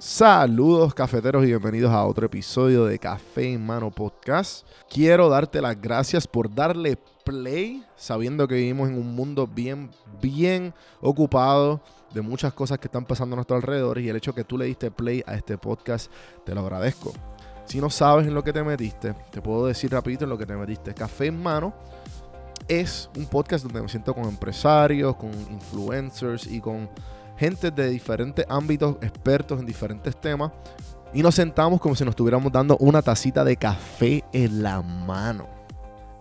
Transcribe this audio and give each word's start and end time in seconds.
Saludos 0.00 0.94
cafeteros 0.94 1.42
y 1.42 1.48
bienvenidos 1.48 1.90
a 1.90 2.04
otro 2.04 2.26
episodio 2.26 2.84
de 2.84 3.00
Café 3.00 3.54
en 3.54 3.66
Mano 3.66 3.90
Podcast. 3.90 4.64
Quiero 4.88 5.28
darte 5.28 5.60
las 5.60 5.80
gracias 5.80 6.28
por 6.28 6.54
darle 6.54 6.96
play, 7.24 7.84
sabiendo 7.96 8.46
que 8.46 8.54
vivimos 8.54 8.90
en 8.90 8.94
un 8.96 9.12
mundo 9.16 9.48
bien, 9.48 9.90
bien 10.22 10.72
ocupado 11.00 11.80
de 12.14 12.20
muchas 12.20 12.52
cosas 12.52 12.78
que 12.78 12.86
están 12.86 13.06
pasando 13.06 13.34
a 13.34 13.38
nuestro 13.38 13.56
alrededor 13.56 13.98
y 13.98 14.08
el 14.08 14.14
hecho 14.14 14.32
que 14.32 14.44
tú 14.44 14.56
le 14.56 14.66
diste 14.66 14.92
play 14.92 15.24
a 15.26 15.34
este 15.34 15.58
podcast, 15.58 16.12
te 16.46 16.54
lo 16.54 16.60
agradezco. 16.60 17.12
Si 17.64 17.80
no 17.80 17.90
sabes 17.90 18.28
en 18.28 18.34
lo 18.34 18.44
que 18.44 18.52
te 18.52 18.62
metiste, 18.62 19.16
te 19.32 19.42
puedo 19.42 19.66
decir 19.66 19.90
rapidito 19.90 20.22
en 20.22 20.30
lo 20.30 20.38
que 20.38 20.46
te 20.46 20.54
metiste. 20.54 20.94
Café 20.94 21.26
en 21.26 21.42
Mano 21.42 21.74
es 22.68 23.10
un 23.16 23.26
podcast 23.26 23.64
donde 23.64 23.82
me 23.82 23.88
siento 23.88 24.14
con 24.14 24.26
empresarios, 24.26 25.16
con 25.16 25.32
influencers 25.50 26.46
y 26.46 26.60
con 26.60 26.88
gente 27.38 27.70
de 27.70 27.88
diferentes 27.88 28.44
ámbitos, 28.48 28.96
expertos 29.00 29.60
en 29.60 29.66
diferentes 29.66 30.20
temas, 30.20 30.52
y 31.14 31.22
nos 31.22 31.34
sentamos 31.34 31.80
como 31.80 31.94
si 31.94 32.04
nos 32.04 32.12
estuviéramos 32.12 32.52
dando 32.52 32.76
una 32.78 33.00
tacita 33.00 33.44
de 33.44 33.56
café 33.56 34.24
en 34.32 34.62
la 34.62 34.82
mano. 34.82 35.48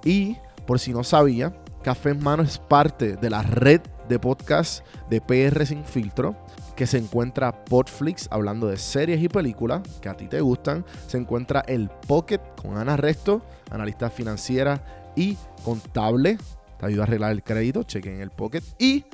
Y, 0.05 0.37
por 0.65 0.79
si 0.79 0.93
no 0.93 1.03
sabía, 1.03 1.53
Café 1.83 2.09
en 2.09 2.21
Mano 2.21 2.43
es 2.43 2.57
parte 2.57 3.15
de 3.15 3.29
la 3.29 3.43
red 3.43 3.79
de 4.09 4.19
podcast 4.19 4.85
de 5.09 5.21
PR 5.21 5.65
Sin 5.65 5.85
Filtro, 5.85 6.35
que 6.75 6.85
se 6.85 6.97
encuentra 6.97 7.63
Podflix 7.63 8.27
hablando 8.29 8.67
de 8.67 8.75
series 8.75 9.21
y 9.21 9.29
películas 9.29 9.81
que 10.01 10.09
a 10.09 10.17
ti 10.17 10.27
te 10.27 10.41
gustan. 10.41 10.85
Se 11.07 11.17
encuentra 11.17 11.61
el 11.61 11.89
Pocket 11.89 12.41
con 12.61 12.77
Ana 12.77 12.97
Resto, 12.97 13.41
analista 13.71 14.09
financiera 14.09 14.83
y 15.15 15.37
contable. 15.63 16.37
Te 16.77 16.85
ayuda 16.87 17.03
a 17.03 17.05
arreglar 17.05 17.31
el 17.31 17.41
crédito, 17.43 17.83
chequen 17.83 18.19
el 18.19 18.31
Pocket. 18.31 18.63
Y 18.77 19.05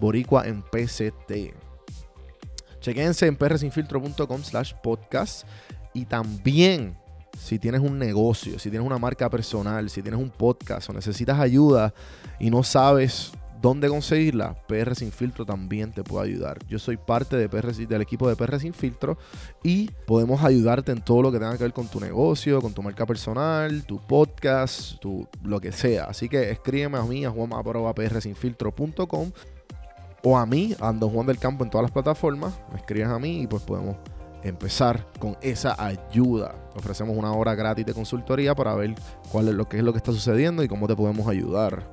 Boricua 0.00 0.46
en 0.46 0.62
PCT. 0.62 1.54
Chequense 2.80 3.26
en 3.26 3.36
prsinfiltro.com 3.36 4.42
slash 4.42 4.72
podcast. 4.82 5.46
Y 5.92 6.06
también, 6.06 6.96
si 7.38 7.58
tienes 7.58 7.80
un 7.80 7.98
negocio, 7.98 8.58
si 8.58 8.70
tienes 8.70 8.86
una 8.86 8.98
marca 8.98 9.28
personal, 9.28 9.90
si 9.90 10.02
tienes 10.02 10.20
un 10.20 10.30
podcast 10.30 10.88
o 10.88 10.92
necesitas 10.92 11.38
ayuda 11.38 11.92
y 12.38 12.50
no 12.50 12.62
sabes 12.62 13.32
dónde 13.60 13.88
conseguirla, 13.88 14.54
PR 14.66 14.94
Sin 14.94 15.12
Filtro 15.12 15.44
también 15.44 15.92
te 15.92 16.02
puede 16.02 16.28
ayudar. 16.28 16.58
Yo 16.66 16.78
soy 16.78 16.96
parte 16.96 17.36
de 17.36 17.48
PR, 17.48 17.74
del 17.74 18.00
equipo 18.00 18.28
de 18.28 18.36
PR 18.36 18.58
Sin 18.58 18.72
Filtro 18.72 19.18
y 19.62 19.90
podemos 20.06 20.42
ayudarte 20.42 20.92
en 20.92 21.02
todo 21.02 21.22
lo 21.22 21.32
que 21.32 21.38
tenga 21.38 21.56
que 21.58 21.64
ver 21.64 21.72
con 21.72 21.88
tu 21.88 22.00
negocio, 22.00 22.62
con 22.62 22.72
tu 22.72 22.82
marca 22.82 23.04
personal, 23.04 23.84
tu 23.84 23.98
podcast, 23.98 24.98
tu, 25.00 25.26
lo 25.44 25.60
que 25.60 25.72
sea. 25.72 26.04
Así 26.04 26.28
que 26.28 26.50
escríbeme 26.50 26.98
a 26.98 27.02
mí, 27.02 27.24
a 27.24 27.30
juanmaprsinfiltro.com 27.30 29.32
o 30.22 30.36
a 30.36 30.46
mí, 30.46 30.74
Ando 30.80 31.08
Juan 31.08 31.26
del 31.26 31.38
Campo 31.38 31.64
en 31.64 31.70
todas 31.70 31.84
las 31.84 31.92
plataformas. 31.92 32.54
Me 32.70 32.78
escribes 32.78 33.08
a 33.08 33.18
mí 33.18 33.42
y 33.42 33.46
pues 33.46 33.62
podemos 33.62 33.96
empezar 34.42 35.06
con 35.18 35.36
esa 35.40 35.74
ayuda. 35.78 36.54
Ofrecemos 36.76 37.16
una 37.16 37.32
hora 37.32 37.54
gratis 37.54 37.86
de 37.86 37.94
consultoría 37.94 38.54
para 38.54 38.74
ver 38.74 38.94
cuál 39.30 39.48
es 39.48 39.54
lo 39.54 39.68
que 39.68 39.78
es 39.78 39.82
lo 39.82 39.92
que 39.92 39.98
está 39.98 40.12
sucediendo 40.12 40.62
y 40.62 40.68
cómo 40.68 40.86
te 40.86 40.96
podemos 40.96 41.26
ayudar. 41.28 41.84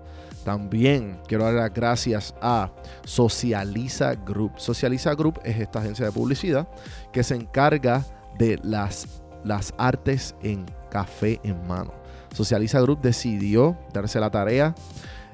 También 0.43 1.19
quiero 1.27 1.43
dar 1.43 1.55
las 1.55 1.73
gracias 1.73 2.33
a 2.41 2.71
Socializa 3.03 4.15
Group. 4.15 4.53
Socializa 4.57 5.13
Group 5.13 5.41
es 5.43 5.59
esta 5.59 5.79
agencia 5.79 6.05
de 6.05 6.11
publicidad 6.11 6.67
que 7.11 7.23
se 7.23 7.35
encarga 7.35 8.05
de 8.37 8.57
las, 8.63 9.07
las 9.43 9.73
artes 9.77 10.35
en 10.41 10.65
café 10.89 11.41
en 11.43 11.67
mano. 11.67 11.91
Socializa 12.33 12.79
Group 12.79 13.01
decidió 13.01 13.77
darse 13.91 14.19
la 14.19 14.31
tarea 14.31 14.73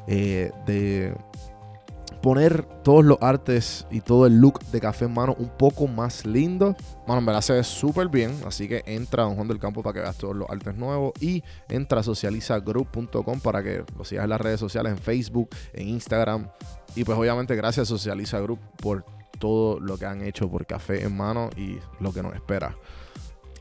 eh, 0.07 0.52
de 0.66 1.16
poner 2.21 2.63
todos 2.83 3.03
los 3.03 3.17
artes 3.21 3.85
y 3.91 4.01
todo 4.01 4.25
el 4.25 4.39
look 4.39 4.59
de 4.71 4.79
café 4.79 5.05
en 5.05 5.13
mano 5.13 5.35
un 5.37 5.49
poco 5.49 5.87
más 5.87 6.25
lindo. 6.25 6.75
Mano, 7.07 7.19
en 7.19 7.25
verdad 7.25 7.41
se 7.41 7.53
ve 7.53 7.63
súper 7.63 8.07
bien. 8.07 8.33
Así 8.47 8.67
que 8.67 8.81
entra 8.85 9.23
a 9.23 9.25
Don 9.25 9.35
Juan 9.35 9.47
del 9.47 9.59
Campo 9.59 9.83
para 9.83 9.93
que 9.93 9.99
veas 9.99 10.17
todos 10.17 10.35
los 10.35 10.49
artes 10.49 10.75
nuevos. 10.75 11.11
Y 11.19 11.43
entra 11.69 11.99
a 11.99 12.03
socializagroup.com 12.03 13.39
para 13.41 13.61
que 13.61 13.83
lo 13.97 14.05
sigas 14.05 14.23
en 14.23 14.29
las 14.29 14.41
redes 14.41 14.59
sociales, 14.59 14.94
en 14.94 14.97
Facebook, 14.97 15.50
en 15.73 15.89
Instagram. 15.89 16.47
Y 16.95 17.03
pues 17.03 17.17
obviamente 17.17 17.55
gracias 17.55 17.88
a 17.88 17.89
Socializa 17.89 18.39
Group 18.39 18.59
por 18.78 19.05
todo 19.39 19.79
lo 19.79 19.97
que 19.97 20.05
han 20.05 20.22
hecho 20.22 20.49
por 20.49 20.66
café 20.66 21.03
en 21.03 21.17
mano 21.17 21.49
y 21.57 21.78
lo 21.99 22.13
que 22.13 22.23
nos 22.23 22.33
espera. 22.35 22.78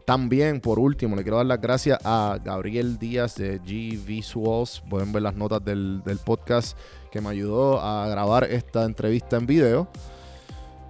También, 0.05 0.61
por 0.61 0.79
último, 0.79 1.15
le 1.17 1.23
quiero 1.23 1.37
dar 1.37 1.47
las 1.47 1.61
gracias 1.61 1.99
a 2.05 2.39
Gabriel 2.43 2.99
Díaz 2.99 3.37
de 3.37 3.61
G 3.63 4.05
Visuals. 4.05 4.83
Pueden 4.89 5.13
ver 5.13 5.23
las 5.23 5.35
notas 5.35 5.65
del, 5.65 6.03
del 6.05 6.19
podcast 6.19 6.77
que 7.11 7.21
me 7.21 7.29
ayudó 7.31 7.81
a 7.81 8.09
grabar 8.09 8.45
esta 8.45 8.85
entrevista 8.85 9.37
en 9.37 9.47
video. 9.47 9.89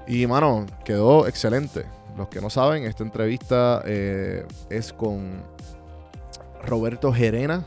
Y, 0.06 0.26
mano, 0.26 0.66
quedó 0.84 1.26
excelente. 1.26 1.84
Los 2.16 2.28
que 2.28 2.40
no 2.40 2.50
saben, 2.50 2.84
esta 2.84 3.02
entrevista 3.02 3.82
eh, 3.86 4.46
es 4.68 4.92
con 4.92 5.42
Roberto 6.64 7.12
Gerena. 7.12 7.64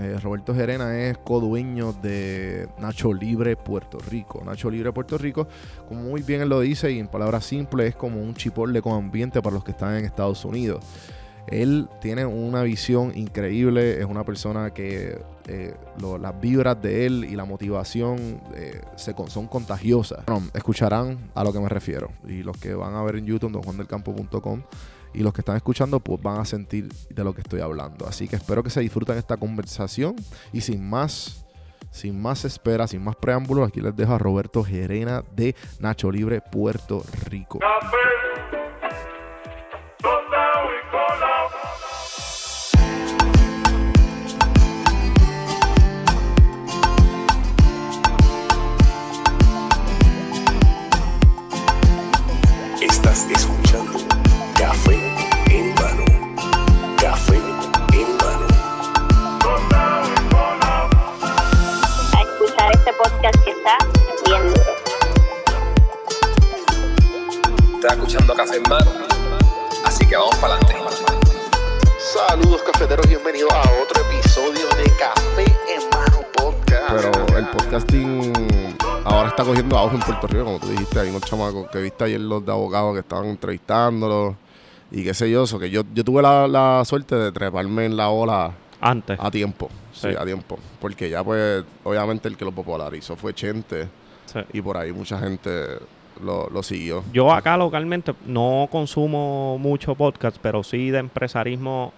Eh, 0.00 0.18
Roberto 0.22 0.54
Gerena 0.54 0.96
es 0.98 1.18
codueño 1.18 1.92
de 1.92 2.68
Nacho 2.78 3.12
Libre 3.12 3.56
Puerto 3.56 3.98
Rico. 3.98 4.42
Nacho 4.44 4.70
Libre 4.70 4.92
Puerto 4.92 5.18
Rico, 5.18 5.48
como 5.88 6.02
muy 6.02 6.22
bien 6.22 6.40
él 6.40 6.48
lo 6.48 6.60
dice 6.60 6.92
y 6.92 6.98
en 6.98 7.08
palabras 7.08 7.44
simples, 7.44 7.90
es 7.90 7.96
como 7.96 8.20
un 8.20 8.34
chipotle 8.34 8.80
con 8.80 8.92
ambiente 8.92 9.42
para 9.42 9.54
los 9.54 9.64
que 9.64 9.72
están 9.72 9.96
en 9.96 10.04
Estados 10.04 10.44
Unidos. 10.44 10.84
Él 11.48 11.88
tiene 12.00 12.26
una 12.26 12.62
visión 12.62 13.12
increíble, 13.16 14.00
es 14.00 14.04
una 14.04 14.22
persona 14.22 14.70
que 14.72 15.18
eh, 15.46 15.74
las 16.20 16.40
vibras 16.40 16.80
de 16.80 17.06
él 17.06 17.24
y 17.24 17.34
la 17.34 17.46
motivación 17.46 18.40
eh, 18.54 18.82
son 18.96 19.46
contagiosas. 19.48 20.20
escucharán 20.52 21.18
a 21.34 21.42
lo 21.42 21.52
que 21.52 21.60
me 21.60 21.68
refiero. 21.68 22.10
Y 22.28 22.42
los 22.42 22.56
que 22.58 22.74
van 22.74 22.94
a 22.94 23.02
ver 23.02 23.16
en 23.16 23.26
YouTube, 23.26 23.52
donjuandelcampo.com, 23.52 24.62
y 25.14 25.22
los 25.22 25.32
que 25.32 25.40
están 25.40 25.56
escuchando, 25.56 26.00
pues 26.00 26.22
van 26.22 26.40
a 26.40 26.44
sentir 26.44 26.88
de 27.10 27.24
lo 27.24 27.34
que 27.34 27.40
estoy 27.40 27.60
hablando. 27.60 28.06
Así 28.06 28.28
que 28.28 28.36
espero 28.36 28.62
que 28.62 28.70
se 28.70 28.80
disfruten 28.80 29.18
esta 29.18 29.36
conversación. 29.36 30.16
Y 30.52 30.60
sin 30.60 30.88
más, 30.88 31.44
sin 31.90 32.20
más 32.20 32.44
espera, 32.44 32.86
sin 32.86 33.02
más 33.02 33.16
preámbulos, 33.16 33.68
aquí 33.68 33.80
les 33.80 33.96
dejo 33.96 34.14
a 34.14 34.18
Roberto 34.18 34.62
Gerena 34.64 35.24
de 35.34 35.54
Nacho 35.80 36.10
Libre, 36.10 36.40
Puerto 36.40 37.02
Rico. 37.26 37.58
escuchando 53.30 53.57
Café 68.38 68.56
en 68.56 68.62
Mano. 68.68 68.90
Así 69.84 70.06
que 70.06 70.16
vamos 70.16 70.36
para 70.36 70.54
adelante. 70.54 70.76
Saludos 71.98 72.62
cafeteros, 72.62 73.04
bienvenidos 73.08 73.52
a 73.52 73.62
otro 73.82 74.00
episodio 74.08 74.68
de 74.76 74.84
Café 74.96 75.44
en 75.68 75.90
Mano 75.90 76.24
Podcast. 76.36 76.88
Pero 76.88 77.36
el 77.36 77.46
podcasting 77.48 78.32
ahora 79.04 79.30
está 79.30 79.42
cogiendo 79.42 79.76
auge 79.76 79.96
en 79.96 80.02
Puerto 80.02 80.26
Rico, 80.28 80.44
como 80.44 80.60
tú 80.60 80.68
dijiste, 80.68 81.00
hay 81.00 81.10
unos 81.10 81.22
chamacos 81.22 81.68
que 81.70 81.80
viste 81.80 82.04
ayer 82.04 82.20
los 82.20 82.46
de 82.46 82.52
abogados 82.52 82.94
que 82.94 83.00
estaban 83.00 83.26
entrevistándolos 83.26 84.36
y 84.92 85.02
qué 85.02 85.12
sé 85.12 85.28
yo, 85.28 85.42
eso 85.42 85.58
que 85.58 85.68
yo, 85.68 85.82
yo 85.92 86.04
tuve 86.04 86.22
la, 86.22 86.82
suerte 86.84 87.16
de 87.16 87.32
treparme 87.32 87.86
en 87.86 87.96
la 87.96 88.10
ola 88.10 88.52
antes 88.80 89.18
a 89.20 89.32
tiempo, 89.32 89.68
sí. 90.00 90.08
a 90.18 90.24
tiempo, 90.24 90.58
porque 90.80 91.10
ya 91.10 91.22
pues 91.24 91.64
obviamente 91.84 92.28
el 92.28 92.36
que 92.36 92.44
lo 92.44 92.52
popularizó 92.52 93.16
fue 93.16 93.34
Chente 93.34 93.88
y 94.52 94.60
por 94.60 94.76
ahí 94.76 94.92
mucha 94.92 95.18
gente 95.18 95.78
lo, 96.22 96.62
siguió. 96.62 97.04
Yo 97.12 97.32
acá 97.32 97.56
localmente 97.56 98.14
no 98.26 98.68
consumo 98.70 99.58
mucho 99.58 99.94
podcast, 99.94 100.36
pero 100.40 100.62
sí 100.62 100.90
de 100.90 100.98
empresarismo 100.98 101.92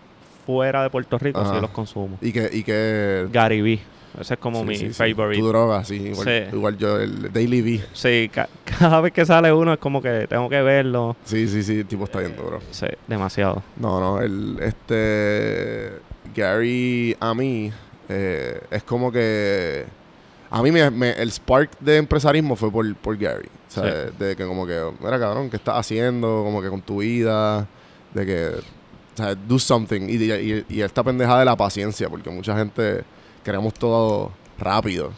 fuera 0.47 0.83
de 0.83 0.91
Puerto 0.91 1.19
Rico 1.19 1.45
sí 1.45 1.61
los 1.61 1.71
consumo. 1.71 2.19
¿Y 2.21 2.33
que, 2.33 2.51
y 2.53 2.63
que... 2.63 3.29
Gary 3.31 3.63
Vee. 3.63 3.81
Ese 4.19 4.35
es 4.35 4.41
como 4.41 4.65
mi 4.65 4.77
favorite. 4.77 5.41
Tu 5.41 5.47
droga, 5.47 5.85
sí 5.85 6.13
igual, 6.53 6.77
yo, 6.77 6.99
el 6.99 7.33
Daily 7.33 7.63
V. 7.63 7.85
Sí, 7.93 8.31
cada 8.79 9.01
vez 9.01 9.13
que 9.13 9.25
sale 9.25 9.53
uno 9.53 9.73
es 9.73 9.79
como 9.79 10.03
que 10.03 10.27
tengo 10.29 10.49
que 10.49 10.61
verlo. 10.63 11.17
Sí, 11.25 11.47
sí, 11.47 11.63
sí, 11.63 11.79
el 11.79 11.87
tipo 11.87 12.05
está 12.05 12.21
yendo, 12.21 12.45
bro. 12.45 12.61
Sí, 12.71 12.87
demasiado. 13.07 13.63
No, 13.77 14.01
no, 14.01 14.21
el, 14.21 14.59
este, 14.61 15.93
Gary, 16.35 17.17
a 17.21 17.35
mí, 17.35 17.71
eh, 18.13 18.61
es 18.71 18.83
como 18.83 19.13
que 19.13 19.87
a 20.51 20.63
mí 20.63 20.73
me, 20.73 21.11
el 21.13 21.31
spark 21.31 21.79
de 21.79 21.99
empresarismo 21.99 22.57
fue 22.57 22.73
por, 22.73 22.95
por 22.97 23.17
Gary. 23.17 23.49
O 23.69 23.71
sea, 23.71 23.85
de, 23.85 24.35
que 24.35 24.45
como 24.45 24.67
que, 24.67 24.83
mira 25.01 25.19
cabrón, 25.19 25.49
¿qué 25.49 25.57
estás 25.57 25.77
haciendo? 25.77 26.43
Como 26.45 26.61
que 26.61 26.69
con 26.69 26.83
tu 26.83 26.99
vida. 26.99 27.69
De 28.13 28.27
que, 28.27 28.49
o 28.57 29.17
sea, 29.17 29.37
do 29.37 29.61
something. 29.61 30.09
Y, 30.09 30.65
y, 30.69 30.83
esta 30.83 31.05
pendeja 31.05 31.39
de 31.39 31.45
la 31.45 31.55
paciencia, 31.55 32.09
porque 32.09 32.31
mucha 32.31 32.57
gente 32.57 33.05
queremos 33.45 33.73
todo 33.75 34.33
rápido. 34.59 35.13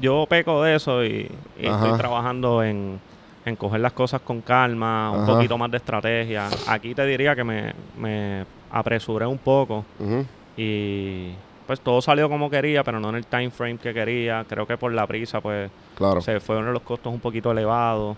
Yo 0.00 0.24
peco 0.28 0.62
de 0.62 0.76
eso 0.76 1.04
y, 1.04 1.28
estoy 1.58 1.98
trabajando 1.98 2.62
en, 2.62 3.00
en 3.44 3.56
coger 3.56 3.80
las 3.80 3.92
cosas 3.92 4.20
con 4.20 4.40
calma, 4.40 5.10
un 5.10 5.24
Ajá. 5.24 5.32
poquito 5.32 5.58
más 5.58 5.70
de 5.72 5.78
estrategia. 5.78 6.48
Aquí 6.68 6.94
te 6.94 7.04
diría 7.06 7.34
que 7.34 7.42
me, 7.42 7.74
me 7.98 8.46
apresuré 8.70 9.26
un 9.26 9.38
poco 9.38 9.84
Ujú. 9.98 10.24
y 10.56 11.32
pues 11.66 11.80
todo 11.80 12.00
salió 12.00 12.28
como 12.28 12.48
quería, 12.48 12.84
pero 12.84 13.00
no 13.00 13.08
en 13.10 13.16
el 13.16 13.26
time 13.26 13.50
frame 13.50 13.78
que 13.78 13.92
quería. 13.92 14.44
Creo 14.48 14.66
que 14.66 14.76
por 14.76 14.92
la 14.92 15.06
prisa 15.06 15.40
pues 15.40 15.70
Claro. 15.96 16.20
se 16.20 16.38
fueron 16.40 16.72
los 16.72 16.82
costos 16.82 17.12
un 17.12 17.20
poquito 17.20 17.50
elevados. 17.50 18.16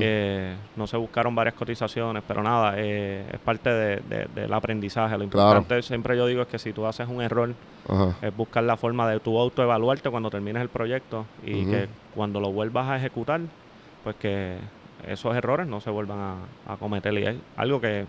Eh, 0.00 0.54
no 0.76 0.86
se 0.86 0.98
buscaron 0.98 1.34
varias 1.34 1.54
cotizaciones, 1.54 2.22
pero 2.28 2.42
nada, 2.42 2.74
eh, 2.76 3.24
es 3.32 3.38
parte 3.40 3.70
de- 3.70 3.96
de- 4.00 4.26
del 4.34 4.52
aprendizaje. 4.52 5.16
Lo 5.16 5.26
Claro. 5.28 5.48
importante 5.58 5.82
siempre 5.82 6.16
yo 6.18 6.26
digo 6.26 6.42
es 6.42 6.48
que 6.48 6.58
si 6.58 6.74
tú 6.74 6.84
haces 6.84 7.08
un 7.08 7.22
error, 7.22 7.54
es 8.20 8.36
buscar 8.36 8.62
la 8.64 8.76
forma 8.76 9.08
de 9.08 9.20
tu 9.20 9.38
autoevaluarte 9.38 10.10
cuando 10.10 10.28
termines 10.30 10.60
el 10.60 10.68
proyecto 10.68 11.24
y 11.44 11.64
que 11.64 11.88
cuando 12.14 12.40
lo 12.40 12.52
vuelvas 12.52 12.88
a 12.90 12.96
ejecutar, 12.96 13.40
pues 14.02 14.16
que 14.16 14.58
esos 15.08 15.34
errores 15.34 15.66
no 15.66 15.80
se 15.80 15.88
vuelvan 15.90 16.18
a, 16.18 16.72
a 16.74 16.76
cometer. 16.76 17.14
Y 17.14 17.24
es 17.26 17.36
algo 17.56 17.80
que 17.80 18.04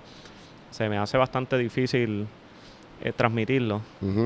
se 0.72 0.90
me 0.90 0.98
hace 0.98 1.18
bastante 1.18 1.58
difícil 1.58 2.28
eh, 3.06 3.14
transmitirlo. 3.16 3.82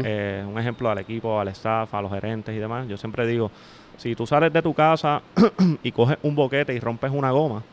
Eh, 0.05 0.43
un 0.47 0.57
ejemplo 0.57 0.89
al 0.89 0.97
equipo, 0.99 1.39
al 1.39 1.49
staff, 1.49 1.93
a 1.93 2.01
los 2.01 2.11
gerentes 2.11 2.55
y 2.55 2.59
demás. 2.59 2.87
Yo 2.87 2.97
siempre 2.97 3.27
digo, 3.27 3.51
si 3.97 4.15
tú 4.15 4.25
sales 4.25 4.51
de 4.53 4.61
tu 4.61 4.73
casa 4.73 5.21
y 5.83 5.91
coges 5.91 6.17
un 6.23 6.33
boquete 6.35 6.73
y 6.73 6.79
rompes 6.79 7.11
una 7.11 7.31
goma, 7.31 7.63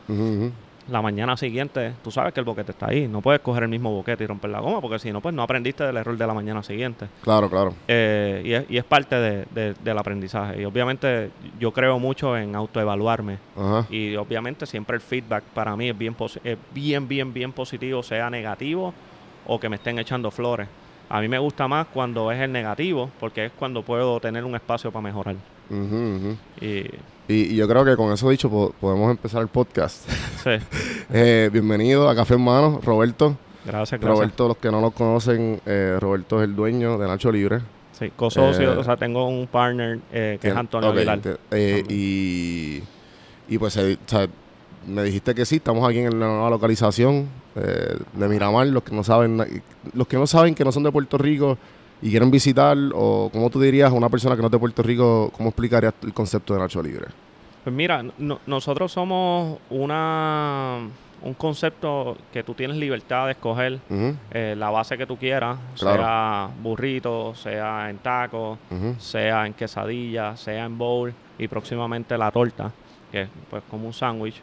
la 0.89 1.01
mañana 1.01 1.35
siguiente, 1.35 1.93
tú 2.01 2.11
sabes 2.11 2.33
que 2.33 2.39
el 2.39 2.45
boquete 2.45 2.71
está 2.71 2.87
ahí. 2.89 3.07
No 3.09 3.21
puedes 3.21 3.41
coger 3.41 3.63
el 3.63 3.69
mismo 3.69 3.91
boquete 3.91 4.23
y 4.23 4.27
romper 4.27 4.49
la 4.51 4.59
goma, 4.61 4.79
porque 4.79 4.99
si 4.99 5.11
no, 5.11 5.19
pues 5.19 5.35
no 5.35 5.43
aprendiste 5.43 5.83
del 5.83 5.97
error 5.97 6.17
de 6.17 6.25
la 6.27 6.33
mañana 6.33 6.63
siguiente. 6.63 7.07
Claro, 7.23 7.49
claro. 7.49 7.73
Eh, 7.89 8.41
y, 8.45 8.53
es, 8.53 8.65
y 8.69 8.77
es 8.77 8.83
parte 8.85 9.15
de- 9.17 9.45
de- 9.53 9.73
del 9.83 9.97
aprendizaje. 9.97 10.61
Y 10.61 10.65
obviamente 10.65 11.29
yo 11.59 11.71
creo 11.73 11.99
mucho 11.99 12.37
en 12.37 12.55
autoevaluarme. 12.55 13.37
Y 13.89 14.15
obviamente 14.15 14.65
siempre 14.65 14.95
el 14.95 15.01
feedback 15.01 15.43
para 15.53 15.75
mí 15.75 15.89
es 15.89 15.97
bien, 15.97 16.15
es 16.43 16.57
bien, 16.73 17.05
bien, 17.07 17.33
bien 17.33 17.51
positivo, 17.51 18.01
sea 18.01 18.29
negativo 18.29 18.93
o 19.45 19.59
que 19.59 19.67
me 19.69 19.75
estén 19.77 19.99
echando 19.99 20.31
flores. 20.31 20.67
A 21.09 21.21
mí 21.21 21.27
me 21.27 21.39
gusta 21.39 21.67
más 21.67 21.87
cuando 21.93 22.31
es 22.31 22.39
el 22.41 22.51
negativo, 22.51 23.09
porque 23.19 23.45
es 23.45 23.51
cuando 23.57 23.81
puedo 23.83 24.19
tener 24.19 24.43
un 24.43 24.55
espacio 24.55 24.91
para 24.91 25.03
mejorar. 25.03 25.35
Y 26.61 26.65
Y, 27.29 27.53
y 27.53 27.55
yo 27.55 27.67
creo 27.67 27.83
que 27.85 27.95
con 27.95 28.11
eso 28.13 28.29
dicho 28.29 28.49
po- 28.49 28.73
podemos 28.79 29.11
empezar 29.11 29.41
el 29.41 29.47
podcast. 29.47 30.09
sí, 30.43 30.51
Eh, 31.13 31.49
bienvenido 31.51 32.09
a 32.09 32.15
Café 32.15 32.33
en 32.35 32.41
Mano, 32.43 32.79
Roberto. 32.83 33.37
gracias, 33.65 33.99
gracias. 33.99 34.17
Roberto, 34.17 34.47
los 34.49 34.57
que 34.57 34.69
no 34.71 34.81
lo 34.81 34.91
conocen, 34.91 35.61
eh, 35.65 35.97
Roberto 35.99 36.41
es 36.41 36.49
el 36.49 36.55
dueño 36.55 36.97
de 36.97 37.07
Nacho 37.07 37.31
Libre. 37.31 37.59
Sí, 37.97 38.11
co-socio, 38.15 38.73
Eh, 38.73 38.77
o 38.77 38.83
sea, 38.83 38.95
tengo 38.97 39.27
un 39.27 39.47
partner 39.47 39.99
eh, 40.11 40.37
que 40.41 40.49
es 40.49 40.55
Antonio 40.55 40.89
ok, 40.89 40.95
Aguilar. 40.97 41.19
te- 41.19 41.37
eh, 41.51 41.83
y, 41.89 42.83
y 43.47 43.57
pues 43.57 43.75
o 43.77 43.81
sea, 44.05 44.27
me 44.85 45.03
dijiste 45.03 45.33
que 45.33 45.45
sí, 45.45 45.55
estamos 45.57 45.87
aquí 45.89 45.99
en 45.99 46.19
la 46.19 46.27
nueva 46.27 46.49
localización 46.49 47.27
eh, 47.57 47.97
de 48.13 48.27
Miramar, 48.27 48.67
los 48.67 48.83
que 48.83 48.95
no 48.95 49.03
saben, 49.03 49.61
los 49.93 50.07
que 50.07 50.17
no 50.17 50.27
saben 50.27 50.53
que 50.55 50.63
no 50.63 50.71
son 50.71 50.83
de 50.83 50.91
Puerto 50.91 51.17
Rico 51.17 51.57
y 52.01 52.09
quieren 52.11 52.29
visitar, 52.29 52.77
o 52.93 53.29
como 53.33 53.49
tú 53.49 53.59
dirías 53.59 53.89
a 53.91 53.93
una 53.93 54.09
persona 54.09 54.35
que 54.35 54.41
no 54.41 54.47
es 54.47 54.51
de 54.51 54.59
Puerto 54.59 54.83
Rico, 54.83 55.31
¿cómo 55.35 55.49
explicarías 55.49 55.93
el 56.03 56.13
concepto 56.13 56.53
de 56.53 56.59
Nacho 56.59 56.81
Libre? 56.81 57.07
Pues 57.63 57.75
mira, 57.75 58.03
no- 58.17 58.39
nosotros 58.45 58.91
somos 58.91 59.57
una 59.69 60.79
un 61.19 61.33
concepto 61.33 62.15
que 62.31 62.43
tú 62.43 62.53
tienes 62.53 62.77
libertad 62.77 63.25
de 63.25 63.31
escoger 63.31 63.79
eh, 64.31 64.53
la 64.55 64.69
base 64.69 64.95
que 64.99 65.07
tú 65.07 65.17
quieras, 65.17 65.57
Claro. 65.79 65.97
sea 66.03 66.49
burrito, 66.61 67.33
sea 67.33 67.89
en 67.89 67.97
taco, 67.97 68.59
ujú, 68.69 68.95
sea 68.99 69.47
en 69.47 69.53
quesadilla, 69.55 70.37
sea 70.37 70.63
en 70.65 70.77
bowl 70.77 71.11
y 71.39 71.47
próximamente 71.47 72.15
la 72.19 72.29
torta, 72.29 72.71
que 73.11 73.23
es 73.23 73.29
pues 73.49 73.63
como 73.69 73.87
un 73.87 73.93
sándwich. 73.93 74.39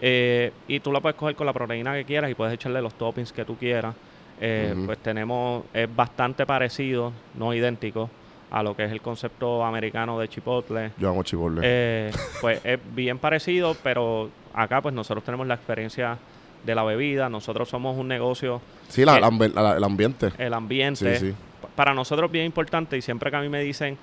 Eh, 0.00 0.52
y 0.68 0.80
tú 0.80 0.92
la 0.92 1.00
puedes 1.00 1.16
coger 1.16 1.34
con 1.34 1.46
la 1.46 1.52
proteína 1.52 1.92
que 1.94 2.04
quieras 2.04 2.30
y 2.30 2.34
puedes 2.34 2.54
echarle 2.54 2.80
los 2.80 2.94
toppings 2.94 3.32
que 3.32 3.44
tú 3.44 3.56
quieras. 3.56 3.94
Eh. 4.40 4.74
Pues 4.86 4.98
tenemos, 4.98 5.64
es 5.74 5.94
bastante 5.94 6.46
parecido, 6.46 7.12
no 7.34 7.52
idéntico, 7.52 8.08
a 8.50 8.62
lo 8.62 8.76
que 8.76 8.84
es 8.84 8.92
el 8.92 9.00
concepto 9.00 9.64
americano 9.64 10.18
de 10.18 10.28
Chipotle. 10.28 10.92
Yo 10.98 11.10
amo 11.10 11.22
chipotle. 11.24 11.60
Eh, 11.64 12.10
pues 12.40 12.60
es 12.64 12.78
bien 12.94 13.18
parecido, 13.18 13.76
pero 13.82 14.30
acá 14.54 14.80
pues 14.80 14.94
nosotros 14.94 15.24
tenemos 15.24 15.46
la 15.46 15.54
experiencia 15.54 16.16
de 16.64 16.74
la 16.74 16.84
bebida, 16.84 17.28
nosotros 17.28 17.68
somos 17.68 17.96
un 17.98 18.08
negocio, 18.08 18.60
sí, 18.88 19.04
la- 19.04 19.18
la 19.20 19.28
ambi- 19.28 19.52
la- 19.52 19.76
el 19.76 19.84
ambiente. 19.84 20.30
el 20.38 20.54
ambiente, 20.54 21.16
Sí, 21.16 21.26
sí. 21.30 21.34
pa- 21.60 21.68
para 21.74 21.94
nosotros 21.94 22.28
es 22.28 22.32
bien 22.32 22.46
importante 22.46 22.96
y 22.96 23.02
siempre 23.02 23.30
que 23.30 23.36
a 23.36 23.40
mí 23.40 23.48
me 23.48 23.60
dicen 23.62 23.96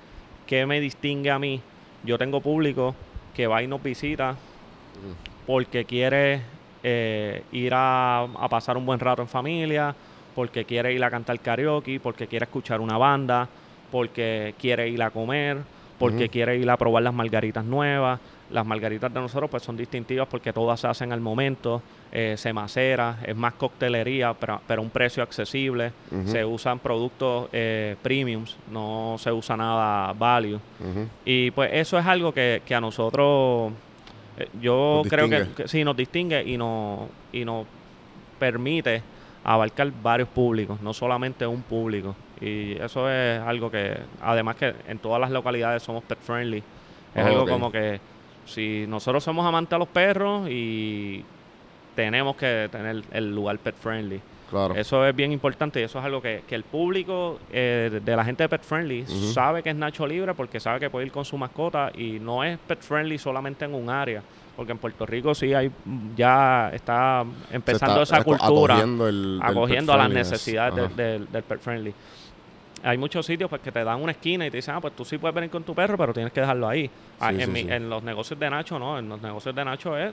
qué 0.46 0.64
me 0.66 0.80
distingue 0.80 1.30
a 1.30 1.38
mí, 1.38 1.60
yo 2.04 2.16
tengo 2.18 2.40
público 2.40 2.94
que 3.34 3.46
va 3.46 3.62
y 3.62 3.66
nos 3.66 3.82
visita 3.82 4.36
porque 5.46 5.84
quiere 5.84 6.42
eh, 6.82 7.42
ir 7.52 7.72
a, 7.74 8.22
a 8.22 8.48
pasar 8.48 8.76
un 8.76 8.84
buen 8.86 9.00
rato 9.00 9.22
en 9.22 9.28
familia, 9.28 9.94
porque 10.34 10.64
quiere 10.64 10.92
ir 10.92 11.02
a 11.02 11.10
cantar 11.10 11.40
karaoke, 11.40 11.98
porque 12.00 12.26
quiere 12.26 12.44
escuchar 12.44 12.80
una 12.80 12.98
banda, 12.98 13.48
porque 13.90 14.54
quiere 14.58 14.88
ir 14.88 15.02
a 15.02 15.10
comer, 15.10 15.58
porque 15.98 16.24
Ujú. 16.24 16.32
quiere 16.32 16.56
ir 16.58 16.68
a 16.68 16.76
probar 16.76 17.02
las 17.02 17.14
margaritas 17.14 17.64
nuevas. 17.64 18.20
Las 18.50 18.64
margaritas 18.64 19.12
de 19.12 19.18
nosotros 19.18 19.50
pues 19.50 19.62
son 19.64 19.76
distintivas 19.76 20.28
porque 20.28 20.52
todas 20.52 20.78
se 20.78 20.86
hacen 20.86 21.12
al 21.12 21.20
momento, 21.20 21.82
eh, 22.12 22.34
se 22.36 22.52
macera, 22.52 23.18
es 23.26 23.34
más 23.34 23.54
coctelería, 23.54 24.34
pero, 24.34 24.60
pero 24.68 24.82
a 24.82 24.84
un 24.84 24.90
precio 24.90 25.22
accesible. 25.22 25.92
Se 26.26 26.44
usan 26.44 26.78
productos 26.78 27.48
eh, 27.52 27.96
premiums, 28.02 28.56
no 28.70 29.16
se 29.18 29.32
usa 29.32 29.56
nada 29.56 30.12
value. 30.12 30.60
Y 31.24 31.50
pues 31.52 31.70
eso 31.72 31.98
es 31.98 32.06
algo 32.06 32.32
que, 32.32 32.62
que 32.64 32.74
a 32.74 32.80
nosotros, 32.80 33.72
eh, 34.38 34.48
yo 34.60 35.02
Nos 35.04 35.08
creo 35.08 35.28
que, 35.28 35.68
sí 35.68 35.84
nos 35.84 35.96
distingue 35.96 36.42
y 36.44 36.56
nos, 36.56 37.08
y 37.32 37.44
nos 37.44 37.66
permite 38.38 39.02
abarcar 39.44 39.92
varios 40.02 40.28
públicos, 40.28 40.80
no 40.80 40.92
solamente 40.92 41.46
un 41.46 41.62
público. 41.62 42.14
Y 42.40 42.72
eso 42.72 43.10
es 43.10 43.40
algo 43.40 43.70
que, 43.70 43.96
además 44.20 44.56
que 44.56 44.74
en 44.88 44.98
todas 44.98 45.20
las 45.20 45.30
localidades 45.30 45.82
somos 45.82 46.02
pet 46.04 46.18
friendly. 46.20 46.58
Es 47.14 47.24
Oh, 47.24 47.28
algo 47.28 47.46
como 47.46 47.70
que 47.72 48.00
si 48.44 48.84
nosotros 48.88 49.24
somos 49.24 49.46
amantes 49.46 49.72
a 49.72 49.78
los 49.78 49.88
perros 49.88 50.48
y 50.50 51.24
tenemos 51.94 52.36
que 52.36 52.68
tener 52.70 53.02
el 53.12 53.34
lugar 53.34 53.58
pet 53.58 53.74
friendly. 53.76 54.20
Claro. 54.50 54.74
Eso 54.76 55.04
es 55.04 55.14
bien 55.16 55.32
importante 55.32 55.80
y 55.80 55.82
eso 55.84 55.98
es 55.98 56.04
algo 56.04 56.22
que, 56.22 56.42
que 56.48 56.54
el 56.54 56.62
público 56.62 57.40
eh, 57.52 58.00
de- 58.04 58.16
la 58.16 58.24
gente 58.24 58.44
de 58.44 58.48
Pet 58.48 58.62
Friendly 58.62 59.04
sabe 59.06 59.62
que 59.62 59.70
es 59.70 59.76
Nacho 59.76 60.06
Libre 60.06 60.34
porque 60.34 60.60
sabe 60.60 60.78
que 60.80 60.88
puede 60.90 61.06
ir 61.06 61.12
con 61.12 61.24
su 61.24 61.36
mascota 61.36 61.90
y 61.96 62.20
no 62.20 62.44
es 62.44 62.56
Pet 62.58 62.80
Friendly 62.80 63.18
solamente 63.18 63.64
en 63.64 63.74
un 63.74 63.90
área. 63.90 64.22
Porque 64.56 64.72
en 64.72 64.78
Puerto 64.78 65.04
Rico 65.04 65.34
sí 65.34 65.52
hay 65.52 65.70
ya 66.16 66.70
está 66.72 67.24
empezando 67.50 68.02
está 68.02 68.16
esa 68.16 68.24
cultura, 68.24 68.74
Acogiendo, 68.74 69.06
el, 69.08 69.38
acogiendo 69.42 69.92
a 69.92 69.96
las 69.98 70.10
necesidades 70.10 70.96
de- 70.96 71.18
del- 71.18 71.42
Pet 71.42 71.60
Friendly. 71.60 71.92
Hay 72.82 72.98
muchos 72.98 73.26
sitios 73.26 73.50
pues, 73.50 73.60
que 73.62 73.72
te 73.72 73.82
dan 73.82 74.00
una 74.00 74.12
esquina 74.12 74.46
y 74.46 74.50
te 74.50 74.58
dicen, 74.58 74.74
ah, 74.76 74.80
pues 74.80 74.94
tú 74.94 75.04
sí 75.04 75.18
puedes 75.18 75.34
venir 75.34 75.50
con 75.50 75.62
tu 75.64 75.74
perro, 75.74 75.98
pero 75.98 76.12
tienes 76.14 76.32
que 76.32 76.40
dejarlo 76.40 76.68
ahí. 76.68 76.88
Ah, 77.18 77.32
Sí, 77.34 77.42
en, 77.42 77.52
mi- 77.52 77.62
sí. 77.62 77.68
en 77.70 77.90
los 77.90 78.02
negocios 78.02 78.38
de 78.38 78.48
Nacho 78.48 78.78
no, 78.78 78.98
en 78.98 79.08
los 79.08 79.20
negocios 79.20 79.54
de 79.54 79.64
Nacho 79.64 79.98
es, 79.98 80.12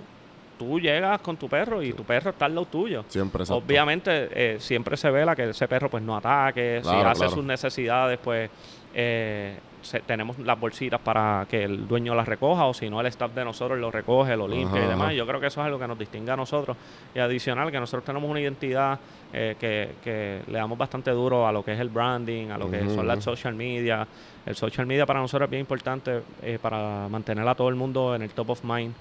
tú 0.66 0.80
llegas 0.80 1.20
con 1.22 1.38
tu 1.38 1.48
perro 1.50 1.82
y 1.82 1.94
tu 1.94 2.04
perro 2.04 2.32
está 2.32 2.46
al 2.46 2.56
lado 2.56 2.66
tuyo. 2.68 3.04
Siempre, 3.08 3.44
exacto. 3.44 3.64
Obviamente 3.64 4.30
eh, 4.34 4.58
siempre 4.60 4.98
se 4.98 5.10
vela 5.12 5.36
que 5.36 5.50
ese 5.50 5.68
perro 5.68 5.90
pues 5.90 6.04
no 6.04 6.16
ataque, 6.16 6.82
si 6.84 6.90
hace 6.90 7.20
claro. 7.20 7.30
sus 7.30 7.44
necesidades 7.44 8.20
pues 8.24 8.50
eh, 8.94 9.58
se- 9.82 10.00
tenemos 10.02 10.38
las 10.40 10.60
bolsitas 10.60 11.00
para 11.02 11.46
que 11.50 11.64
el 11.64 11.88
dueño 11.88 12.14
las 12.16 12.28
recoja 12.28 12.66
o 12.66 12.74
si 12.74 12.90
no 12.90 13.02
el 13.02 13.08
staff 13.08 13.34
de 13.34 13.44
nosotros 13.44 13.78
lo 13.80 13.92
recoge, 13.92 14.38
lo 14.38 14.48
limpia 14.48 14.78
Ajá, 14.80 14.86
y 14.86 14.90
demás. 14.90 15.06
ajá. 15.08 15.14
Yo 15.14 15.28
creo 15.28 15.40
que 15.40 15.48
eso 15.48 15.60
es 15.62 15.66
algo 15.66 15.80
que 15.80 15.88
nos 15.88 15.98
distingue 16.00 16.32
a 16.32 16.36
nosotros 16.38 16.78
y 17.14 17.20
adicional 17.20 17.72
que 17.72 17.80
nosotros 17.80 18.06
tenemos 18.06 18.30
una 18.30 18.40
identidad 18.40 19.00
eh, 19.34 19.56
que, 19.60 19.96
que 20.04 20.42
le 20.48 20.58
damos 20.60 20.78
bastante 20.78 21.12
duro 21.12 21.48
a 21.48 21.52
lo 21.52 21.64
que 21.66 21.74
es 21.74 21.80
el 21.80 21.90
branding, 21.90 22.50
a 22.52 22.58
lo 22.58 22.70
que 22.70 22.88
son 22.90 23.08
las 23.08 23.24
social 23.24 23.56
media. 23.56 24.08
El 24.46 24.56
social 24.56 24.86
media 24.86 25.06
para 25.06 25.20
nosotros 25.22 25.48
es 25.48 25.52
bien 25.52 25.62
importante 25.62 26.22
eh, 26.42 26.60
para 26.62 27.08
mantener 27.10 27.48
a 27.48 27.56
todo 27.56 27.70
el 27.70 27.76
mundo 27.76 28.14
en 28.16 28.22
el 28.22 28.30
top 28.32 28.52
of 28.52 28.64
mind 28.64 28.94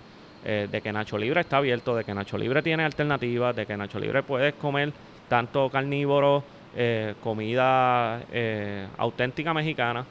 eh, 0.45 0.69
de 0.71 0.81
que 0.81 0.93
Nacho 0.93 1.17
Libre 1.19 1.41
está 1.41 1.59
abierto, 1.59 1.95
de 1.95 2.05
que 2.05 2.15
Nacho 2.15 2.37
Libre 2.37 2.63
tiene 2.63 2.85
alternativas, 2.85 3.55
de 3.55 3.67
que 3.67 3.77
Nacho 3.77 3.99
Libre 3.99 4.23
puedes 4.23 4.55
comer 4.55 4.93
tanto 5.29 5.71
carnívoro, 5.71 6.43
eh, 6.75 7.15
comida 7.23 8.23
eh, 8.33 8.87
auténtica 8.99 9.53
mexicana 9.55 10.05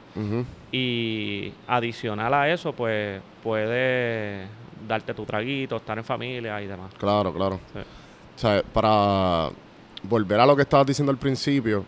y 0.72 1.52
adicional 1.68 2.34
a 2.34 2.50
eso, 2.50 2.72
pues 2.74 3.22
puedes 3.44 4.48
darte 4.88 5.14
tu 5.14 5.26
traguito, 5.26 5.78
estar 5.78 5.98
en 5.98 6.04
familia 6.04 6.62
y 6.62 6.68
demás. 6.68 6.94
Claro, 6.98 7.34
claro. 7.34 7.60
Sí. 7.74 7.80
O 7.80 8.40
sea, 8.40 8.64
para 8.74 9.50
volver 10.04 10.40
a 10.40 10.46
lo 10.46 10.56
que 10.56 10.62
estabas 10.62 10.88
diciendo 10.88 11.12
al 11.12 11.18
principio, 11.18 11.84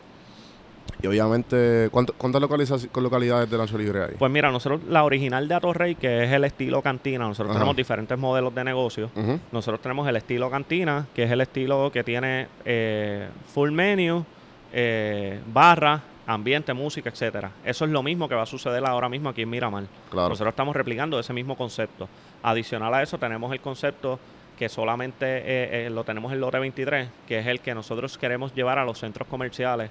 y 1.02 1.08
obviamente, 1.08 1.90
¿cuánto- 1.92 2.14
¿cuántas 2.18 2.42
localidades 2.42 3.50
de 3.50 3.58
Nacho 3.58 3.78
Libre 3.78 4.04
hay? 4.04 4.12
Pues 4.18 4.32
mira, 4.32 4.52
nosotros 4.52 4.82
la 4.90 5.04
original 5.04 5.48
de 5.48 5.56
Atorrey, 5.56 5.96
que 5.96 6.24
es 6.24 6.32
el 6.32 6.44
estilo 6.46 6.82
cantina, 6.82 7.28
nosotros 7.28 7.50
Ajá. 7.52 7.60
tenemos 7.60 7.76
diferentes 7.76 8.18
modelos 8.18 8.54
de 8.56 8.64
negocio. 8.64 9.10
Nosotros 9.52 9.82
tenemos 9.82 10.08
el 10.08 10.16
estilo 10.16 10.50
cantina, 10.50 11.06
que 11.14 11.24
es 11.24 11.32
el 11.32 11.42
estilo 11.42 11.92
que 11.92 12.04
tiene 12.04 12.48
eh, 12.64 13.28
full 13.54 13.72
menu, 13.72 14.24
eh, 14.72 15.40
barra, 15.54 16.02
ambiente, 16.26 16.74
música, 16.74 17.10
etcétera. 17.10 17.52
Eso 17.66 17.84
es 17.84 17.92
lo 17.92 18.02
mismo 18.02 18.30
que 18.30 18.36
va 18.36 18.44
a 18.44 18.46
suceder 18.46 18.86
ahora 18.86 19.10
mismo 19.10 19.28
aquí 19.30 19.42
en 19.42 19.50
Miramar. 19.50 19.84
Claro. 20.10 20.30
Nosotros 20.30 20.54
estamos 20.54 20.74
replicando 20.76 21.20
ese 21.20 21.34
mismo 21.34 21.58
concepto. 21.58 22.08
Adicional 22.42 22.94
a 22.94 23.04
eso 23.04 23.18
tenemos 23.18 23.52
el 23.52 23.60
concepto 23.60 24.20
que 24.58 24.70
solamente 24.70 25.26
eh, 25.26 25.86
eh, 25.86 25.90
lo 25.90 26.04
tenemos 26.04 26.32
en 26.32 26.40
lote 26.40 26.60
23, 26.60 27.08
que 27.28 27.40
es 27.40 27.48
el 27.48 27.60
que 27.60 27.74
nosotros 27.74 28.18
queremos 28.18 28.54
llevar 28.54 28.78
a 28.80 28.86
los 28.86 29.00
centros 29.00 29.28
comerciales. 29.28 29.90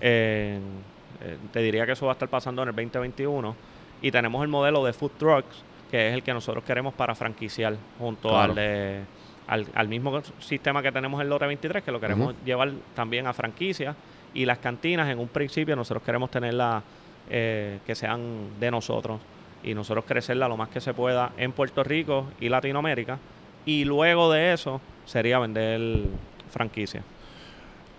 En- 0.00 0.92
eh, 1.24 1.36
te 1.52 1.60
diría 1.60 1.86
que 1.86 1.92
eso 1.92 2.06
va 2.06 2.12
a 2.12 2.14
estar 2.14 2.28
pasando 2.28 2.62
en 2.62 2.68
el 2.70 2.74
2021. 2.74 3.54
Y 4.02 4.10
tenemos 4.10 4.42
el 4.42 4.48
modelo 4.48 4.84
de 4.84 4.92
food 4.92 5.12
trucks, 5.18 5.62
que 5.90 6.08
es 6.08 6.14
el 6.14 6.22
que 6.22 6.32
nosotros 6.34 6.64
queremos 6.64 6.92
para 6.94 7.14
franquiciar, 7.14 7.76
junto 7.98 8.28
Claro. 8.28 8.50
al, 8.50 8.54
de- 8.56 9.00
al, 9.46 9.66
al 9.74 9.88
mismo 9.88 10.20
sistema 10.40 10.82
que 10.82 10.90
tenemos 10.92 11.20
en 11.20 11.28
lote 11.28 11.46
23, 11.46 11.82
que 11.84 11.92
lo 11.92 12.00
queremos 12.00 12.34
llevar 12.44 12.72
también 12.94 13.26
a 13.26 13.32
franquicia. 13.32 13.94
Y 14.34 14.44
las 14.46 14.58
cantinas, 14.58 15.08
en 15.10 15.18
un 15.18 15.28
principio, 15.28 15.76
nosotros 15.76 16.02
queremos 16.02 16.30
tenerlas 16.30 16.82
eh, 17.30 17.78
que 17.86 17.94
sean 17.94 18.58
de 18.58 18.70
nosotros 18.70 19.20
y 19.62 19.74
nosotros 19.74 20.04
crecerla 20.06 20.48
lo 20.48 20.56
más 20.56 20.68
que 20.70 20.80
se 20.80 20.92
pueda 20.92 21.30
en 21.36 21.52
Puerto 21.52 21.84
Rico 21.84 22.26
y 22.40 22.48
Latinoamérica. 22.48 23.18
Y 23.66 23.84
luego 23.84 24.30
de 24.32 24.52
eso 24.52 24.80
sería 25.06 25.38
vender 25.38 26.04
franquicia. 26.50 27.02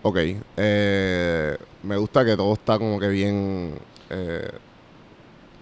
Ok. 0.02 0.18
eh, 0.58 1.58
me 1.84 1.98
gusta 1.98 2.26
que 2.26 2.36
todo 2.36 2.54
está 2.54 2.78
como 2.78 3.00
que 3.00 3.08
bien. 3.08 3.76
eh, 4.10 4.50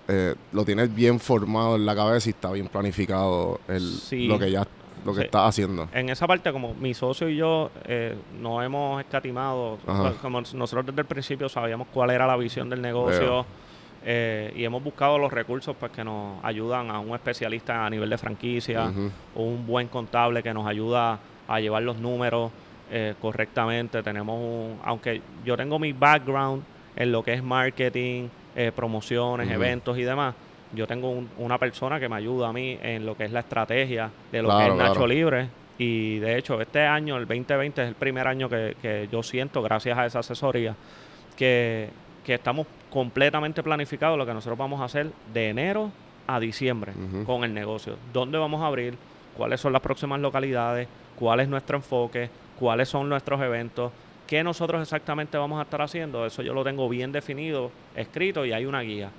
eh, 0.08 0.36
lo 0.52 0.66
tienes 0.66 0.94
bien 0.94 1.20
formado 1.20 1.76
en 1.76 1.86
la 1.86 1.96
cabeza 1.96 2.28
y 2.30 2.32
está 2.32 2.52
bien 2.52 2.68
planificado 2.68 3.62
el, 3.68 3.82
Sí. 3.82 4.28
lo 4.28 4.38
que 4.40 4.52
ya 4.52 4.68
lo 5.06 5.14
que 5.14 5.20
Sí. 5.22 5.26
estás 5.26 5.48
haciendo. 5.50 5.88
En 5.94 6.10
esa 6.10 6.28
parte, 6.28 6.52
como 6.52 6.74
mi 6.76 6.94
socio 6.94 7.30
y 7.30 7.36
yo 7.38 7.72
eh, 7.86 8.16
no 8.40 8.62
hemos 8.62 9.00
escatimado, 9.02 9.78
Ajá. 9.88 10.14
como 10.22 10.42
nosotros 10.42 10.86
desde 10.86 11.02
el 11.02 11.08
principio 11.08 11.48
sabíamos 11.50 11.88
cuál 11.94 12.10
era 12.12 12.28
la 12.28 12.36
visión 12.36 12.70
del 12.70 12.82
negocio 12.82 13.20
Veo. 13.20 13.46
Eh, 14.04 14.52
y 14.56 14.64
hemos 14.64 14.84
buscado 14.84 15.18
los 15.18 15.32
recursos 15.32 15.76
pues, 15.80 15.92
que 15.92 16.04
nos 16.04 16.44
ayudan 16.44 16.90
a 16.90 17.00
un 17.00 17.14
especialista 17.14 17.86
a 17.86 17.90
nivel 17.90 18.10
de 18.10 18.18
franquicia, 18.18 18.86
Ujú. 18.88 19.12
un 19.36 19.68
buen 19.68 19.88
contable 19.88 20.42
que 20.42 20.54
nos 20.54 20.66
ayuda 20.68 21.20
a 21.48 21.60
llevar 21.60 21.84
los 21.84 21.98
números 21.98 22.52
eh, 22.92 23.14
correctamente. 23.22 24.02
Tenemos 24.04 24.38
un, 24.40 24.80
aunque 24.84 25.22
yo 25.46 25.56
tengo 25.56 25.78
mi 25.80 25.94
background 25.94 26.64
en 26.96 27.12
lo 27.12 27.24
que 27.24 27.34
es 27.34 27.44
marketing, 27.44 28.28
eh, 28.56 28.72
promociones, 28.76 29.50
eventos 29.50 29.98
y 29.98 30.04
demás, 30.04 30.36
yo 30.74 30.88
tengo 30.88 31.10
un- 31.10 31.30
una 31.38 31.58
persona 31.58 32.00
que 32.00 32.10
me 32.10 32.16
ayuda 32.16 32.50
a 32.50 32.54
mí 32.54 32.78
en 32.82 33.06
lo 33.06 33.16
que 33.16 33.26
es 33.26 33.32
la 33.32 33.42
estrategia 33.42 34.10
de 34.32 34.42
lo 34.42 34.50
que 34.58 34.64
es 34.68 34.76
Nacho 34.76 34.94
claro. 34.94 35.08
Libre. 35.08 35.48
Y 35.78 36.20
de 36.20 36.38
hecho, 36.38 36.60
este 36.62 36.82
año, 36.86 37.18
el 37.18 37.26
2020, 37.28 37.82
es 37.82 37.88
el 37.88 37.96
primer 37.96 38.28
año 38.28 38.48
que, 38.50 38.76
que 38.82 39.08
yo 39.12 39.24
siento, 39.24 39.62
gracias 39.62 39.98
a 39.98 40.06
esa 40.06 40.20
asesoría, 40.20 40.76
que, 41.36 41.90
que 42.26 42.36
estamos 42.36 42.68
completamente 42.92 43.64
planificados 43.64 44.18
lo 44.18 44.26
que 44.26 44.34
nosotros 44.34 44.60
vamos 44.60 44.82
a 44.82 44.86
hacer 44.86 45.12
de 45.34 45.50
enero 45.50 45.92
a 46.28 46.40
diciembre 46.40 46.94
con 47.26 47.44
el 47.44 47.54
negocio. 47.54 47.96
¿Dónde 48.14 48.38
vamos 48.38 48.62
a 48.62 48.68
abrir? 48.68 48.96
¿Cuáles 49.36 49.60
son 49.60 49.74
las 49.74 49.82
próximas 49.82 50.20
localidades? 50.20 50.88
¿Cuál 51.16 51.40
es 51.40 51.48
nuestro 51.48 51.78
enfoque? 51.78 52.30
¿Cuáles 52.60 52.90
son 52.90 53.10
nuestros 53.10 53.42
eventos? 53.42 53.92
¿Qué 54.28 54.44
nosotros 54.44 54.82
exactamente 54.82 55.38
vamos 55.38 55.60
a 55.60 55.64
estar 55.64 55.82
haciendo? 55.82 56.26
Eso 56.26 56.42
yo 56.42 56.54
lo 56.54 56.64
tengo 56.64 56.88
bien 56.88 57.12
definido, 57.12 57.72
escrito 57.96 58.46
y 58.46 58.54
hay 58.54 58.66
una 58.66 58.82
guía. 58.82 59.10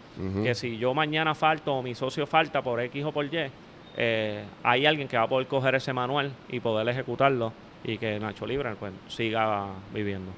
Que 0.42 0.54
si 0.54 0.78
yo 0.78 0.94
mañana 0.94 1.34
falto 1.34 1.74
o 1.74 1.82
mi 1.82 1.94
socio 1.94 2.26
falta 2.26 2.62
por 2.62 2.80
X 2.80 3.04
o 3.04 3.12
por 3.12 3.26
Y, 3.26 3.50
eh, 3.96 4.44
hay 4.62 4.86
alguien 4.86 5.08
que 5.08 5.16
va 5.16 5.24
a 5.24 5.28
poder 5.28 5.46
coger 5.46 5.74
ese 5.74 5.92
manual 5.92 6.32
y 6.48 6.60
poder 6.60 6.88
ejecutarlo 6.88 7.52
y 7.84 7.98
que 7.98 8.18
Nacho 8.18 8.46
Libre 8.46 8.74
pues, 8.78 8.92
siga 9.08 9.66
viviendo. 9.92 10.32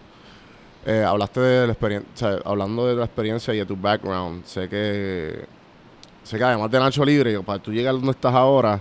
Eh, 0.86 1.02
hablaste 1.02 1.40
de 1.40 1.66
la 1.66 1.72
experiencia, 1.72 2.38
hablando 2.44 2.86
de 2.86 2.94
la 2.94 3.04
experiencia 3.04 3.54
y 3.54 3.58
de 3.58 3.66
tu 3.66 3.74
background, 3.76 4.44
sé 4.44 4.68
que 4.68 5.44
sé 6.22 6.36
que 6.38 6.44
además 6.44 6.70
de 6.70 6.78
Nacho 6.78 7.04
Libre, 7.04 7.40
para 7.40 7.58
tú 7.58 7.72
llegar 7.72 7.94
donde 7.94 8.10
estás 8.10 8.34
ahora, 8.34 8.80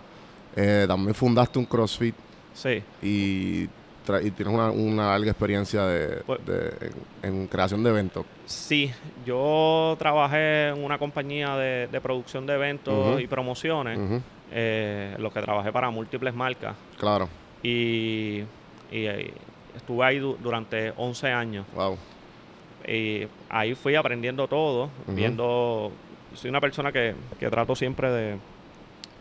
eh, 0.55 0.85
también 0.87 1.13
fundaste 1.15 1.59
un 1.59 1.65
CrossFit. 1.65 2.15
Sí, 2.53 2.83
y, 3.01 3.63
tra- 4.05 4.23
y 4.23 4.31
tienes 4.31 4.53
una, 4.53 4.69
una 4.71 5.07
larga 5.11 5.31
experiencia 5.31 5.85
de, 5.85 6.17
Pues- 6.25 6.45
de- 6.45 6.91
en, 7.23 7.33
en 7.41 7.47
creación 7.47 7.81
de 7.83 7.89
eventos. 7.89 8.25
Sí, 8.45 8.91
yo 9.25 9.95
trabajé 9.97 10.69
en 10.69 10.83
una 10.83 10.97
compañía 10.99 11.55
de, 11.55 11.87
de 11.87 12.01
producción 12.01 12.45
de 12.45 12.53
eventos 12.53 13.21
y 13.21 13.27
promociones, 13.27 13.97
eh, 14.51 15.15
lo 15.19 15.31
que 15.31 15.41
trabajé 15.41 15.71
para 15.71 15.89
múltiples 15.89 16.33
marcas. 16.33 16.75
Claro, 16.99 17.29
y, 17.63 18.39
y, 18.91 19.05
eh, 19.05 19.33
estuve 19.75 20.05
ahí 20.05 20.19
du- 20.19 20.37
durante 20.41 20.93
11 20.97 21.31
años 21.31 21.65
wow. 21.75 21.97
y 22.87 23.27
ahí 23.49 23.75
fui 23.75 23.95
aprendiendo 23.95 24.47
todo, 24.47 24.89
viendo, 25.07 25.91
soy 26.33 26.49
una 26.49 26.61
persona 26.61 26.91
que, 26.91 27.15
que 27.39 27.49
trato 27.49 27.75
siempre 27.75 28.11
de, 28.11 28.37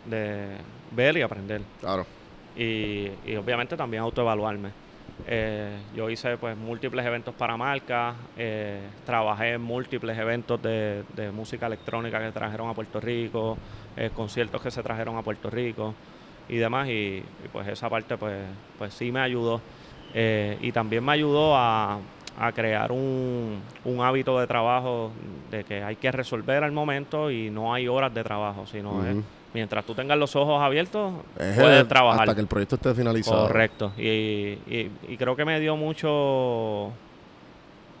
de 0.05 0.47
ver 0.91 1.17
y 1.17 1.21
aprender 1.21 1.61
Claro. 1.79 2.05
y, 2.55 3.09
y 3.25 3.35
obviamente 3.37 3.75
también 3.77 4.03
autoevaluarme. 4.03 4.69
Eh, 5.27 5.77
yo 5.95 6.09
hice 6.09 6.37
pues 6.37 6.57
múltiples 6.57 7.05
eventos 7.05 7.33
para 7.35 7.55
marcas, 7.55 8.15
eh, 8.35 8.81
trabajé 9.05 9.53
en 9.53 9.61
múltiples 9.61 10.17
eventos 10.17 10.61
de, 10.61 11.03
de 11.15 11.31
música 11.31 11.67
electrónica 11.67 12.19
que 12.19 12.31
trajeron 12.31 12.67
a 12.69 12.73
Puerto 12.73 12.99
Rico, 12.99 13.57
eh, 13.95 14.09
conciertos 14.13 14.61
que 14.61 14.71
se 14.71 14.81
trajeron 14.81 15.15
a 15.17 15.21
Puerto 15.21 15.49
Rico 15.49 15.93
y 16.49 16.57
demás 16.57 16.89
y, 16.89 16.91
y, 17.23 17.47
pues 17.51 17.67
esa 17.67 17.89
parte 17.89 18.17
pues, 18.17 18.41
pues 18.77 18.93
sí 18.93 19.11
me 19.11 19.21
ayudó 19.21 19.61
Eh, 20.13 20.57
y 20.61 20.71
también 20.71 21.03
me 21.03 21.11
ayudó 21.13 21.55
a, 21.55 21.97
a 22.39 22.51
crear 22.51 22.91
un, 22.91 23.61
un 23.85 24.01
hábito 24.01 24.39
de 24.39 24.47
trabajo 24.47 25.11
de 25.51 25.63
que 25.63 25.83
hay 25.83 25.95
que 25.95 26.11
resolver 26.11 26.63
al 26.63 26.71
momento 26.71 27.31
y 27.31 27.49
no 27.49 27.73
hay 27.73 27.87
horas 27.87 28.13
de 28.13 28.23
trabajo, 28.23 28.65
sino 28.67 29.05
es 29.05 29.15
mientras 29.53 29.85
tú 29.85 29.93
tengas 29.93 30.17
los 30.17 30.35
ojos 30.35 30.61
abiertos 30.61 31.13
Es 31.39 31.57
puedes 31.59 31.81
el- 31.81 31.87
trabajar. 31.87 32.21
Hasta 32.21 32.35
que 32.35 32.41
el 32.41 32.47
proyecto 32.47 32.75
esté 32.75 32.93
finalizado. 32.95 33.43
Correcto. 33.47 33.91
Y, 33.97 34.01
y- 34.67 34.91
y 35.07 35.17
creo 35.17 35.35
que 35.35 35.45
me 35.45 35.59
dio 35.59 35.75
mucho 35.75 36.91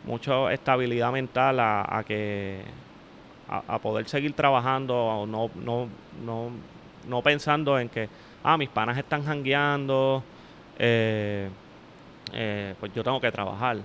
mucha 0.05 0.51
estabilidad 0.51 1.11
mental 1.11 1.59
a, 1.59 1.85
a 1.99 2.03
que 2.03 2.61
a, 3.49 3.75
a 3.75 3.79
poder 3.79 4.07
seguir 4.09 4.33
trabajando, 4.33 5.25
no, 5.27 5.49
no, 5.63 5.87
no, 6.25 6.49
no 7.07 7.21
pensando 7.21 7.79
en 7.79 7.89
que 7.89 8.09
ah, 8.43 8.57
mis 8.57 8.69
panas 8.69 8.97
están 8.97 9.23
jangueando, 9.23 10.23
eh, 10.77 11.49
eh, 12.33 12.75
pues 12.79 12.93
yo 12.93 13.03
tengo 13.03 13.19
que 13.19 13.31
trabajar, 13.31 13.77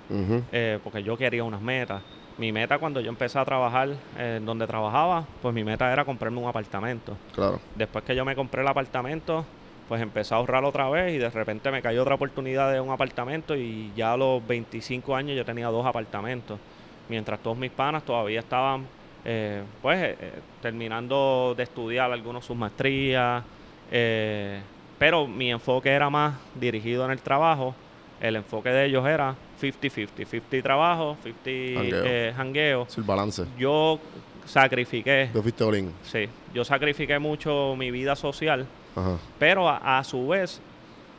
eh, 0.52 0.78
porque 0.82 1.02
yo 1.02 1.16
quería 1.16 1.44
unas 1.44 1.60
metas. 1.60 2.02
Mi 2.38 2.52
meta 2.52 2.78
cuando 2.78 3.00
yo 3.00 3.08
empecé 3.08 3.38
a 3.38 3.44
trabajar 3.44 3.88
en 4.16 4.46
donde 4.46 4.66
trabajaba, 4.66 5.26
pues 5.42 5.52
mi 5.54 5.64
meta 5.64 5.92
era 5.92 6.04
comprarme 6.04 6.38
un 6.38 6.48
apartamento. 6.48 7.16
Claro. 7.34 7.58
Después 7.74 8.04
que 8.04 8.14
yo 8.14 8.24
me 8.24 8.36
compré 8.36 8.62
el 8.62 8.68
apartamento, 8.68 9.44
pues 9.88 10.00
empecé 10.00 10.34
a 10.34 10.36
ahorrar 10.36 10.64
otra 10.64 10.88
vez 10.88 11.14
y 11.14 11.18
de 11.18 11.30
repente 11.30 11.70
me 11.72 11.82
cayó 11.82 12.02
otra 12.02 12.14
oportunidad 12.14 12.72
de 12.72 12.80
un 12.80 12.90
apartamento 12.90 13.56
y 13.56 13.90
ya 13.96 14.12
a 14.12 14.16
los 14.16 14.46
25 14.46 15.16
años 15.16 15.36
yo 15.36 15.44
tenía 15.44 15.66
dos 15.68 15.84
apartamentos. 15.84 16.60
Mientras 17.08 17.40
todos 17.40 17.56
mis 17.56 17.70
panas 17.70 18.04
todavía 18.04 18.38
estaban, 18.40 18.86
eh, 19.24 19.62
pues, 19.82 19.98
eh, 19.98 20.16
eh, 20.20 20.32
terminando 20.60 21.54
de 21.56 21.62
estudiar 21.64 22.12
algunos 22.12 22.44
sus 22.44 22.56
maestrías. 22.56 23.42
eh, 23.90 24.60
pero 24.98 25.26
mi 25.26 25.50
enfoque 25.50 25.90
era 25.90 26.10
más 26.10 26.34
dirigido 26.54 27.04
en 27.04 27.12
el 27.12 27.20
trabajo. 27.20 27.74
El 28.20 28.36
enfoque 28.36 28.68
de 28.70 28.86
ellos 28.86 29.06
era 29.06 29.34
50-50. 29.60 30.08
50 30.26 30.62
trabajo, 30.62 31.16
50 31.22 31.80
Jangueo. 31.80 32.02
eh, 32.06 32.32
jangueo. 32.36 32.86
El 32.96 33.02
balance. 33.04 33.44
Yo 33.58 33.98
sacrifiqué 34.44 35.30
Tú 35.32 35.42
fuiste. 35.42 35.64
Sí, 36.02 36.28
yo 36.54 36.64
sacrifiqué 36.64 37.18
mucho 37.18 37.74
mi 37.76 37.90
vida 37.90 38.16
social, 38.16 38.66
Ajá. 38.96 39.16
pero 39.38 39.68
a, 39.68 39.98
a 39.98 40.04
su 40.04 40.26
vez 40.28 40.60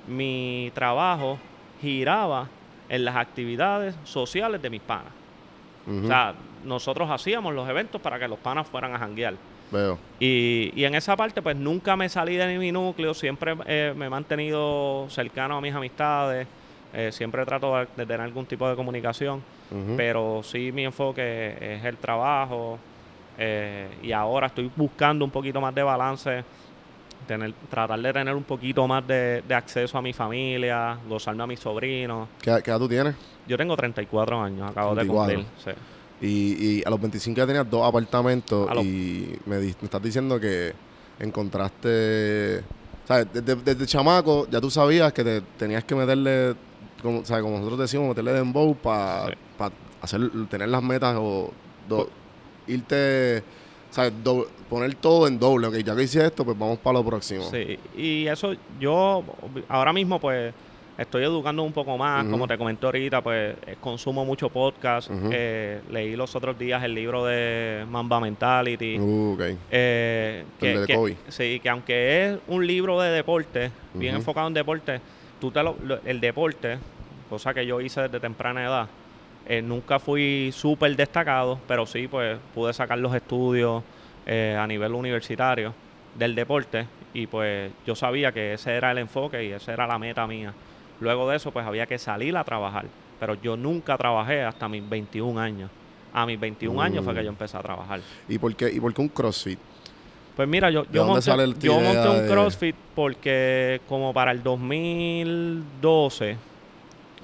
mi 0.08 0.72
trabajo 0.74 1.38
giraba 1.82 2.48
en 2.90 3.06
las 3.06 3.16
actividades 3.16 3.96
sociales 4.04 4.62
de 4.62 4.70
mis 4.70 4.82
panas. 4.82 5.14
O 5.88 6.06
sea, 6.08 6.34
nosotros 6.66 7.10
hacíamos 7.10 7.54
los 7.54 7.68
eventos 7.68 8.00
para 8.02 8.20
que 8.20 8.28
los 8.28 8.38
panas 8.40 8.68
fueran 8.68 8.94
a 8.94 9.00
janguear. 9.00 9.36
Veo. 9.72 9.98
Y, 10.20 10.72
y 10.76 10.84
en 10.84 10.94
esa 10.96 11.16
parte, 11.16 11.42
pues 11.42 11.56
nunca 11.56 11.96
me 11.96 12.10
salí 12.10 12.36
de 12.36 12.58
mi 12.58 12.72
núcleo, 12.72 13.14
siempre 13.14 13.56
eh, 13.66 13.94
me 13.96 14.06
he 14.08 14.10
mantenido 14.10 15.06
cercano 15.10 15.58
a 15.58 15.62
mis 15.62 15.74
amistades, 15.74 16.48
eh, 16.94 17.12
siempre 17.12 17.46
trato 17.46 17.76
de, 17.78 17.86
tener 17.88 18.22
algún 18.22 18.46
tipo 18.46 18.68
de 18.70 18.76
comunicación, 18.76 19.42
pero 19.96 20.42
sí 20.44 20.72
mi 20.72 20.86
enfoque 20.86 21.56
es 21.76 21.86
el 21.86 21.98
trabajo 21.98 22.80
eh, 23.38 23.88
y 24.02 24.12
ahora 24.12 24.48
estoy 24.48 24.72
buscando 24.76 25.24
un 25.24 25.32
poquito 25.32 25.62
más 25.62 25.74
de 25.76 25.84
balance, 25.84 26.44
tener, 27.28 27.54
tratar 27.70 28.00
de 28.00 28.12
tener 28.12 28.34
un 28.36 28.44
poquito 28.44 28.88
más 28.88 29.06
de, 29.06 29.44
de 29.48 29.54
acceso 29.56 29.98
a 29.98 30.02
mi 30.02 30.12
familia, 30.14 30.98
gozarme 31.08 31.44
a 31.44 31.48
mis 31.48 31.60
sobrinos. 31.60 32.28
¿Qué, 32.42 32.60
qué 32.64 32.72
edad 32.72 32.80
tú 32.80 32.90
tienes? 32.90 33.16
Yo 33.48 33.56
tengo 33.58 33.76
34 33.78 34.42
años, 34.42 34.70
acabo 34.72 34.94
34. 34.96 35.28
de 35.28 35.36
cumplir. 35.44 35.54
sí. 35.64 35.72
Y, 36.22 36.80
y 36.80 36.84
a 36.86 36.90
los 36.90 37.00
25 37.00 37.38
ya 37.38 37.48
tenías 37.48 37.70
dos 37.70 37.88
apartamentos 37.88 38.70
los- 38.76 38.84
y 38.84 39.38
me, 39.46 39.58
di- 39.60 39.76
me 39.80 39.86
estás 39.86 40.02
diciendo 40.02 40.38
que 40.40 40.74
encontraste... 41.20 42.64
¿Sabes? 43.08 43.28
Desde, 43.34 43.56
desde 43.56 43.86
chamaco 43.88 44.48
ya 44.52 44.62
tú 44.62 44.70
sabías 44.70 45.12
que 45.14 45.24
te 45.24 45.42
tenías 45.58 45.84
que 45.84 45.96
meterle, 45.96 46.54
como, 47.02 47.26
¿sabes? 47.26 47.44
como 47.44 47.58
nosotros 47.58 47.80
decimos, 47.80 48.08
meterle 48.10 48.34
dembow 48.34 48.76
para 48.76 49.28
Sí. 49.28 49.34
hacer 50.02 50.22
tener 50.50 50.70
las 50.70 50.82
metas 50.84 51.16
o 51.20 51.52
do- 51.88 52.10
irte 52.68 53.44
O 53.90 53.94
sea, 53.94 54.12
do- 54.12 54.48
poner 54.70 54.94
todo 54.94 55.28
en 55.28 55.40
doble. 55.40 55.66
Ok, 55.66 55.78
ya 55.78 55.96
que 55.96 56.04
hice 56.04 56.24
esto, 56.24 56.46
pues 56.46 56.56
vamos 56.58 56.78
para 56.78 57.00
lo 57.00 57.04
próximo. 57.04 57.42
Sí, 57.50 57.80
y 57.98 58.28
eso 58.28 58.54
yo 58.80 59.24
ahora 59.68 59.92
mismo 59.92 60.20
pues 60.20 60.54
estoy 60.96 61.24
educando 61.24 61.64
un 61.64 61.74
poco 61.74 61.98
más, 61.98 62.24
como 62.28 62.48
te 62.48 62.56
comenté 62.56 62.86
ahorita, 62.86 63.24
pues 63.24 63.56
eh, 63.66 63.78
consumo 63.82 64.24
mucho 64.26 64.50
podcast, 64.50 65.10
eh, 65.32 65.82
leí 65.90 66.16
los 66.16 66.36
otros 66.36 66.60
días 66.60 66.84
el 66.84 66.94
libro 66.94 67.26
de 67.26 67.84
Mamba 67.90 68.20
Mentality, 68.20 69.00
Uh, 69.00 69.36
eh, 69.72 70.44
que, 70.60 70.72
El 70.74 70.82
de 70.82 70.86
que- 70.86 71.16
sí, 71.30 71.60
que 71.60 71.70
aunque 71.70 72.26
es 72.34 72.38
un 72.48 72.68
libro 72.68 73.02
de 73.02 73.10
deporte, 73.10 73.72
bien 73.96 74.14
enfocado 74.14 74.48
en 74.50 74.54
deporte, 74.54 75.02
tú 75.40 75.52
te 75.52 75.64
lo- 75.64 75.76
lo- 75.84 76.00
el 76.06 76.20
deporte, 76.20 76.78
cosa 77.30 77.54
que 77.54 77.66
yo 77.66 77.82
hice 77.82 78.02
desde 78.02 78.20
temprana 78.20 78.64
edad, 78.64 78.88
eh, 79.48 79.62
nunca 79.62 80.00
fui 80.00 80.52
súper 80.54 80.96
destacado, 80.96 81.60
pero 81.68 81.86
sí 81.86 82.08
pues 82.08 82.38
pude 82.54 82.74
sacar 82.74 83.00
los 83.00 83.14
estudios 83.16 83.84
eh, 84.26 84.56
a 84.60 84.68
nivel 84.68 84.94
universitario 84.94 85.74
del 86.18 86.36
deporte 86.36 86.86
y 87.14 87.26
pues 87.26 87.72
yo 87.86 87.96
sabía 87.96 88.32
que 88.32 88.54
ese 88.54 88.74
era 88.76 88.92
el 88.92 89.00
enfoque 89.00 89.44
y 89.46 89.52
esa 89.52 89.74
era 89.74 89.88
la 89.88 89.98
meta 89.98 90.28
mía. 90.28 90.54
Luego 91.00 91.30
de 91.30 91.38
eso 91.38 91.52
pues 91.52 91.66
había 91.66 91.88
que 91.88 91.98
salir 91.98 92.36
a 92.38 92.44
trabajar, 92.44 92.86
pero 93.20 93.36
yo 93.36 93.56
nunca 93.58 93.98
trabajé 93.98 94.44
hasta 94.44 94.68
mis 94.68 94.88
21 94.88 95.40
años. 95.40 95.70
A 96.14 96.26
mis 96.26 96.40
21 96.40 96.82
años 96.82 97.06
fue 97.06 97.14
que 97.14 97.22
Mm. 97.22 97.24
yo 97.24 97.30
empecé 97.30 97.58
a 97.58 97.62
trabajar. 97.62 98.02
¿Y 98.28 98.38
por 98.38 98.56
qué, 98.56 98.70
y 98.72 98.80
por 98.80 98.94
qué 98.94 99.02
un 99.02 99.10
CrossFit? 99.10 99.60
Pues 100.36 100.48
mira, 100.48 100.70
yo, 100.70 100.84
¿De 100.84 100.90
yo 100.94 101.06
monté, 101.06 101.32
yo 101.60 101.78
un 102.12 102.22
de- 102.22 102.28
CrossFit 102.28 102.76
porque 102.96 103.82
como 103.90 104.14
para 104.14 104.32
el 104.32 104.42
2012, 104.44 106.38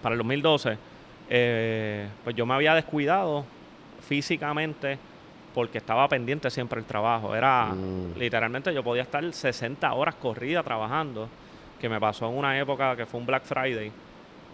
para 0.01 0.13
el 0.13 0.19
2012, 0.19 0.77
eh, 1.29 2.07
pues 2.24 2.35
yo 2.35 2.45
me 2.45 2.53
había 2.53 2.74
descuidado 2.75 3.45
físicamente 4.07 4.97
porque 5.53 5.77
estaba 5.77 6.07
pendiente 6.09 6.50
siempre 6.50 6.79
el 6.79 6.85
trabajo. 6.85 7.33
Era, 7.35 7.67
Mm. 7.67 8.17
literalmente 8.19 8.74
yo 8.74 8.83
podía 8.83 9.03
estar 9.03 9.24
60 9.31 9.93
horas 9.93 10.15
corridas 10.15 10.65
trabajando, 10.65 11.29
que 11.79 11.88
me 11.88 12.00
pasó 12.00 12.27
en 12.29 12.38
una 12.38 12.59
época 12.59 12.95
que 12.95 13.05
fue 13.05 13.19
un 13.21 13.25
Black 13.25 13.43
Friday, 13.43 13.91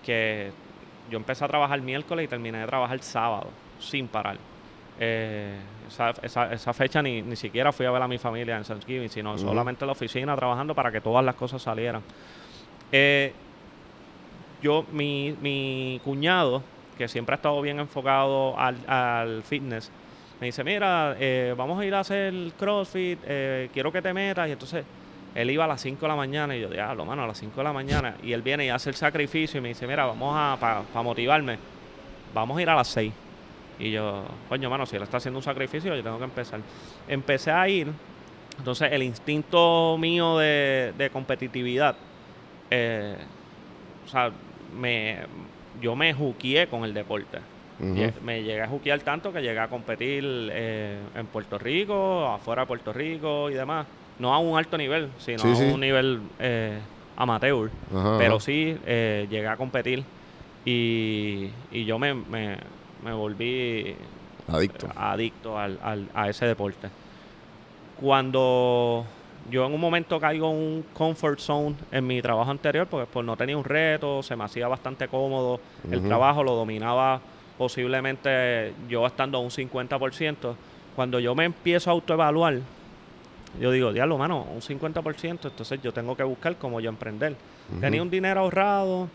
que 0.06 0.52
yo 1.10 1.18
empecé 1.18 1.44
a 1.44 1.48
trabajar 1.48 1.82
miércoles 1.82 2.26
y 2.26 2.28
terminé 2.28 2.60
de 2.60 2.68
trabajar 2.68 3.02
sábado, 3.02 3.48
sin 3.80 4.08
parar. 4.08 4.38
Eh, 5.04 5.56
esa, 5.88 6.12
esa- 6.22 6.54
esa 6.54 6.74
fecha 6.74 7.02
ni, 7.02 7.24
ni 7.24 7.36
siquiera 7.36 7.72
fui 7.72 7.88
a 7.88 7.92
ver 7.92 8.02
a 8.04 8.08
mi 8.08 8.20
familia 8.20 8.56
en 8.56 8.64
Thanksgiving, 8.64 9.10
sino 9.10 9.36
solamente 9.38 9.84
en 9.84 9.88
la 9.88 9.94
oficina 9.94 10.36
trabajando 10.36 10.76
para 10.76 10.92
que 10.92 11.02
todas 11.02 11.26
las 11.26 11.34
cosas 11.36 11.60
salieran. 11.62 12.04
Eh, 12.92 13.34
yo, 14.62 14.86
mi, 14.92 15.36
mi 15.42 16.00
cuñado, 16.04 16.62
que 16.98 17.08
siempre 17.08 17.34
ha 17.34 17.38
estado 17.38 17.60
bien 17.62 17.80
enfocado 17.80 18.58
al, 18.60 18.78
al 18.88 19.42
fitness, 19.44 19.90
me 20.40 20.48
dice, 20.48 20.64
mira, 20.64 21.16
eh, 21.20 21.54
vamos 21.58 21.80
a 21.80 21.86
ir 21.86 21.94
a 21.96 22.00
hacer 22.02 22.34
CrossFit, 22.60 23.20
eh, 23.26 23.70
quiero 23.74 23.92
que 23.92 24.02
te 24.02 24.14
metas. 24.14 24.48
Y 24.50 24.52
entonces 24.52 24.86
él 25.36 25.50
iba 25.50 25.66
a 25.66 25.68
las 25.68 25.82
5 25.82 26.02
de 26.02 26.08
la 26.08 26.16
mañana 26.16 26.56
y 26.56 26.62
yo, 26.62 26.70
diablo, 26.70 27.06
mano, 27.06 27.24
a 27.24 27.28
las 27.28 27.38
5 27.40 27.58
de 27.58 27.64
la 27.64 27.74
mañana. 27.74 28.16
Y 28.24 28.34
él 28.34 28.42
viene 28.44 28.66
y 28.66 28.70
hace 28.70 28.90
el 28.90 28.96
sacrificio 28.96 29.58
y 29.60 29.62
me 29.62 29.70
dice, 29.70 29.88
mira, 29.88 30.06
vamos 30.06 30.34
a, 30.38 30.58
para 30.60 30.84
motivarme, 31.04 31.58
vamos 32.34 32.58
a 32.58 32.62
ir 32.62 32.70
a 32.70 32.76
las 32.76 32.88
6. 32.90 33.12
Y 33.80 33.92
yo, 33.92 34.24
coño, 34.50 34.70
mano, 34.70 34.86
si 34.86 34.96
él 34.96 35.04
está 35.04 35.18
haciendo 35.18 35.40
un 35.40 35.44
sacrificio, 35.44 35.96
yo 35.96 36.04
tengo 36.04 36.18
que 36.18 36.24
empezar. 36.26 36.60
Empecé 37.08 37.52
a 37.52 37.68
ir, 37.68 37.88
entonces 38.58 38.92
el 38.92 39.02
instinto 39.04 39.98
mío 40.00 40.38
de, 40.38 40.94
de 40.98 41.10
competitividad, 41.10 41.96
eh, 42.70 43.16
o 44.06 44.08
sea, 44.08 44.32
me, 44.78 45.18
yo 45.82 45.96
me 45.96 46.14
juqueé 46.14 46.68
con 46.68 46.84
el 46.84 46.94
deporte. 46.94 47.40
Me 48.24 48.44
llegué 48.44 48.62
a 48.62 48.68
juquear 48.68 49.00
tanto 49.00 49.34
que 49.34 49.42
llegué 49.42 49.58
a 49.60 49.68
competir 49.68 50.24
eh, 50.54 51.00
en 51.16 51.26
Puerto 51.26 51.58
Rico, 51.58 52.28
afuera 52.28 52.62
de 52.62 52.68
Puerto 52.68 52.94
Rico 52.94 53.50
y 53.50 53.56
demás. 53.56 53.88
No 54.20 54.32
a 54.36 54.38
un 54.38 54.56
alto 54.56 54.78
nivel, 54.78 55.10
sino 55.18 55.40
Sí, 55.40 55.50
a 55.52 55.56
sí. 55.56 55.64
un 55.64 55.80
nivel 55.80 56.20
eh, 56.38 56.78
amateur. 57.18 57.72
Ajá, 57.92 58.18
Pero 58.20 58.36
ajá. 58.36 58.40
sí 58.46 58.78
llegué 58.86 59.48
a 59.48 59.58
competir 59.58 60.04
y, 60.64 61.50
y 61.72 61.86
yo 61.86 61.98
me, 61.98 62.14
me, 62.14 62.58
me 63.04 63.14
volví 63.14 63.96
Adicto. 64.48 64.88
adicto 64.96 65.58
al, 65.58 65.80
al- 65.82 66.10
a 66.14 66.30
ese 66.30 66.46
deporte. 66.46 66.90
Cuando 68.00 69.06
yo 69.50 69.66
en 69.66 69.74
un 69.74 69.82
momento 69.82 70.20
caigo 70.20 70.50
en 70.52 70.58
un 70.58 70.86
comfort 70.94 71.40
zone 71.40 71.76
en 71.92 72.06
mi 72.08 72.22
trabajo 72.22 72.50
anterior, 72.52 72.88
porque 72.88 73.08
pues 73.12 73.26
no 73.26 73.36
tenía 73.38 73.58
un 73.58 73.64
reto, 73.64 74.24
se 74.24 74.36
me 74.36 74.44
hacía 74.44 74.68
bastante 74.68 75.08
cómodo 75.08 75.60
el 75.90 76.02
trabajo, 76.08 76.44
lo 76.44 76.56
dominaba 76.56 77.20
posiblemente 77.58 78.74
yo 78.90 79.06
estando 79.06 79.38
a 79.38 79.42
un 79.42 79.50
50%. 79.50 80.56
Cuando 80.96 81.20
yo 81.20 81.36
me 81.36 81.46
empiezo 81.46 81.90
a 81.90 81.94
autoevaluar, 81.94 82.60
yo 83.60 83.72
digo, 83.72 83.94
diablo, 83.94 84.18
mano, 84.18 84.44
un 84.52 84.62
50%, 84.62 85.30
entonces 85.46 85.82
yo 85.82 85.92
tengo 85.94 86.16
que 86.16 86.24
buscar 86.24 86.56
cómo 86.58 86.80
yo 86.80 86.90
emprender. 86.90 87.36
Tenía 87.80 88.02
un 88.02 88.10
dinero 88.10 88.42
ahorrado 88.42 89.08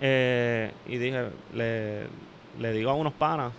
eh, 0.00 0.70
y 0.86 0.96
dije, 0.98 1.26
le, 1.54 2.02
le 2.60 2.72
digo 2.72 2.90
a 2.90 2.94
unos 2.94 3.12
panas, 3.12 3.52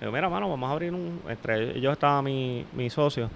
digo, 0.00 0.12
mira, 0.12 0.28
mano, 0.28 0.48
vamos 0.48 0.68
a 0.68 0.72
abrir 0.72 0.92
un... 0.92 1.20
Entre 1.28 1.76
ellos 1.78 1.92
estaba 1.92 2.20
mi, 2.22 2.64
mi 2.72 2.90
socio, 2.90 3.30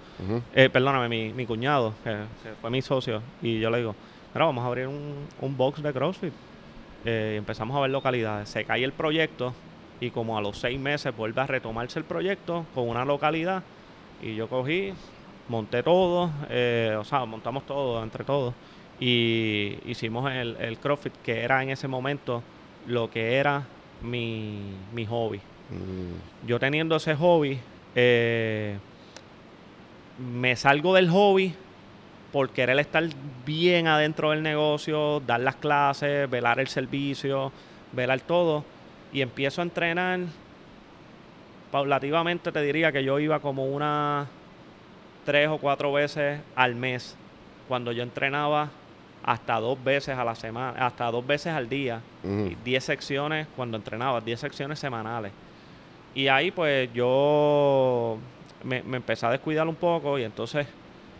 eh, 0.53 0.69
perdóname, 0.69 1.09
mi, 1.09 1.33
mi 1.33 1.45
cuñado, 1.45 1.93
que, 2.03 2.11
que 2.11 2.49
fue 2.61 2.69
mi 2.69 2.81
socio, 2.81 3.21
y 3.41 3.59
yo 3.59 3.69
le 3.69 3.79
digo, 3.79 3.95
mira, 4.33 4.45
vamos 4.45 4.63
a 4.63 4.67
abrir 4.67 4.87
un, 4.87 5.27
un 5.41 5.57
box 5.57 5.81
de 5.81 5.93
CrossFit. 5.93 6.33
Eh, 7.05 7.31
y 7.35 7.37
empezamos 7.37 7.77
a 7.77 7.79
ver 7.79 7.91
localidades. 7.91 8.49
Se 8.49 8.65
cae 8.65 8.83
el 8.83 8.91
proyecto 8.91 9.53
y 10.01 10.09
como 10.11 10.37
a 10.37 10.41
los 10.41 10.57
seis 10.57 10.77
meses 10.77 11.15
vuelve 11.15 11.39
a 11.39 11.47
retomarse 11.47 11.97
el 11.97 12.03
proyecto 12.03 12.65
con 12.75 12.89
una 12.89 13.05
localidad. 13.05 13.63
Y 14.21 14.35
yo 14.35 14.49
cogí, 14.49 14.91
monté 15.47 15.81
todo, 15.81 16.29
eh, 16.49 16.97
o 16.99 17.05
sea, 17.05 17.23
montamos 17.23 17.65
todo 17.65 18.03
entre 18.03 18.25
todos. 18.25 18.53
Y 18.99 19.77
hicimos 19.85 20.29
el, 20.29 20.57
el 20.59 20.77
CrossFit 20.77 21.13
que 21.23 21.39
era 21.39 21.63
en 21.63 21.69
ese 21.69 21.87
momento 21.87 22.43
lo 22.85 23.09
que 23.09 23.35
era 23.35 23.63
mi, 24.01 24.75
mi 24.93 25.05
hobby 25.05 25.41
Mm. 25.69 26.47
yo 26.47 26.59
teniendo 26.59 26.95
ese 26.95 27.15
hobby, 27.15 27.59
eh, 27.93 28.77
me 30.17 30.55
salgo 30.55 30.95
del 30.95 31.09
hobby 31.09 31.53
por 32.31 32.49
querer 32.49 32.79
estar 32.79 33.03
bien 33.45 33.87
adentro 33.87 34.31
del 34.31 34.41
negocio, 34.43 35.19
dar 35.21 35.39
las 35.39 35.55
clases, 35.55 36.29
velar 36.29 36.59
el 36.59 36.67
servicio, 36.67 37.51
velar 37.91 38.19
todo, 38.21 38.63
y 39.13 39.21
empiezo 39.21 39.61
a 39.61 39.63
entrenar. 39.63 40.19
Paulativamente 41.71 42.51
te 42.51 42.61
diría 42.61 42.91
que 42.91 43.03
yo 43.03 43.19
iba 43.19 43.39
como 43.39 43.65
unas 43.65 44.27
tres 45.25 45.49
o 45.49 45.57
cuatro 45.59 45.93
veces 45.93 46.41
al 46.55 46.75
mes, 46.75 47.15
cuando 47.67 47.91
yo 47.91 48.01
entrenaba 48.03 48.69
hasta 49.23 49.59
dos 49.59 49.81
veces 49.83 50.17
a 50.17 50.23
la 50.23 50.35
semana, 50.35 50.85
hasta 50.85 51.09
dos 51.11 51.25
veces 51.25 51.53
al 51.53 51.69
día. 51.69 52.01
Ujú. 52.23 52.47
Y 52.47 52.57
10 52.63 52.83
secciones 52.83 53.47
cuando 53.55 53.77
entrenaba, 53.77 54.21
10 54.21 54.39
secciones 54.39 54.79
semanales. 54.79 55.31
Y 56.15 56.27
ahí 56.27 56.51
pues 56.51 56.91
yo 56.93 58.17
me, 58.63 58.81
me 58.83 58.97
empecé 58.97 59.25
a 59.25 59.31
descuidar 59.31 59.67
un 59.67 59.75
poco 59.75 60.17
y 60.17 60.23
entonces 60.23 60.67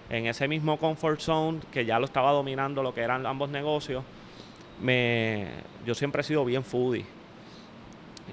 en 0.10 0.26
ese 0.26 0.48
mismo 0.48 0.78
comfort 0.78 1.20
zone 1.20 1.60
que 1.72 1.86
ya 1.86 2.00
lo 2.00 2.06
estaba 2.06 2.32
dominando 2.32 2.82
lo 2.82 2.94
que 2.94 3.02
eran 3.02 3.26
ambos 3.26 3.50
negocios, 3.50 4.04
me, 4.82 5.48
yo 5.86 5.94
siempre 5.94 6.22
he 6.22 6.24
sido 6.24 6.44
bien 6.46 6.64
foodie. 6.64 7.06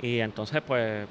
Y 0.02 0.20
entonces 0.20 0.62
pues 0.66 1.06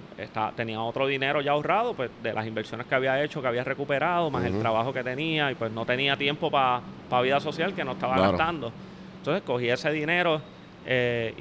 tenía 0.56 0.82
otro 0.82 1.08
dinero 1.08 1.42
ya 1.42 1.52
ahorrado 1.52 1.94
pues 1.94 2.10
de 2.22 2.34
las 2.34 2.46
inversiones 2.46 2.86
que 2.88 2.96
había 2.96 3.22
hecho, 3.24 3.42
que 3.42 3.48
había 3.48 3.64
recuperado, 3.64 4.30
más 4.30 4.46
el 4.46 4.60
trabajo 4.60 4.94
que 4.94 5.04
tenía 5.04 5.52
y 5.52 5.56
pues 5.56 5.72
no 5.72 5.86
tenía 5.86 6.16
tiempo 6.18 6.50
para 6.52 6.82
vida 7.24 7.40
social 7.40 7.74
que 7.74 7.84
no 7.84 7.94
estaba 7.94 8.16
Claro. 8.16 8.32
gastando. 8.32 8.72
Entonces 9.18 9.44
cogí 9.44 9.70
ese 9.70 9.92
dinero 9.92 10.40
eh, 10.86 11.34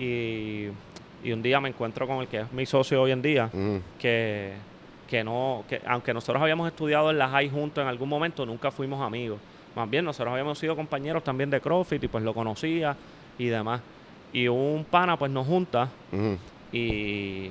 y, 1.22 1.28
y 1.28 1.33
un 1.33 1.42
día 1.42 1.61
me 1.61 1.68
encuentro 1.68 2.07
con 2.07 2.18
el 2.20 2.28
que 2.28 2.40
es 2.40 2.52
mi 2.52 2.64
socio 2.66 3.02
hoy 3.02 3.11
en 3.12 3.20
día, 3.22 3.50
que, 3.98 4.52
que 5.09 5.22
no, 5.22 5.64
que 5.68 5.80
aunque 5.87 6.14
nosotros 6.14 6.42
habíamos 6.42 6.66
estudiado 6.66 7.11
en 7.11 7.18
la 7.18 7.28
high 7.28 7.50
juntos 7.50 7.83
en 7.83 7.88
algún 7.88 8.09
momento, 8.09 8.46
nunca 8.46 8.70
fuimos 8.70 9.00
amigos. 9.02 9.38
Más 9.76 9.90
bien 9.90 10.04
nosotros 10.04 10.33
habíamos 10.33 10.59
sido 10.59 10.74
compañeros 10.76 11.22
también 11.24 11.50
de 11.50 11.61
CrossFit 11.61 12.04
y 12.04 12.09
pues 12.09 12.24
lo 12.24 12.33
conocía 12.33 12.96
y 13.38 13.46
demás. 13.46 13.80
Y 14.33 14.48
un 14.48 14.87
pana 14.88 15.16
pues 15.16 15.30
nos 15.30 15.46
junta. 15.46 15.88
Y 16.78 17.50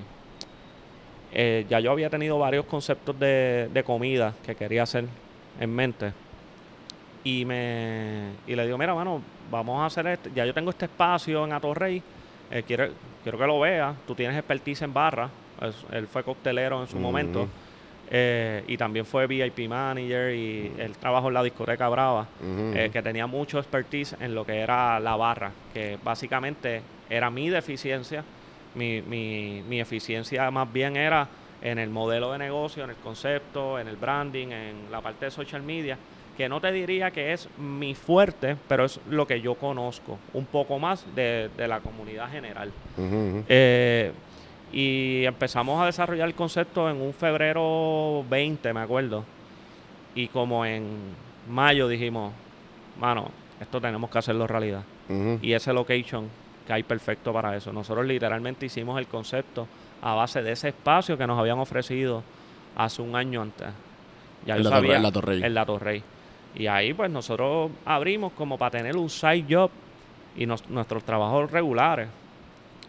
eh, 1.32 1.66
ya 1.70 1.80
yo 1.80 1.92
había 1.92 2.10
tenido 2.10 2.38
varios 2.38 2.66
conceptos 2.66 3.18
de, 3.20 3.70
de 3.74 3.84
comida 3.84 4.34
que 4.46 4.56
quería 4.56 4.84
hacer 4.84 5.06
en 5.60 5.74
mente. 5.74 6.14
Y 7.24 7.46
me 7.46 8.32
y 8.46 8.56
le 8.56 8.66
digo, 8.66 8.78
mira, 8.78 8.94
mano, 8.94 9.22
vamos 9.50 9.82
a 9.82 9.86
hacer 9.86 10.06
este. 10.08 10.32
Ya 10.36 10.46
yo 10.46 10.54
tengo 10.54 10.70
este 10.72 10.86
espacio 10.86 11.46
en 11.46 11.54
Atorrey. 11.54 12.04
eh, 12.52 12.64
quiero, 12.68 12.90
quiero 13.24 13.38
que 13.38 13.48
lo 13.48 13.60
veas. 13.62 13.96
Tú 14.06 14.14
tienes 14.14 14.38
expertise 14.38 14.82
en 14.84 14.94
barra. 14.94 15.30
Es- 15.62 15.86
él 15.92 16.08
fue 16.08 16.24
coctelero 16.24 16.82
en 16.82 16.88
su 16.88 16.96
Ujú. 16.98 17.04
momento. 17.04 17.48
eh, 18.16 18.64
y 18.68 18.78
también 18.78 19.06
fue 19.06 19.26
VIP 19.26 19.68
manager 19.68 20.36
y 20.36 20.72
él 20.78 20.92
trabajó 21.00 21.30
en 21.30 21.34
la 21.34 21.42
discoteca 21.42 21.88
Brava 21.90 22.28
eh, 22.76 22.90
que 22.92 23.02
tenía 23.02 23.26
mucho 23.26 23.58
expertise 23.58 24.16
en 24.20 24.36
lo 24.36 24.46
que 24.46 24.60
era 24.60 25.00
la 25.00 25.16
barra, 25.16 25.52
que 25.74 25.98
básicamente 26.04 26.82
era 27.10 27.32
mi 27.32 27.50
deficiencia. 27.50 28.24
Mi, 28.76 29.02
mi, 29.02 29.64
mi 29.68 29.80
eficiencia 29.80 30.50
más 30.52 30.72
bien 30.72 30.96
era 30.98 31.28
en 31.62 31.80
el 31.80 31.90
modelo 31.90 32.32
de 32.32 32.40
negocio, 32.40 32.84
en 32.84 32.90
el 32.90 32.96
concepto, 32.98 33.80
en 33.80 33.88
el 33.88 33.96
branding, 33.96 34.48
en 34.48 34.92
la 34.92 35.02
parte 35.02 35.26
de 35.26 35.32
social 35.32 35.62
media, 35.64 35.98
que 36.36 36.50
no 36.50 36.60
te 36.60 36.72
diría 36.72 37.12
que 37.12 37.32
es 37.32 37.48
mi 37.58 37.96
fuerte, 37.96 38.58
pero 38.68 38.86
es 38.86 39.00
lo 39.10 39.26
que 39.28 39.40
yo 39.40 39.56
conozco, 39.56 40.18
un 40.34 40.46
poco 40.46 40.80
más 40.80 41.06
de, 41.16 41.50
de 41.56 41.68
la 41.68 41.80
comunidad 41.80 42.30
general. 42.30 42.72
Eh, 43.48 44.12
y 44.74 45.24
empezamos 45.26 45.82
a 45.82 45.86
desarrollar 45.86 46.28
el 46.28 46.34
concepto 46.34 46.90
en 46.90 47.00
un 47.00 47.14
febrero 47.14 48.26
20, 48.30 48.74
me 48.74 48.80
acuerdo. 48.82 49.24
Y 50.16 50.28
como 50.28 50.66
en 50.66 50.86
mayo 51.48 51.88
dijimos, 51.88 52.34
mano, 53.00 53.30
esto 53.62 53.80
tenemos 53.80 54.10
que 54.10 54.18
hacerlo 54.18 54.48
realidad. 54.48 54.84
Y 55.42 55.54
ese 55.54 55.72
location 55.72 56.28
que 56.66 56.74
hay 56.74 56.84
perfecto 56.84 57.34
para 57.34 57.56
eso. 57.56 57.74
Nosotros 57.74 58.06
literalmente 58.06 58.66
hicimos 58.66 58.98
el 59.00 59.08
concepto 59.08 59.68
a 60.02 60.14
base 60.16 60.42
de 60.42 60.52
ese 60.52 60.70
espacio 60.70 61.18
que 61.18 61.28
nos 61.28 61.38
habían 61.40 61.60
ofrecido 61.60 62.24
hace 62.76 63.02
un 63.02 63.16
año 63.16 63.42
antes. 63.42 63.68
Ya 64.46 64.56
En 64.56 64.64
yo 64.64 64.70
la 64.70 64.76
sabía, 64.78 64.96
en 64.98 65.04
la 65.04 65.12
Torrey. 65.12 65.44
En 65.44 65.54
la 65.54 65.66
Torrey. 65.66 66.04
Y 66.56 66.68
ahí 66.68 66.94
pues 66.94 67.10
nosotros 67.10 67.72
abrimos 67.86 68.32
como 68.34 68.58
para 68.58 68.72
tener 68.72 68.96
un 68.98 69.10
side 69.10 69.46
job 69.50 69.72
y 70.36 70.46
nos- 70.46 70.70
nuestros 70.70 71.04
trabajos 71.04 71.50
regulares. 71.52 72.08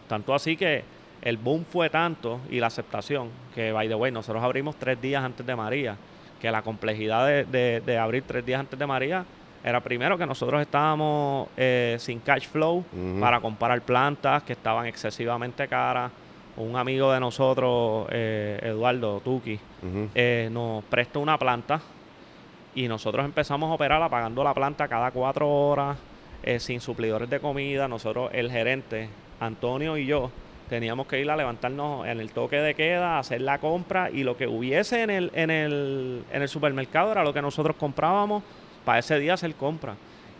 Tanto 0.09 0.35
así 0.35 0.57
que 0.57 0.85
el 1.23 1.37
boom 1.39 1.65
fue 1.65 1.89
tanto 1.91 2.41
y 2.51 2.61
la 2.61 2.67
aceptación 2.67 3.31
que, 3.55 3.73
by 3.73 3.89
the 3.89 3.95
way, 3.95 4.13
nosotros 4.13 4.43
abrimos 4.43 4.77
tres 4.77 5.01
días 5.01 5.23
antes 5.25 5.45
de 5.47 5.57
María. 5.57 5.97
Que 6.41 6.51
la 6.51 6.61
complejidad 6.63 7.27
de, 7.27 7.45
de- 7.45 7.81
de 7.81 7.99
abrir 7.99 8.23
tres 8.25 8.45
días 8.45 8.61
antes 8.61 8.79
de 8.79 8.87
María 8.87 9.25
era 9.65 9.81
primero 9.81 10.19
que 10.19 10.27
nosotros 10.27 10.61
estábamos 10.61 11.49
eh, 11.57 11.97
sin 11.99 12.21
cash 12.21 12.47
flow 12.47 12.85
para 13.19 13.41
comprar 13.41 13.81
plantas 13.81 14.43
que 14.43 14.53
estaban 14.53 14.87
excesivamente 14.87 15.67
caras. 15.67 16.13
Un 16.59 16.77
amigo 16.77 17.11
de 17.11 17.19
nosotros, 17.19 18.07
eh, 18.13 18.61
Eduardo 18.63 19.21
Tuki, 19.21 19.59
eh, 20.15 20.51
nos 20.53 20.85
presta 20.85 21.19
una 21.19 21.39
planta 21.39 21.81
y 22.75 22.87
nosotros 22.87 23.25
empezamos 23.25 23.71
a 23.71 23.75
operar 23.75 24.03
apagando 24.03 24.45
la 24.45 24.53
planta 24.53 24.87
cada 24.87 25.11
cuatro 25.11 25.51
horas, 25.51 25.97
sin 26.59 26.81
suplidores 26.81 27.31
de 27.31 27.41
comida. 27.41 27.89
Nosotros, 27.89 28.31
el 28.35 28.51
gerente, 28.51 29.09
Antonio 29.41 29.97
y 29.97 30.05
yo, 30.05 30.31
teníamos 30.69 31.07
que 31.07 31.21
ir 31.21 31.31
a 31.31 31.37
levantarnos 31.37 32.07
en 32.07 32.21
el 32.21 32.33
toque 32.33 32.57
de 32.57 32.75
queda, 32.75 33.19
hacer 33.19 33.41
la 33.41 33.59
compra 33.59 34.11
y 34.11 34.25
lo 34.25 34.37
que 34.37 34.47
hubiese 34.47 35.03
en 35.03 35.09
el, 35.09 35.31
en 35.35 35.51
el, 35.51 36.25
en 36.31 36.43
el 36.43 36.49
supermercado 36.49 37.13
era 37.13 37.25
lo 37.25 37.33
que 37.33 37.41
nosotros 37.41 37.77
comprábamos 37.77 38.43
para 38.85 38.99
ese 38.99 39.19
día 39.19 39.35
hacer 39.35 39.55
compra. 39.55 39.95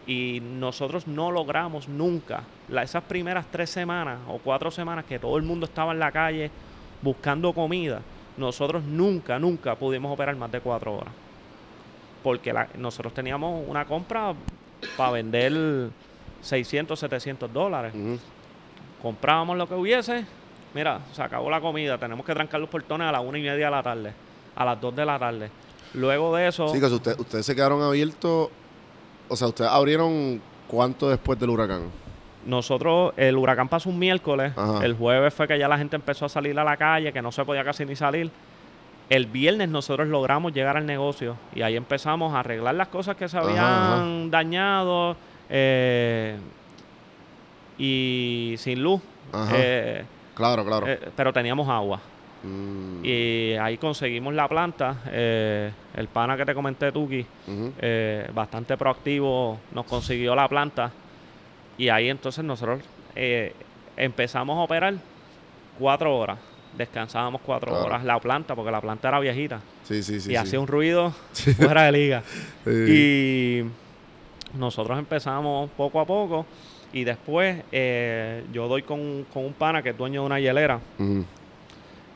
Y 0.07 0.41
nosotros 0.43 1.07
no 1.07 1.31
logramos 1.31 1.89
nunca, 1.89 2.43
la- 2.69 2.83
esas 2.83 3.03
primeras 3.05 3.47
tres 3.51 3.71
semanas 3.71 4.19
o 4.29 4.39
cuatro 4.39 4.71
semanas 4.71 5.05
que 5.07 5.19
todo 5.19 5.37
el 5.39 5.43
mundo 5.43 5.65
estaba 5.67 5.93
en 5.93 5.99
la 5.99 6.13
calle 6.13 6.51
buscando 7.01 7.53
comida, 7.55 8.01
nosotros 8.37 8.83
nunca, 8.85 9.39
nunca 9.39 9.75
pudimos 9.77 10.13
operar 10.13 10.37
más 10.37 10.51
de 10.53 10.61
cuatro 10.61 10.95
horas. 10.97 11.13
Porque 12.23 12.53
la- 12.53 12.69
nosotros 12.79 13.15
teníamos 13.15 13.63
una 13.67 13.85
compra 13.87 14.35
para 14.97 15.11
vender 15.13 15.91
600, 16.43 16.99
700 16.99 17.51
dólares. 17.53 17.93
Comprábamos 19.03 19.57
lo 19.57 19.69
que 19.69 19.75
hubiese. 19.75 20.25
Mira, 20.75 21.01
se 21.13 21.23
acabó 21.23 21.51
la 21.51 21.61
comida. 21.61 21.97
Tenemos 21.99 22.25
que 22.27 22.33
trancar 22.35 22.61
los 22.61 22.69
portones 22.69 23.07
a 23.09 23.13
las 23.13 23.23
una 23.23 23.39
y 23.39 23.43
media 23.43 23.67
de 23.67 23.71
la 23.71 23.83
tarde. 23.83 24.13
A 24.57 24.65
las 24.65 24.81
2 24.81 24.95
de 24.97 25.05
la 25.05 25.19
tarde. 25.19 25.51
Luego 25.95 26.35
de 26.37 26.49
eso, 26.49 26.69
Sí, 26.69 26.81
que 26.81 26.87
usted- 26.87 27.19
ustedes 27.19 27.47
se 27.47 27.55
quedaron 27.55 27.83
abiertos. 27.83 28.49
O 29.29 29.37
sea, 29.37 29.49
ustedes 29.49 29.71
abrieron 29.71 30.41
cuánto 30.69 31.09
después 31.09 31.39
del 31.39 31.51
huracán. 31.51 31.83
nosotros, 32.47 33.15
el 33.17 33.37
huracán 33.39 33.69
pasó 33.69 33.89
un 33.89 33.99
miércoles. 33.99 34.53
Ajá. 34.55 34.85
El 34.85 34.95
jueves 34.95 35.33
fue 35.33 35.49
que 35.49 35.59
ya 35.59 35.67
la 35.67 35.79
gente 35.79 35.97
empezó 35.97 36.27
a 36.27 36.29
salir 36.29 36.59
a 36.59 36.65
la 36.65 36.77
calle, 36.77 37.11
que 37.13 37.23
no 37.23 37.33
se 37.33 37.43
podía 37.45 37.65
casi 37.65 37.87
ni 37.87 37.97
salir. 37.97 38.31
El 39.09 39.27
viernes 39.27 39.69
nosotros 39.71 40.09
logramos 40.09 40.53
llegar 40.53 40.77
al 40.77 40.85
negocio 40.85 41.37
y 41.55 41.63
ahí 41.63 41.75
empezamos 41.77 42.35
a 42.35 42.41
arreglar 42.41 42.75
las 42.75 42.89
cosas 42.89 43.17
que 43.17 43.29
se 43.29 43.39
habían 43.39 43.59
ajá. 43.65 44.05
dañado 44.31 45.17
eh, 45.49 46.37
y 47.79 48.55
sin 48.59 48.83
luz. 48.83 49.01
Ajá. 49.33 49.53
Eh, 49.57 50.05
Claro, 50.35 50.65
claro. 50.65 50.87
eh, 50.89 50.99
pero 51.17 51.33
teníamos 51.33 51.69
agua. 51.69 52.01
Mm, 52.45 53.05
Y 53.05 53.55
ahí 53.55 53.79
conseguimos 53.79 54.35
la 54.35 54.47
planta. 54.49 55.03
eh, 55.11 55.71
el 55.97 56.09
pana 56.09 56.37
que 56.37 56.45
te 56.45 56.55
comenté, 56.55 56.93
Tuki, 56.93 57.25
eh, 57.81 58.29
bastante 58.35 58.77
proactivo, 58.77 59.59
nos 59.73 59.87
consiguió 59.87 60.35
la 60.35 60.49
planta. 60.49 60.91
Y 61.79 61.89
ahí 61.89 62.09
entonces 62.11 62.45
nosotros 62.45 62.81
eh, 63.17 63.53
empezamos 63.97 64.57
a 64.59 64.61
operar 64.63 64.95
cuatro 65.79 66.17
horas. 66.17 66.39
Descansábamos 66.77 67.41
cuatro 67.45 67.71
Claro. 67.71 67.87
horas 67.87 68.05
la 68.05 68.19
planta, 68.19 68.55
porque 68.57 68.71
la 68.73 68.81
planta 68.81 69.09
era 69.09 69.21
viejita. 69.21 69.61
Sí, 69.85 70.03
sí, 70.03 70.21
sí. 70.21 70.31
y 70.31 70.33
sí. 70.33 70.37
hacía 70.37 70.59
un 70.61 70.67
ruido 70.67 71.11
fuera 71.57 71.85
de 71.85 71.93
liga. 71.93 72.23
Sí. 72.65 73.65
Y 74.55 74.59
nosotros 74.59 74.99
empezamos 74.99 75.71
poco 75.77 76.01
a 76.01 76.05
poco. 76.07 76.47
Y 76.93 77.03
después 77.05 77.63
yo 78.53 78.69
doy 78.69 78.83
con, 78.83 79.25
con 79.33 79.45
un 79.45 79.53
pana 79.53 79.83
que 79.83 79.91
es 79.91 79.97
dueño 79.99 80.21
de 80.23 80.27
una 80.27 80.39
hielera. 80.41 80.79
Ujú. 80.99 81.25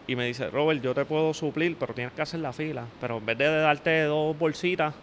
Y 0.09 0.16
me 0.16 0.27
dice, 0.27 0.49
Robert, 0.49 0.83
yo 0.83 0.94
te 0.94 1.05
puedo 1.05 1.35
suplir, 1.35 1.77
pero 1.79 1.94
tienes 1.94 2.14
que 2.14 2.23
hacer 2.23 2.40
la 2.40 2.53
fila. 2.53 2.87
Pero 3.01 3.18
en 3.18 3.27
vez 3.27 3.38
de 3.38 3.44
darte 3.59 4.05
dos 4.05 4.37
bolsitas, 4.37 4.94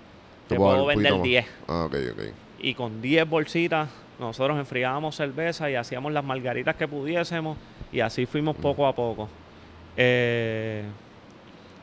te 0.48 0.56
puedo 0.56 0.88
vender 0.88 1.14
poquito 1.14 1.18
más. 1.18 1.24
10. 1.24 1.46
Ah, 1.68 1.86
ok, 1.86 1.96
ok. 2.12 2.22
Y 2.60 2.74
con 2.74 3.02
10 3.02 3.30
bolsitas, 3.30 3.88
nosotros 4.20 4.58
enfriábamos 4.58 5.16
cerveza 5.16 5.70
y 5.70 5.76
hacíamos 5.76 6.12
las 6.12 6.24
margaritas 6.24 6.76
que 6.76 6.88
pudiésemos. 6.88 7.56
Y 7.92 8.00
así 8.00 8.26
fuimos 8.26 8.56
poco 8.56 8.88
a 8.88 8.96
poco. 8.96 9.30
Eh, 9.96 10.84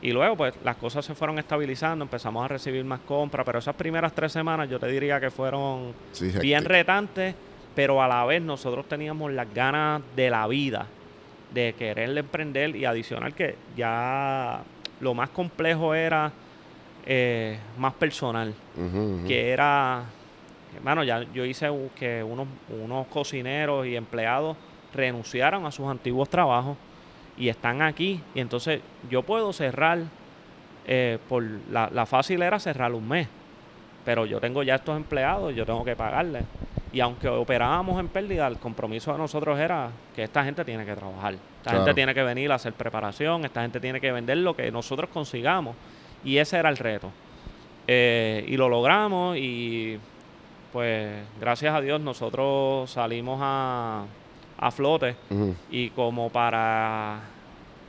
y 0.01 0.11
luego, 0.11 0.35
pues, 0.35 0.53
las 0.61 0.75
cosas 0.75 1.05
se 1.05 1.15
fueron 1.15 1.39
estabilizando, 1.39 2.03
empezamos 2.03 2.43
a 2.43 2.49
recibir 2.49 2.83
más 2.83 2.99
compras. 2.99 3.45
Pero 3.45 3.59
esas 3.59 3.75
primeras 3.75 4.13
tres 4.13 4.33
semanas 4.33 4.69
yo 4.69 4.77
te 4.77 4.87
diría 4.87 5.21
que 5.21 5.31
fueron 5.31 5.93
Sí, 6.11 6.29
bien 6.41 6.65
retantes, 6.65 7.33
pero 7.73 8.03
a 8.03 8.07
la 8.09 8.25
vez 8.25 8.41
nosotros 8.41 8.85
teníamos 8.85 9.31
las 9.31 9.51
ganas 9.53 10.01
de 10.13 10.29
la 10.29 10.45
vida, 10.47 10.87
de 11.53 11.73
querer 11.73 12.17
emprender 12.17 12.75
y 12.75 12.85
adicional 12.85 13.33
que 13.33 13.55
ya 13.75 14.61
lo 14.99 15.13
más 15.13 15.29
complejo 15.29 15.93
era 15.93 16.31
eh, 17.05 17.59
más 17.77 17.93
personal, 17.93 18.53
que 19.27 19.49
era, 19.49 20.03
hermano, 20.75 21.03
ya 21.03 21.23
yo 21.33 21.45
hice 21.45 21.69
que 21.95 22.23
unos, 22.23 22.47
unos 22.69 23.07
cocineros 23.07 23.85
y 23.85 23.95
empleados 23.95 24.55
renunciaron 24.93 25.65
a 25.65 25.71
sus 25.71 25.87
antiguos 25.87 26.29
trabajos 26.29 26.77
y 27.37 27.49
están 27.49 27.81
aquí 27.81 28.21
y 28.33 28.39
entonces 28.39 28.81
yo 29.09 29.23
puedo 29.23 29.51
cerrar, 29.53 29.99
eh, 30.85 31.17
por 31.27 31.43
la, 31.69 31.89
la 31.91 32.05
fácil 32.05 32.41
era 32.41 32.59
cerrar 32.59 32.93
un 32.93 33.07
mes, 33.07 33.27
pero 34.05 34.25
yo 34.25 34.39
tengo 34.39 34.63
ya 34.63 34.75
estos 34.75 34.95
empleados, 34.95 35.53
yo 35.55 35.65
tengo 35.65 35.83
que 35.83 35.95
pagarles. 35.95 36.43
Y 36.93 36.99
aunque 37.01 37.27
operábamos 37.27 37.99
en 37.99 38.07
pérdida, 38.07 38.47
el 38.47 38.57
compromiso 38.59 39.11
de 39.11 39.17
nosotros 39.17 39.59
era 39.59 39.89
que 40.15 40.23
esta 40.23 40.43
gente 40.43 40.63
tiene 40.63 40.85
que 40.85 40.95
trabajar. 40.95 41.33
Esta 41.33 41.71
Claro. 41.71 41.77
gente 41.79 41.93
tiene 41.95 42.13
que 42.13 42.23
venir 42.23 42.51
a 42.51 42.55
hacer 42.55 42.73
preparación, 42.73 43.45
esta 43.45 43.61
gente 43.63 43.79
tiene 43.79 43.99
que 43.99 44.11
vender 44.11 44.37
lo 44.37 44.55
que 44.55 44.71
nosotros 44.71 45.09
consigamos. 45.11 45.75
Y 46.23 46.37
ese 46.37 46.57
era 46.57 46.69
el 46.69 46.77
reto. 46.77 47.09
Eh, 47.87 48.45
y 48.47 48.55
lo 48.57 48.69
logramos 48.69 49.35
y 49.37 49.99
pues 50.71 51.23
gracias 51.39 51.75
a 51.75 51.81
Dios 51.81 51.99
nosotros 51.99 52.89
salimos 52.89 53.39
a, 53.43 54.05
a 54.57 54.71
flote 54.71 55.15
y 55.69 55.89
como 55.89 56.29
para 56.29 57.19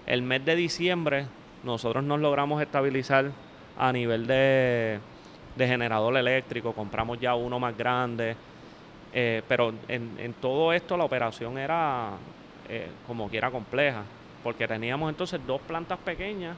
el 0.06 0.22
mes 0.22 0.44
de 0.44 0.56
diciembre 0.56 1.26
nosotros 1.62 2.02
nos 2.04 2.18
logramos 2.20 2.60
estabilizar 2.60 3.30
a 3.78 3.92
nivel 3.92 4.26
de, 4.26 4.98
de 5.56 5.66
generador 5.68 6.16
eléctrico, 6.16 6.72
compramos 6.72 7.18
ya 7.20 7.34
uno 7.36 7.58
más 7.60 7.76
grande, 7.78 8.36
eh, 9.14 9.42
pero 9.48 9.72
en, 9.88 10.10
en 10.18 10.32
todo 10.34 10.72
esto 10.72 10.96
la 10.96 11.04
operación 11.04 11.56
era 11.56 12.10
eh, 12.68 12.88
como 13.06 13.28
quiera 13.28 13.50
compleja, 13.50 14.02
porque 14.42 14.66
teníamos 14.68 15.08
entonces 15.08 15.40
dos 15.46 15.60
plantas 15.62 15.98
pequeñas 16.00 16.56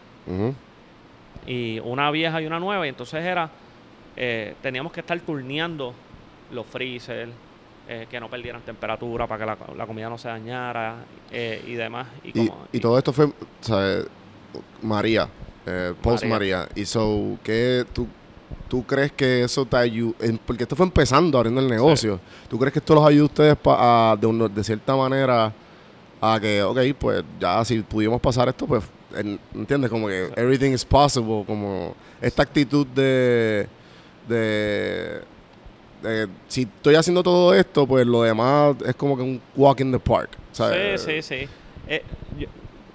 y 1.46 1.78
una 1.80 2.10
vieja 2.10 2.40
y 2.42 2.46
una 2.46 2.58
nueva, 2.58 2.86
y 2.86 2.88
entonces 2.88 3.24
era, 3.24 3.48
eh, 4.16 4.54
teníamos 4.62 4.92
que 4.92 5.00
estar 5.00 5.18
turneando 5.20 5.94
los 6.50 6.66
freezer, 6.66 7.28
eh, 7.88 8.06
que 8.10 8.18
no 8.18 8.28
perdieran 8.28 8.62
temperatura 8.62 9.26
para 9.28 9.40
que 9.40 9.46
la, 9.46 9.76
la 9.76 9.86
comida 9.86 10.08
no 10.08 10.18
se 10.18 10.28
dañara 10.28 10.96
eh, 11.30 11.62
y 11.66 11.74
demás. 11.74 12.08
Y, 12.24 12.30
Y, 12.30 12.32
como- 12.48 12.66
y 12.72 12.80
todo 12.80 12.98
esto 12.98 13.12
fue, 13.12 13.28
¿sabes? 13.60 14.06
María, 14.82 15.28
eh, 15.66 15.92
post 16.02 16.24
María. 16.24 16.58
María. 16.58 16.68
Y 16.74 16.84
so, 16.84 17.38
¿qué 17.44 17.84
tú, 17.92 18.08
tú 18.68 18.84
crees 18.84 19.12
que 19.12 19.42
eso 19.44 19.64
te 19.64 19.76
ayuda? 19.76 20.14
Porque 20.46 20.62
esto 20.64 20.76
fue 20.76 20.86
empezando 20.86 21.38
abriendo 21.38 21.60
el 21.60 21.68
negocio. 21.68 22.18
¿Tú 22.48 22.58
crees 22.58 22.72
que 22.72 22.78
esto 22.80 22.94
los 22.94 23.06
ayuda 23.06 23.22
a 23.22 23.26
ustedes 23.26 23.56
pa- 23.56 24.12
a, 24.12 24.16
de, 24.16 24.26
un- 24.26 24.54
de 24.54 24.64
cierta 24.64 24.94
manera 24.96 25.52
a 26.20 26.38
que, 26.40 26.62
ok, 26.62 26.78
pues 26.98 27.24
ya 27.40 27.64
si 27.64 27.80
pudimos 27.82 28.20
pasar 28.20 28.48
esto, 28.48 28.66
pues, 28.66 28.82
en- 29.14 29.38
¿entiendes? 29.54 29.90
Como 29.90 30.08
que 30.08 30.30
everything 30.36 30.72
is 30.72 30.84
possible, 30.84 31.44
como 31.46 31.94
esta 32.20 32.42
actitud 32.42 32.86
de, 32.88 33.66
de, 34.28 35.20
de 36.02 36.28
si 36.48 36.62
estoy 36.62 36.94
haciendo 36.94 37.22
todo 37.22 37.54
esto, 37.54 37.86
pues 37.86 38.06
lo 38.06 38.22
demás 38.22 38.76
es 38.86 38.94
como 38.94 39.16
que 39.16 39.22
un 39.22 39.40
walk 39.54 39.80
in 39.80 39.92
the 39.92 39.98
park. 39.98 40.30
¿sabes? 40.52 41.02
Sí, 41.02 41.22
sí, 41.22 41.22
sí. 41.22 41.48
Eh, 41.86 42.02
yo- 42.38 42.46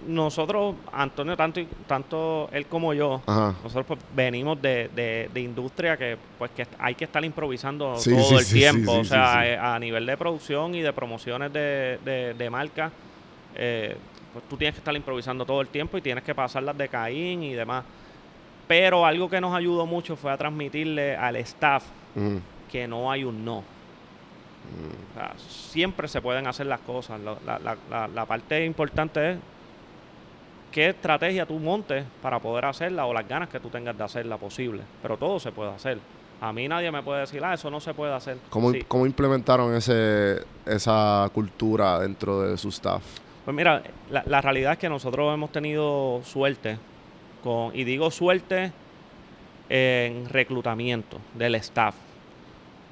nosotros, 0.08 0.76
Antonio, 0.92 1.38
tanto, 1.38 1.62
tanto 1.88 2.50
él 2.52 2.66
como 2.66 2.94
yo, 2.94 3.22
Ajá. 3.26 3.54
nosotros 3.64 3.86
pues, 3.88 4.00
venimos 4.16 4.62
de, 4.62 4.90
de- 4.96 5.30
de 5.34 5.42
industria 5.42 5.98
que 5.98 6.18
pues 6.38 6.52
que 6.52 6.66
hay 6.80 6.96
que 6.96 7.06
estar 7.06 7.24
improvisando 7.24 7.96
Sí, 7.98 8.12
todo 8.12 8.24
sí, 8.24 8.36
el 8.36 8.42
sí, 8.46 8.54
tiempo. 8.60 8.94
o 9.00 9.04
sea, 9.04 9.48
eh, 9.48 9.58
a 9.58 9.78
nivel 9.80 10.06
de 10.06 10.18
producción 10.18 10.74
y 10.76 10.82
de 10.82 10.92
promociones 10.94 11.54
de, 11.54 12.00
de, 12.04 12.34
de 12.34 12.50
marca, 12.50 12.92
eh, 13.56 13.96
pues 14.34 14.46
tú 14.50 14.58
tienes 14.58 14.76
que 14.76 14.80
estar 14.80 14.96
improvisando 14.96 15.46
todo 15.46 15.62
el 15.62 15.68
tiempo 15.68 15.98
y 15.98 16.02
tienes 16.02 16.24
que 16.24 16.34
pasar 16.34 16.64
las 16.64 16.78
de 16.78 16.88
Caín 16.90 17.44
y 17.44 17.54
demás. 17.54 17.84
Pero 18.68 19.06
algo 19.06 19.30
que 19.30 19.42
nos 19.42 19.54
ayudó 19.54 19.86
mucho 19.86 20.16
fue 20.16 20.32
a 20.32 20.38
transmitirle 20.38 21.16
al 21.16 21.36
staff 21.38 21.84
que 22.72 22.88
no 22.88 23.12
hay 23.12 23.24
un 23.26 23.44
no. 23.44 23.58
O 23.58 25.14
sea, 25.20 25.34
siempre 25.50 26.08
se 26.08 26.22
pueden 26.22 26.48
hacer 26.48 26.68
las 26.68 26.80
cosas. 26.82 27.20
La, 27.20 27.60
la- 27.60 27.76
la- 27.90 28.08
la 28.08 28.26
parte 28.26 28.64
importante 28.66 29.32
es 29.32 29.38
qué 30.72 30.90
estrategia 30.90 31.46
tú 31.46 31.60
montes 31.60 32.06
para 32.22 32.40
poder 32.40 32.66
hacerla 32.66 33.06
o 33.06 33.14
las 33.14 33.28
ganas 33.28 33.50
que 33.50 33.60
tú 33.60 33.70
tengas 33.70 33.98
de 33.98 34.04
hacerla 34.04 34.38
posible. 34.38 34.82
Pero 35.02 35.18
todo 35.18 35.40
se 35.40 35.52
puede 35.52 35.72
hacer. 35.72 35.98
A 36.40 36.52
mí 36.54 36.68
nadie 36.68 36.92
me 36.92 37.04
puede 37.04 37.20
decir, 37.22 37.44
ah, 37.44 37.54
eso 37.54 37.70
no 37.70 37.80
se 37.80 37.94
puede 37.94 38.14
hacer. 38.14 38.38
¿Cómo, 38.50 38.72
Sí. 38.72 38.84
cómo 38.88 39.06
implementaron 39.06 39.76
ese, 39.76 40.40
esa 40.66 41.30
cultura 41.34 42.00
dentro 42.00 42.42
de 42.42 42.58
su 42.58 42.70
staff? 42.70 43.04
Pues 43.46 43.56
mira, 43.56 43.84
la, 44.10 44.24
la 44.26 44.42
realidad 44.42 44.74
es 44.74 44.78
que 44.80 44.90
nosotros 44.90 45.34
hemos 45.34 45.52
tenido 45.52 46.22
suerte, 46.24 46.78
con, 47.44 47.76
y 47.76 47.84
digo 47.84 48.10
suerte 48.10 48.72
en 49.70 50.28
reclutamiento 50.30 51.18
del 51.36 51.56
staff, 51.56 51.96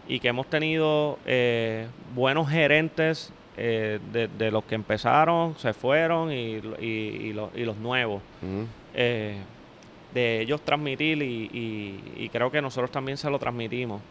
y 0.08 0.20
que 0.20 0.28
hemos 0.30 0.48
tenido 0.48 1.20
eh, 1.26 1.88
buenos 2.15 2.50
gerentes 2.50 3.32
eh, 3.62 4.00
de, 4.13 4.28
de 4.30 4.52
los 4.52 4.63
que 4.63 4.76
empezaron, 4.76 5.56
se 5.58 5.74
fueron, 5.74 6.32
y, 6.32 6.62
y- 6.80 6.86
y 7.30 7.34
los- 7.34 7.50
y 7.56 7.63
los 7.65 7.76
nuevos. 7.78 8.22
Eh, 8.93 9.36
de 10.13 10.41
ellos 10.41 10.62
transmitir 10.62 11.22
y, 11.22 12.30
creo 12.34 12.50
que 12.50 12.62
nosotros 12.62 12.89
también 12.89 13.17
se 13.17 13.30
lo 13.30 13.38
transmitimos. 13.38 14.02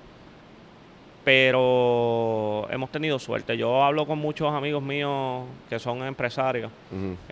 Pero 1.25 2.67
hemos 2.71 2.91
tenido 2.91 3.19
suerte. 3.19 3.57
Yo 3.57 3.83
hablo 3.85 4.07
con 4.07 4.19
muchos 4.19 4.53
amigos 4.53 4.83
míos 4.83 5.45
que 5.69 5.79
son 5.79 6.03
empresarios, 6.05 6.71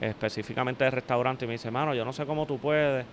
específicamente 0.01 0.85
de 0.85 0.91
restaurantes, 0.91 1.45
y 1.45 1.47
me 1.47 1.53
dicen, 1.55 1.73
mano, 1.73 1.95
yo 1.95 2.05
no 2.05 2.13
sé 2.13 2.27
cómo 2.27 2.45
tú 2.47 2.59
puedes. 2.59 3.07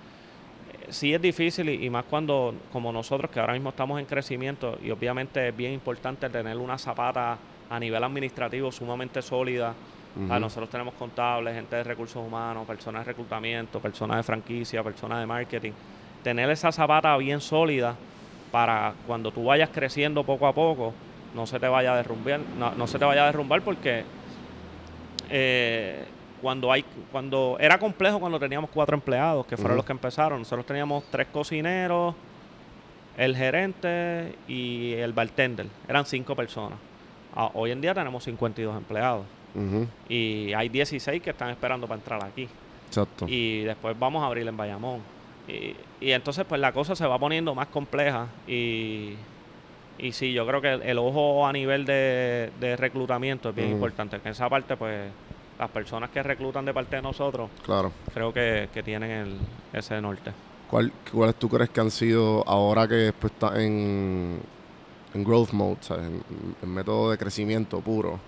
Sí 0.90 1.14
es 1.14 1.22
difícil 1.22 1.70
y, 1.70 1.86
y 1.86 1.90
más 1.90 2.04
cuando, 2.10 2.54
como 2.74 2.92
nosotros, 2.92 3.32
que 3.32 3.40
ahora 3.40 3.54
mismo 3.54 3.70
estamos 3.70 4.00
en 4.00 4.06
crecimiento 4.06 4.78
y 4.84 4.92
obviamente 4.92 5.48
es 5.48 5.56
bien 5.56 5.72
importante 5.72 6.30
tener 6.30 6.58
una 6.58 6.78
zapata 6.78 7.38
a 7.74 7.80
nivel 7.80 8.04
administrativo 8.04 8.72
sumamente 8.72 9.22
sólida. 9.22 9.74
Nosotros 10.16 10.70
tenemos 10.70 10.94
contables, 10.94 11.56
gente 11.56 11.76
de 11.76 11.84
recursos 11.84 12.24
humanos, 12.24 12.68
personas 12.68 13.04
de 13.04 13.14
reclutamiento, 13.14 13.80
personas 13.80 14.18
de 14.18 14.24
franquicia, 14.24 14.84
personas 14.84 15.20
de 15.20 15.26
marketing. 15.26 15.72
Tener 16.22 16.52
esa 16.52 16.72
zapata 16.72 17.18
bien 17.18 17.42
sólida 17.42 17.96
para 18.52 18.94
cuando 19.08 19.32
tú 19.32 19.46
vayas 19.46 19.70
creciendo 19.70 20.24
poco 20.24 20.46
a 20.46 20.54
poco, 20.54 20.94
no 21.34 21.48
se 21.48 21.60
te 21.60 21.68
vaya 21.68 21.94
a 21.94 21.98
derrumbar, 21.98 22.42
no, 22.60 22.76
no 22.76 22.86
se 22.86 23.00
te 23.00 23.06
vaya 23.06 23.24
a 23.24 23.26
derrumbar 23.26 23.64
porque 23.64 24.04
eh, 25.32 26.06
cuando 26.44 26.72
hay, 26.72 26.86
cuando 27.12 27.58
era 27.60 27.80
complejo 27.80 28.20
cuando 28.20 28.40
teníamos 28.40 28.70
cuatro 28.70 28.96
empleados, 28.96 29.48
que 29.48 29.58
fueron 29.58 29.78
los 29.78 29.86
que 29.86 29.94
empezaron. 29.94 30.38
Nosotros 30.38 30.68
teníamos 30.68 31.06
tres 31.10 31.26
cocineros, 31.34 32.14
el 33.18 33.36
gerente 33.36 34.36
y 34.48 34.94
el 34.94 35.12
bartender. 35.12 35.66
Eran 35.88 36.06
cinco 36.06 36.36
personas. 36.36 36.78
Ah, 37.36 37.50
hoy 37.54 37.72
en 37.72 37.82
día 37.82 37.94
tenemos 37.94 38.24
52 38.24 38.76
empleados 38.78 39.26
Ujú. 39.56 39.88
y 40.10 40.54
hay 40.54 40.70
16 40.70 41.22
que 41.22 41.32
están 41.32 41.50
esperando 41.50 41.88
para 41.88 42.00
entrar 42.00 42.24
aquí. 42.24 42.48
Exacto. 42.88 43.26
Y 43.28 43.64
después 43.64 43.98
vamos 43.98 44.22
a 44.24 44.28
abrir 44.28 44.48
en 44.48 44.56
Bayamón. 44.56 45.00
Y, 45.48 45.76
y 46.00 46.12
entonces 46.12 46.46
pues 46.48 46.62
la 46.62 46.72
cosa 46.72 46.96
se 46.96 47.06
va 47.06 47.18
poniendo 47.20 47.54
más 47.56 47.68
compleja 47.68 48.28
y, 48.48 49.16
y 49.98 50.12
sí, 50.12 50.32
yo 50.32 50.46
creo 50.48 50.62
que 50.62 50.74
el, 50.74 50.82
el 50.84 50.98
ojo 51.00 51.46
a 51.46 51.52
nivel 51.52 51.86
de, 51.86 52.52
de 52.60 52.76
reclutamiento 52.78 53.50
es 53.50 53.56
bien 53.56 53.72
importante. 53.72 54.20
Que 54.20 54.28
en 54.30 54.32
esa 54.34 54.48
parte 54.50 54.78
pues 54.78 55.10
las 55.60 55.70
personas 55.72 56.10
que 56.12 56.22
reclutan 56.24 56.66
de 56.66 56.74
parte 56.74 56.96
de 56.96 57.02
nosotros 57.02 57.50
Claro. 57.64 57.92
creo 58.14 58.34
que, 58.34 58.70
que 58.74 58.84
tienen 58.84 59.10
el, 59.12 59.38
ese 59.74 60.00
norte. 60.02 60.32
¿Cuál, 60.70 60.92
¿Cuáles 61.12 61.36
tú 61.36 61.48
crees 61.50 61.70
que 61.70 61.82
han 61.82 61.92
sido, 61.92 62.44
ahora 62.48 62.88
que 62.88 62.96
después 62.96 63.32
está 63.34 63.62
en, 63.62 64.40
en 65.14 65.24
growth 65.24 65.52
mode, 65.52 65.78
¿sabes? 65.82 66.06
En, 66.08 66.24
en 66.62 66.70
método 66.74 67.12
de 67.12 67.18
crecimiento 67.18 67.80
puro, 67.82 68.20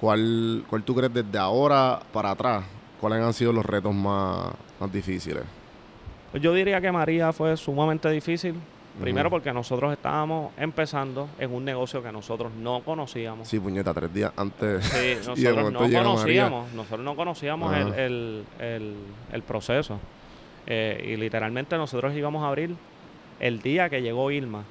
¿cuál, 0.00 0.64
¿cuál 0.68 0.82
tú 0.82 0.94
crees 0.94 1.12
desde 1.12 1.38
ahora 1.38 2.00
para 2.12 2.30
atrás? 2.32 2.64
¿Cuáles 3.00 3.22
han 3.22 3.32
sido 3.32 3.52
los 3.52 3.64
retos 3.64 3.94
más, 3.94 4.52
más 4.80 4.92
difíciles? 4.92 5.44
Pues 6.32 6.42
yo 6.42 6.52
diría 6.52 6.80
que 6.80 6.90
María 6.92 7.32
fue 7.32 7.56
sumamente 7.56 8.10
difícil. 8.10 8.54
Primero 9.00 9.30
porque 9.30 9.52
nosotros 9.52 9.92
estábamos 9.92 10.50
empezando 10.56 11.28
en 11.38 11.54
un 11.54 11.64
negocio 11.64 12.02
que 12.02 12.10
nosotros 12.10 12.50
no 12.58 12.80
conocíamos. 12.82 13.46
Sí, 13.46 13.60
puñeta, 13.60 13.94
tres 13.94 14.12
días 14.12 14.32
antes. 14.36 14.84
Sí, 14.86 15.14
nosotros 15.24 15.72
no 15.72 15.80
María. 15.82 16.02
conocíamos, 16.02 16.72
nosotros 16.72 17.00
no 17.04 17.14
conocíamos 17.14 17.76
el- 17.76 18.44
el- 18.58 18.96
el 19.32 19.42
proceso. 19.42 20.00
Eh, 20.66 21.12
y 21.12 21.16
literalmente 21.16 21.76
nosotros 21.76 22.12
íbamos 22.16 22.42
a 22.42 22.48
abrir 22.48 22.74
el 23.38 23.62
día 23.62 23.88
que 23.88 24.02
llegó 24.02 24.32
Irma. 24.32 24.64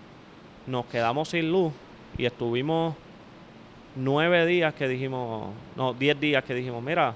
Nos 0.67 0.85
quedamos 0.85 1.29
sin 1.29 1.51
luz 1.51 1.73
y 2.17 2.25
estuvimos 2.25 2.95
nueve 3.95 4.45
días 4.45 4.73
que 4.73 4.87
dijimos, 4.87 5.53
no, 5.75 5.93
diez 5.93 6.19
días 6.19 6.43
que 6.43 6.53
dijimos, 6.53 6.83
mira, 6.83 7.13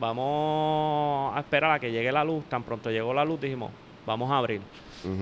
vamos 0.00 1.36
a 1.36 1.40
esperar 1.40 1.72
a 1.72 1.78
que 1.78 1.92
llegue 1.92 2.10
la 2.10 2.24
luz. 2.24 2.44
Tan 2.48 2.62
pronto 2.62 2.90
llegó 2.90 3.12
la 3.14 3.24
luz, 3.24 3.40
dijimos, 3.40 3.70
vamos 4.06 4.30
a 4.30 4.38
abrir. 4.38 4.60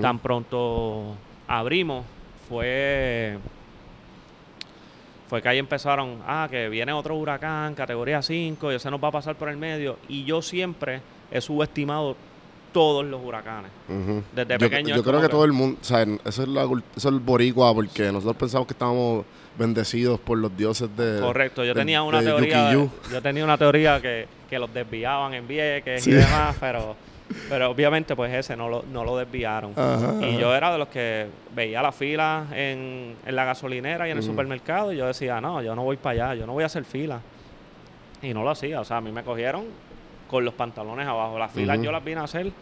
Tan 0.01 0.19
pronto 0.19 1.17
abrimos, 1.47 2.05
fue 2.49 3.39
fue 5.29 5.43
que 5.43 5.49
ahí 5.49 5.59
empezaron, 5.59 6.23
ah, 6.27 6.47
que 6.49 6.69
viene 6.69 6.93
otro 6.93 7.17
huracán, 7.17 7.75
categoría 7.75 8.23
5, 8.23 8.71
y 8.71 8.75
ese 8.77 8.91
nos 8.91 9.03
va 9.03 9.09
a 9.09 9.13
pasar 9.13 9.35
por 9.35 9.49
el 9.49 9.57
medio. 9.57 9.99
Y 10.09 10.25
yo 10.25 10.41
siempre 10.41 11.01
he 11.33 11.41
subestimado 11.41 12.17
todos 12.77 13.07
los 13.07 13.25
huracanes. 13.25 13.71
Desde 14.35 14.59
pequeño 14.59 14.95
yo 14.95 15.03
creo 15.03 15.17
que 15.21 15.27
que- 15.29 15.31
todo 15.31 15.47
el 15.47 15.53
mundo, 15.53 15.79
o 15.81 15.85
sea, 15.85 16.03
eso 16.27 16.43
es, 16.43 16.49
la, 16.49 16.65
eso 16.65 16.83
es 16.95 17.05
el 17.07 17.21
boricua, 17.21 17.73
porque 17.73 18.13
nosotros 18.13 18.37
pensamos 18.37 18.67
que 18.67 18.75
estábamos 18.75 19.25
bendecidos 19.59 20.21
por 20.21 20.37
los 20.37 20.55
dioses 20.55 20.95
de... 20.95 21.19
Correcto, 21.21 21.65
yo 21.65 21.73
de- 21.73 21.81
tenía 21.81 22.03
una 22.03 22.21
teoría, 22.21 22.71
Yuki-Yu. 22.75 22.91
yo 23.13 23.23
tenía 23.23 23.45
una 23.45 23.57
teoría 23.57 23.99
que, 24.03 24.29
que 24.51 24.59
los 24.59 24.75
desviaban 24.75 25.33
en 25.33 25.49
Vieques 25.49 26.05
Sí. 26.05 26.11
y 26.11 26.13
demás, 26.13 26.55
pero, 26.61 26.95
pero 27.49 27.71
obviamente 27.71 28.15
pues 28.15 28.31
ese 28.35 28.55
no 28.59 28.69
lo, 28.69 28.85
no 28.93 29.05
lo 29.05 29.17
desviaron. 29.17 29.73
Ajá, 29.75 30.13
Y 30.21 30.29
ajá. 30.33 30.39
yo 30.39 30.55
era 30.55 30.71
de 30.73 30.77
los 30.79 30.89
que 30.89 31.29
veía 31.55 31.81
la 31.81 31.93
fila 31.93 32.45
en, 32.53 33.17
en 33.25 33.35
la 33.37 33.47
gasolinera 33.47 34.07
y 34.07 34.11
en 34.11 34.19
el 34.19 34.23
supermercado 34.23 34.93
y 34.93 34.99
yo 34.99 35.07
decía, 35.07 35.41
no, 35.41 35.63
yo 35.63 35.75
no 35.75 35.83
voy 35.83 35.97
para 35.97 36.27
allá, 36.27 36.41
yo 36.41 36.47
no 36.47 36.53
voy 36.53 36.63
a 36.65 36.67
hacer 36.67 36.85
fila. 36.85 37.21
Y 38.21 38.35
no 38.35 38.43
lo 38.45 38.51
hacía, 38.51 38.83
o 38.83 38.85
sea, 38.85 38.99
a 38.99 39.01
mí 39.01 39.11
me 39.13 39.23
cogieron 39.23 39.65
con 40.29 40.45
los 40.45 40.55
pantalones 40.55 41.07
abajo. 41.07 41.39
Las 41.39 41.53
filas 41.53 41.81
yo 41.81 41.93
las 41.93 42.05
vine 42.05 42.21
a 42.21 42.25
hacer 42.25 42.53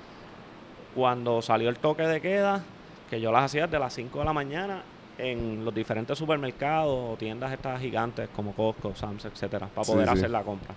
cuando 0.94 1.42
salió 1.42 1.68
el 1.68 1.76
toque 1.78 2.02
de 2.04 2.20
queda, 2.20 2.62
que 3.10 3.20
yo 3.20 3.32
las 3.32 3.44
hacía 3.44 3.66
desde 3.66 3.78
las 3.78 3.92
5 3.94 4.18
de 4.20 4.24
la 4.24 4.32
mañana 4.32 4.82
en 5.18 5.64
los 5.64 5.74
diferentes 5.74 6.18
supermercados 6.18 7.12
o 7.12 7.16
tiendas 7.16 7.52
estas 7.52 7.80
gigantes 7.80 8.28
como 8.34 8.52
Costco, 8.52 8.94
Sam's, 8.94 9.24
etcétera, 9.24 9.68
para 9.72 9.86
poder 9.86 10.08
sí. 10.08 10.14
hacer 10.14 10.30
la 10.30 10.42
compra. 10.42 10.74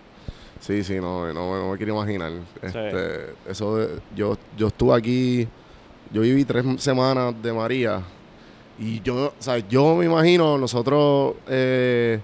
Sí, 0.60 0.84
sí, 0.84 0.96
no, 0.96 1.32
no, 1.34 1.56
no 1.60 1.72
me 1.72 1.78
quiero 1.78 1.94
imaginar. 1.94 2.32
Este, 2.62 3.34
eso 3.48 3.78
de- 3.78 4.00
yo, 4.16 4.38
yo 4.58 4.68
estuve 4.68 4.96
aquí, 4.96 5.48
yo 6.12 6.22
viví 6.22 6.46
tres 6.46 6.66
semanas 6.82 7.34
de 7.42 7.54
María 7.54 8.02
y 8.80 9.02
yo, 9.02 9.28
o 9.40 9.42
sea, 9.42 9.58
yo 9.60 9.96
me 9.96 10.06
imagino 10.06 10.58
nosotros 10.58 11.36
eh, 11.48 12.20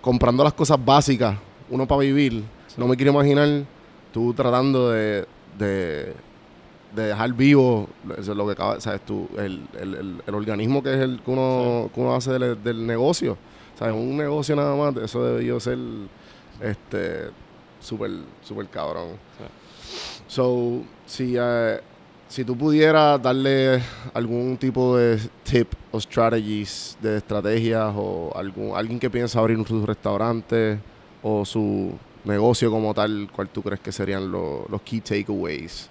comprando 0.00 0.44
las 0.44 0.52
cosas 0.52 0.82
básicas, 0.82 1.36
uno 1.70 1.86
para 1.86 2.00
vivir, 2.00 2.42
no 2.78 2.86
me 2.86 2.96
quiero 2.96 3.12
imaginar 3.12 3.64
tú 4.12 4.32
tratando 4.32 4.90
de, 4.90 5.26
de, 5.58 6.14
de 6.94 7.02
dejar 7.02 7.32
vivo 7.34 7.88
eso 8.16 8.32
es 8.32 8.36
lo 8.38 8.46
que 8.46 8.52
acaba, 8.52 8.80
sabes 8.80 9.02
tú, 9.04 9.28
el, 9.36 9.66
el, 9.78 9.94
el, 9.94 10.22
el 10.26 10.34
organismo 10.34 10.82
que 10.82 10.94
es 10.94 11.00
el 11.00 11.20
que 11.20 11.30
uno, 11.30 11.90
que 11.92 12.00
uno 12.00 12.14
hace 12.14 12.32
del, 12.32 12.62
del 12.62 12.86
negocio. 12.86 13.36
¿Sabes? 13.78 13.94
Un 13.94 14.16
negocio 14.16 14.56
nada 14.56 14.74
más, 14.74 14.96
eso 14.96 15.24
debió 15.24 15.60
ser 15.60 15.78
este 16.60 17.30
súper 17.80 18.10
súper 18.42 18.66
cabrón. 18.66 19.10
So, 20.26 20.82
si 21.06 21.36
eh, 21.38 21.80
si 22.26 22.44
tú 22.44 22.56
pudieras 22.56 23.22
darle 23.22 23.80
algún 24.12 24.56
tipo 24.56 24.96
de 24.96 25.18
tip 25.44 25.72
o 25.92 26.00
strategies 26.00 26.98
de 27.00 27.18
estrategias 27.18 27.92
o 27.96 28.32
algún 28.34 28.76
alguien 28.76 28.98
que 28.98 29.08
piensa 29.08 29.38
abrir 29.38 29.64
su 29.66 29.86
restaurante 29.86 30.80
o 31.22 31.44
su 31.44 31.92
negocio 32.28 32.70
como 32.70 32.94
tal, 32.94 33.28
¿cuál 33.32 33.48
tú 33.48 33.62
crees 33.62 33.80
que 33.80 33.90
serían 33.92 34.30
lo- 34.30 34.66
los 34.68 34.82
key 34.82 35.00
takeaways 35.00 35.90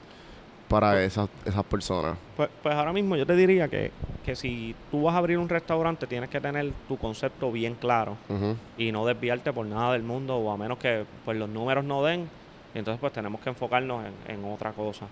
para 0.68 1.04
esas 1.04 1.30
esas 1.46 1.64
personas? 1.66 2.18
Pues, 2.36 2.50
pues 2.62 2.76
ahora 2.76 2.94
mismo 2.94 3.16
yo 3.16 3.26
te 3.26 3.36
diría 3.36 3.68
que, 3.68 3.92
que 4.26 4.36
si 4.36 4.76
tú 4.92 5.04
vas 5.04 5.16
a 5.16 5.18
abrir 5.20 5.38
un 5.38 5.50
restaurante 5.50 6.08
tienes 6.08 6.30
que 6.30 6.40
tener 6.42 6.72
tu 6.88 6.98
concepto 6.98 7.52
bien 7.52 7.76
claro 7.76 8.18
y 8.78 8.92
no 8.92 9.06
desviarte 9.06 9.52
por 9.54 9.66
nada 9.66 9.94
del 9.94 10.04
mundo 10.04 10.38
o 10.38 10.52
a 10.52 10.58
menos 10.58 10.78
que 10.78 11.06
pues 11.26 11.38
los 11.38 11.50
números 11.50 11.84
no 11.86 12.04
den, 12.04 12.30
Y 12.76 12.80
entonces 12.80 13.00
pues 13.00 13.14
tenemos 13.14 13.42
que 13.42 13.50
enfocarnos 13.50 14.04
en, 14.28 14.36
en 14.36 14.46
otra 14.52 14.72
cosa. 14.74 15.08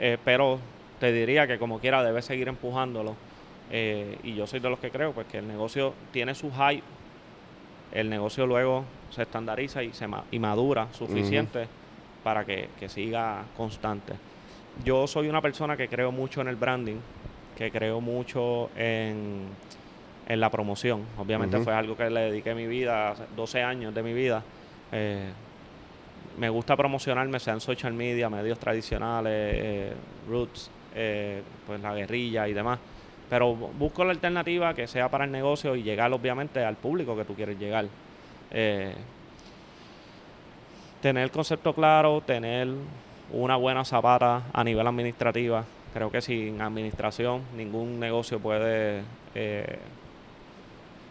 Eh, 0.00 0.16
pero 0.24 0.58
te 1.00 1.12
diría 1.12 1.46
que 1.46 1.58
como 1.58 1.78
quiera 1.78 2.02
debes 2.02 2.24
seguir 2.24 2.48
empujándolo. 2.48 3.14
Eh, 3.70 4.18
y 4.22 4.34
yo 4.34 4.46
soy 4.46 4.60
de 4.60 4.70
los 4.70 4.78
que 4.78 4.90
creo 4.90 5.12
pues 5.12 5.26
que 5.26 5.38
el 5.38 5.48
negocio 5.48 5.92
tiene 6.12 6.34
su 6.36 6.50
hype, 6.52 6.84
el 8.00 8.10
negocio 8.10 8.46
luego 8.46 8.84
se 9.10 9.22
estandariza 9.22 9.82
y 9.82 9.92
se 9.92 10.06
ma- 10.06 10.24
y 10.30 10.38
madura 10.38 10.88
suficiente 10.92 11.66
para 12.22 12.44
que, 12.44 12.68
que 12.78 12.88
siga 12.88 13.44
constante. 13.56 14.12
Yo 14.84 15.06
soy 15.06 15.28
una 15.28 15.40
persona 15.40 15.76
que 15.76 15.88
creo 15.88 16.12
mucho 16.12 16.40
en 16.42 16.48
el 16.48 16.56
branding, 16.56 16.96
que 17.56 17.70
creo 17.70 18.00
mucho 18.00 18.68
en, 18.76 19.46
en 20.28 20.40
la 20.40 20.50
promoción. 20.50 21.04
Obviamente 21.18 21.56
fue 21.64 21.74
algo 21.74 21.96
que 21.96 22.10
le 22.10 22.20
dediqué 22.30 22.54
mi 22.54 22.66
vida, 22.66 23.12
hace 23.12 23.24
12 23.34 23.62
años 23.62 23.94
de 23.94 24.02
mi 24.02 24.12
vida. 24.12 24.42
Eh, 24.92 25.30
me 26.38 26.50
gusta 26.50 26.76
promocionarme, 26.76 27.40
sea 27.40 27.54
en 27.54 27.60
social 27.60 27.94
media, 27.94 28.28
medios 28.28 28.58
tradicionales, 28.58 29.32
eh, 29.32 29.92
roots, 30.28 30.70
eh, 30.94 31.40
pues 31.66 31.80
la 31.80 31.94
guerrilla 31.94 32.46
y 32.46 32.52
demás. 32.52 32.78
Pero 33.28 33.54
bu- 33.56 33.72
busco 33.78 34.04
la 34.04 34.12
alternativa 34.12 34.72
que 34.74 34.86
sea 34.86 35.08
para 35.10 35.24
el 35.24 35.32
negocio 35.32 35.74
y 35.76 35.82
llegar 35.82 36.12
obviamente 36.12 36.64
al 36.64 36.76
público 36.76 37.16
que 37.16 37.24
tú 37.24 37.34
quieres 37.34 37.58
llegar. 37.58 37.86
Eh, 38.50 38.94
tener 41.02 41.24
el 41.24 41.30
concepto 41.30 41.72
claro, 41.74 42.20
tener 42.20 42.68
una 43.32 43.56
buena 43.56 43.84
zapata 43.84 44.42
a 44.52 44.64
nivel 44.64 44.86
administrativa. 44.86 45.64
Creo 45.92 46.10
que 46.10 46.20
sin 46.20 46.60
administración 46.60 47.42
ningún 47.56 47.98
negocio 47.98 48.38
puede, 48.38 49.02
eh, 49.34 49.78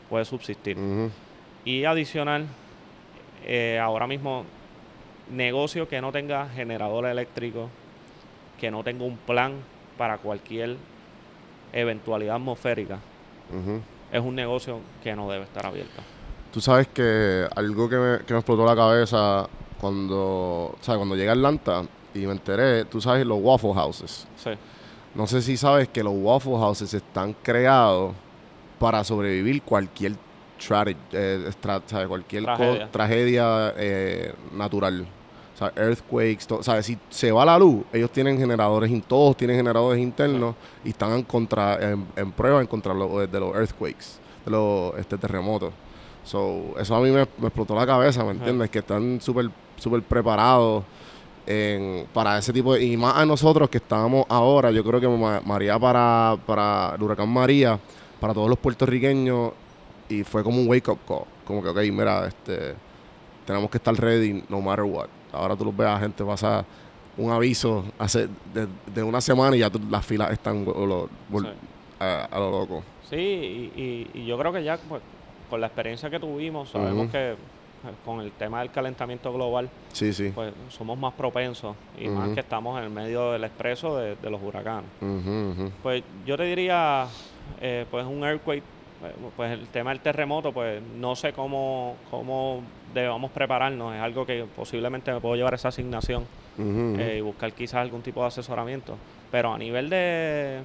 puede 0.09 0.25
subsistir. 0.25 0.77
Y 1.65 1.83
adicional, 1.85 2.45
eh, 3.45 3.79
ahora 3.81 4.07
mismo, 4.07 4.45
negocio 5.31 5.87
que 5.87 6.01
no 6.01 6.11
tenga 6.11 6.47
generador 6.49 7.05
eléctrico, 7.07 7.69
que 8.59 8.69
no 8.71 8.83
tenga 8.83 9.03
un 9.03 9.17
plan 9.17 9.53
para 9.97 10.17
cualquier 10.19 10.77
eventualidad 11.75 12.35
atmosférica, 12.37 12.97
es 14.11 14.21
un 14.21 14.33
negocio 14.35 14.79
que 15.03 15.15
no 15.15 15.29
debe 15.29 15.43
estar 15.43 15.65
abierto. 15.67 16.01
Tú 16.51 16.61
sabes 16.61 16.87
que 16.87 17.45
algo 17.55 17.87
que 17.89 17.97
me, 17.97 18.17
que 18.25 18.33
me 18.33 18.39
explotó 18.39 18.65
la 18.65 18.75
cabeza 18.75 19.47
cuando, 19.79 20.75
¿sabes? 20.81 20.97
cuando 20.97 21.15
llegué 21.15 21.29
a 21.29 21.33
Atlanta 21.33 21.83
y 22.13 22.19
me 22.19 22.31
enteré, 22.31 22.85
tú 22.85 23.01
sabes, 23.01 23.25
los 23.25 23.39
Waffle 23.41 23.73
Houses. 23.73 24.25
Sí, 24.37 24.51
No 25.13 25.27
sé 25.27 25.41
si 25.41 25.57
sabes 25.57 25.89
que 25.89 26.01
los 26.01 26.13
Waffle 26.15 26.57
Houses 26.57 26.93
están 26.93 27.33
creados 27.43 28.13
para 28.79 29.03
sobrevivir 29.03 29.61
cualquier 29.63 30.13
eh, 31.11 31.51
cualquier 32.07 32.43
co- 32.45 32.77
tragedia 32.91 33.73
eh, 33.77 34.33
natural. 34.53 35.05
O 35.55 35.57
sea, 35.57 35.71
earthquakes, 35.77 36.45
to- 36.47 36.61
¿sabes? 36.61 36.85
Si 36.85 36.97
se 37.09 37.31
va 37.31 37.45
la 37.45 37.57
luz, 37.57 37.85
ellos 37.93 38.11
tienen 38.11 38.37
generadores, 38.37 38.91
todos 39.07 39.37
tienen 39.37 39.55
generadores 39.55 40.01
internos 40.01 40.53
y 40.83 40.89
están 40.89 41.13
en, 41.13 41.23
contra, 41.23 41.75
en, 41.93 42.05
en 42.17 42.31
prueba 42.33 42.59
en 42.59 42.67
contra 42.67 42.93
lo- 42.93 43.25
de 43.25 43.39
los 43.39 43.55
earthquakes, 43.55 44.05
de 44.43 44.51
los 44.51 44.93
este, 44.97 45.17
terremotos. 45.17 45.71
So, 46.25 46.73
eso 46.77 46.93
a 46.95 46.99
mí 46.99 47.09
me, 47.09 47.25
me 47.37 47.47
explotó 47.47 47.73
la 47.75 47.85
cabeza, 47.85 48.23
¿me 48.25 48.31
entiendes? 48.31 48.69
Que 48.69 48.79
están 48.79 49.21
súper 49.21 49.49
súper 49.77 50.01
preparados 50.03 50.83
en- 51.45 52.07
para 52.13 52.37
ese 52.37 52.51
tipo 52.51 52.73
de... 52.73 52.83
Y 52.83 52.97
más 52.97 53.15
a 53.17 53.25
nosotros 53.25 53.69
que 53.69 53.77
estábamos 53.77 54.25
ahora, 54.29 54.71
yo 54.71 54.83
creo 54.83 54.99
que 54.99 55.07
Ma- 55.07 55.41
María 55.45 55.77
para, 55.79 56.37
para 56.45 56.95
el 56.95 57.03
huracán 57.03 57.29
María, 57.29 57.79
para 58.19 58.33
todos 58.33 58.49
los 58.49 58.57
puertorriqueños, 58.59 59.51
y 60.09 60.23
fue 60.23 60.43
como 60.43 60.59
un 60.61 60.67
wake-up 60.67 60.99
call. 61.07 61.23
Como 61.45 61.61
que, 61.61 61.69
ok, 61.69 61.77
mira, 61.93 62.27
este, 62.27 62.73
tenemos 63.45 63.69
que 63.69 63.77
estar 63.77 63.93
ready 63.95 64.43
no 64.49 64.59
matter 64.61 64.83
what. 64.85 65.07
Ahora 65.35 65.55
tú 65.55 65.65
los 65.65 65.75
ves 65.75 65.87
a 65.87 65.99
gente 65.99 66.23
pasar 66.23 66.65
un 67.17 67.31
aviso 67.31 67.85
hace 67.97 68.27
de, 68.53 68.67
de 68.93 69.03
una 69.03 69.21
semana 69.21 69.55
y 69.55 69.59
ya 69.59 69.69
tú- 69.69 69.81
las 69.89 70.05
filas 70.05 70.31
están 70.31 70.65
o 70.67 70.85
lo- 70.85 71.09
vol- 71.31 71.43
Sí. 71.43 71.49
a, 71.99 72.25
a 72.31 72.39
lo 72.39 72.51
loco. 72.51 72.83
Sí, 73.09 73.15
y, 73.15 73.81
y- 74.13 74.19
y 74.21 74.25
yo 74.25 74.37
creo 74.37 74.51
que 74.51 74.63
ya 74.63 74.77
pues, 74.89 75.01
con 75.49 75.61
la 75.61 75.67
experiencia 75.67 76.09
que 76.09 76.19
tuvimos, 76.19 76.69
sabemos 76.69 77.09
que 77.11 77.31
eh, 77.33 77.35
con 78.03 78.19
el 78.19 78.31
tema 78.31 78.59
del 78.61 78.71
calentamiento 78.71 79.31
global, 79.31 79.69
Sí, 79.93 80.11
sí. 80.11 80.31
pues 80.33 80.51
somos 80.69 80.97
más 80.97 81.13
propensos 81.13 81.75
y 81.99 82.07
más 82.07 82.29
que 82.29 82.39
estamos 82.39 82.77
en 82.79 82.85
el 82.85 82.89
medio 82.89 83.31
del 83.31 83.43
expreso 83.43 83.95
de, 83.97 84.15
de 84.15 84.29
los 84.31 84.41
huracanes. 84.41 84.89
Pues 85.83 86.03
yo 86.25 86.35
te 86.35 86.43
diría, 86.43 87.05
eh, 87.61 87.85
pues 87.91 88.05
un 88.05 88.23
earthquake, 88.23 88.63
pues 89.35 89.51
el 89.51 89.67
tema 89.67 89.91
del 89.91 89.99
terremoto, 89.99 90.51
pues 90.51 90.81
no 90.81 91.15
sé 91.15 91.33
cómo, 91.33 91.95
cómo 92.09 92.61
debamos 92.93 93.31
prepararnos. 93.31 93.93
Es 93.95 94.01
algo 94.01 94.25
que 94.25 94.45
posiblemente 94.55 95.11
me 95.13 95.19
puedo 95.19 95.35
llevar 95.35 95.53
esa 95.53 95.67
asignación 95.69 96.25
eh, 96.99 97.15
y 97.17 97.21
buscar 97.21 97.51
quizás 97.53 97.75
algún 97.81 98.01
tipo 98.01 98.21
de 98.21 98.27
asesoramiento. 98.27 98.97
Pero 99.31 99.53
a 99.53 99.57
nivel 99.57 99.89
de, 99.89 100.59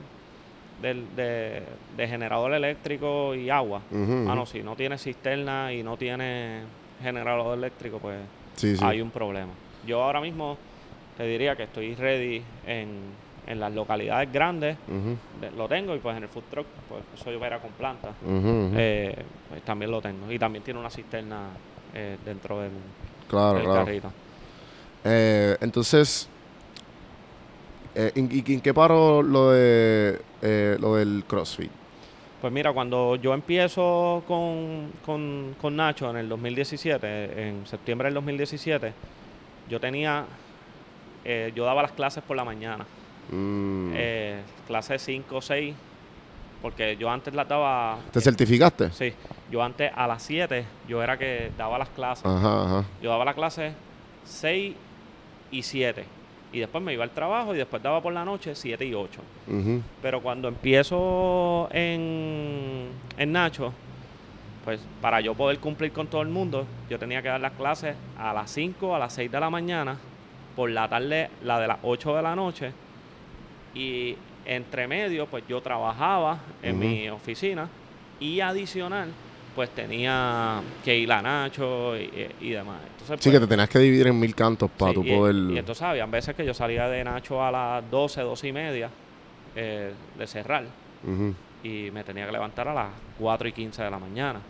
del- 0.81 1.15
de, 1.17 1.63
de 1.97 2.09
generador 2.09 2.53
eléctrico 2.55 3.35
y 3.35 3.51
agua, 3.51 3.83
mano, 4.27 4.47
si 4.47 4.63
no 4.63 4.77
tiene 4.77 4.97
cisterna 4.99 5.73
y 5.73 5.83
no 5.83 5.97
tiene 5.97 6.61
generador 7.03 7.59
eléctrico, 7.59 7.99
pues 7.99 8.19
Sí, 8.55 8.77
sí. 8.77 8.85
hay 8.85 9.01
un 9.01 9.11
problema. 9.11 9.51
Yo 9.87 10.03
ahora 10.03 10.21
mismo 10.21 10.57
te 11.17 11.25
diría 11.27 11.57
que 11.57 11.65
estoy 11.65 11.95
ready 11.95 12.43
en, 12.67 12.89
en 13.51 13.61
las 13.61 13.73
localidades 13.73 14.33
grandes, 14.33 14.77
lo 15.57 15.69
tengo 15.69 15.95
y 15.95 15.99
pues 15.99 16.17
en 16.17 16.23
el 16.23 16.29
food 16.29 16.45
truck, 16.51 16.67
pues 16.89 17.03
eso 17.15 17.33
yo 17.33 17.45
era 17.45 17.59
con 17.59 17.71
planta, 17.73 18.13
eh, 18.27 19.15
pues 19.49 19.63
también 19.63 19.91
lo 19.91 20.01
tengo. 20.01 20.31
Y 20.31 20.39
también 20.39 20.63
tiene 20.63 20.79
una 20.79 20.91
cisterna 20.91 21.49
eh, 21.93 22.17
dentro 22.25 22.61
del, 22.61 22.71
claro, 23.29 23.55
del 23.59 23.65
claro. 23.65 23.85
carrito. 23.85 24.13
Eh, 25.05 25.57
entonces, 25.61 26.29
eh, 27.95 28.13
¿en, 28.15 28.29
y 28.31 28.53
en 28.53 28.61
qué 28.61 28.73
paró 28.73 29.23
lo 29.23 29.51
de 29.51 30.21
eh, 30.43 30.77
lo 30.79 30.97
del 30.97 31.25
CrossFit? 31.27 31.71
Pues 32.41 32.53
mira, 32.53 32.73
cuando 32.73 33.17
yo 33.17 33.35
empiezo 33.35 34.23
con, 34.27 34.93
con, 35.05 35.55
con 35.61 35.77
Nacho 35.77 36.09
en 36.09 36.17
el 36.17 36.29
2017, 36.29 37.49
en 37.49 37.67
septiembre 37.67 38.07
del 38.07 38.15
2017, 38.15 38.93
yo 39.69 39.79
tenía, 39.79 40.25
eh, 41.25 41.53
yo 41.55 41.65
daba 41.65 41.83
las 41.83 41.93
clases 41.93 42.23
por 42.23 42.37
la 42.37 42.45
mañana, 42.45 42.87
Mm. 43.31 43.93
eh, 43.95 44.41
clases 44.67 45.03
5 45.03 45.37
o 45.37 45.41
6, 45.43 45.75
porque 46.63 46.97
yo 46.97 47.11
antes 47.11 47.33
las 47.35 47.49
daba, 47.49 47.99
¿Te 48.13 48.21
certificaste? 48.21 48.91
sí, 48.93 49.13
yo 49.51 49.63
antes 49.63 49.91
a 49.95 50.07
las 50.07 50.23
7, 50.23 50.65
yo 50.89 51.03
era 51.03 51.17
que 51.17 51.51
daba 51.57 51.79
las 51.79 51.89
clases, 51.91 52.27
Ajá, 52.27 52.65
ajá. 52.65 52.85
yo 53.03 53.11
daba 53.11 53.25
las 53.25 53.35
clases 53.35 53.73
6 54.25 54.75
y 55.51 55.63
7, 55.63 56.05
y 56.53 56.59
después 56.59 56.83
me 56.83 56.93
iba 56.93 57.05
al 57.05 57.11
trabajo 57.11 57.55
y 57.55 57.59
después 57.59 57.83
daba 57.83 58.01
por 58.03 58.13
la 58.13 58.25
noche 58.25 58.55
7 58.55 58.85
y 58.85 58.95
8. 58.95 59.21
Ujú, 59.49 59.81
Pero 60.03 60.21
cuando 60.21 60.49
empiezo 60.49 61.69
en, 61.73 62.89
en 63.17 63.33
Nacho, 63.33 63.73
pues 64.65 64.81
para 65.01 65.21
yo 65.21 65.35
poder 65.35 65.59
cumplir 65.59 65.93
con 65.93 66.09
todo 66.09 66.23
el 66.23 66.29
mundo, 66.29 66.67
yo 66.91 66.99
tenía 66.99 67.23
que 67.23 67.29
dar 67.29 67.41
las 67.41 67.53
clases 67.53 67.95
a 68.19 68.33
las 68.35 68.51
5, 68.51 68.95
a 68.95 68.99
las 68.99 69.13
6 69.15 69.31
de 69.31 69.41
la 69.41 69.49
mañana, 69.51 69.97
por 70.57 70.69
la 70.71 70.89
tarde 70.89 71.31
la 71.43 71.59
de 71.61 71.69
las 71.69 71.79
8 71.83 72.15
de 72.17 72.23
la 72.23 72.35
noche, 72.37 72.73
y 73.75 74.17
entre 74.45 74.87
medio, 74.89 75.27
pues 75.27 75.45
yo 75.49 75.61
trabajaba 75.61 76.39
en 76.63 76.79
mi 76.79 77.09
oficina 77.09 77.69
y 78.19 78.41
adicional, 78.41 79.11
pues 79.55 79.71
tenía 79.71 80.61
que 80.85 80.97
ir 80.97 81.13
a 81.13 81.21
Nacho 81.23 81.97
y, 81.97 82.11
y 82.41 82.51
demás. 82.51 82.79
Entonces, 82.93 83.21
Sí, 83.21 83.29
pues, 83.31 83.35
que 83.35 83.41
te 83.41 83.47
tenías 83.47 83.69
que 83.69 83.79
dividir 83.79 84.07
en 84.09 84.19
mil 84.19 84.35
cantos 84.35 84.71
para 84.71 84.93
Sí, 84.93 84.95
tu 84.97 85.05
y, 85.05 85.11
poder. 85.17 85.35
y 85.53 85.59
entonces 85.59 85.83
había 85.83 86.07
veces 86.07 86.35
que 86.35 86.45
yo 86.45 86.55
salía 86.55 86.89
de 86.89 87.05
Nacho 87.05 87.43
a 87.45 87.51
las 87.51 87.91
12, 87.91 88.23
12 88.23 88.49
y 88.49 88.53
media 88.53 88.91
eh, 89.57 89.93
de 90.19 90.27
cerrar 90.27 90.65
y 91.63 91.91
me 91.93 92.05
tenía 92.05 92.27
que 92.27 92.33
levantar 92.33 92.69
a 92.69 92.75
las 92.75 92.89
4 93.19 93.49
y 93.49 93.53
15 93.53 93.83
de 93.83 93.91
la 93.91 93.99
mañana. 93.99 94.41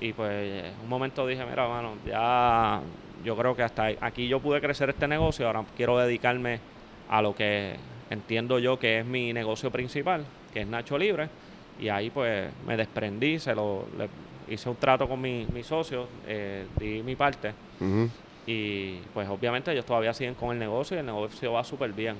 Y 0.00 0.12
pues 0.12 0.72
un 0.82 0.88
momento 0.88 1.26
dije, 1.26 1.44
mira, 1.44 1.66
mano, 1.68 1.94
ya 2.06 2.80
yo 3.24 3.36
creo 3.36 3.56
que 3.56 3.62
hasta 3.64 3.88
aquí 4.00 4.28
yo 4.28 4.38
pude 4.40 4.60
crecer 4.60 4.90
este 4.90 5.08
negocio, 5.08 5.46
ahora 5.46 5.64
quiero 5.76 5.98
dedicarme 5.98 6.60
a 7.08 7.20
lo 7.20 7.34
que 7.34 7.74
entiendo 8.10 8.58
yo 8.58 8.78
que 8.78 8.98
es 9.00 9.06
mi 9.06 9.32
negocio 9.32 9.70
principal, 9.70 10.24
que 10.52 10.60
es 10.62 10.66
Nacho 10.66 10.98
Libre. 10.98 11.28
Y 11.80 11.88
ahí 11.88 12.10
pues 12.10 12.50
me 12.66 12.76
desprendí, 12.76 13.38
se 13.38 13.54
lo 13.54 13.84
le- 13.96 14.52
hice 14.54 14.68
un 14.68 14.76
trato 14.76 15.08
con 15.08 15.20
mi, 15.20 15.46
mi 15.54 15.62
socio, 15.62 16.06
eh, 16.26 16.66
di 16.78 17.02
mi 17.02 17.16
parte. 17.16 17.54
Ujú. 17.80 18.08
Y 18.46 18.96
pues 19.14 19.28
obviamente 19.28 19.72
ellos 19.72 19.84
todavía 19.86 20.12
siguen 20.12 20.34
con 20.34 20.50
el 20.50 20.58
negocio 20.58 20.96
y 20.96 21.00
el 21.00 21.06
negocio 21.06 21.52
va 21.52 21.62
súper 21.64 21.92
bien. 21.92 22.16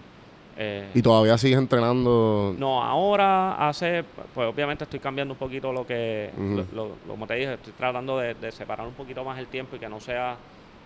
Eh, 0.56 0.90
Y 0.94 1.02
todavía 1.02 1.36
sigues 1.38 1.58
entrenando. 1.58 2.54
no, 2.58 2.82
ahora 2.82 3.68
hace, 3.68 4.04
pues 4.34 4.48
obviamente 4.48 4.84
estoy 4.84 5.00
cambiando 5.00 5.34
un 5.34 5.38
poquito 5.38 5.72
lo 5.72 5.86
que, 5.86 6.30
lo, 6.38 6.56
lo- 6.56 6.64
lo- 6.74 6.96
como 7.08 7.26
te 7.26 7.34
dije, 7.34 7.54
estoy 7.54 7.72
tratando 7.72 8.18
de, 8.18 8.34
de 8.34 8.52
separar 8.52 8.86
un 8.86 8.92
poquito 8.94 9.24
más 9.24 9.38
el 9.38 9.46
tiempo 9.46 9.76
y 9.76 9.78
que 9.78 9.88
no 9.88 10.00
sea 10.00 10.36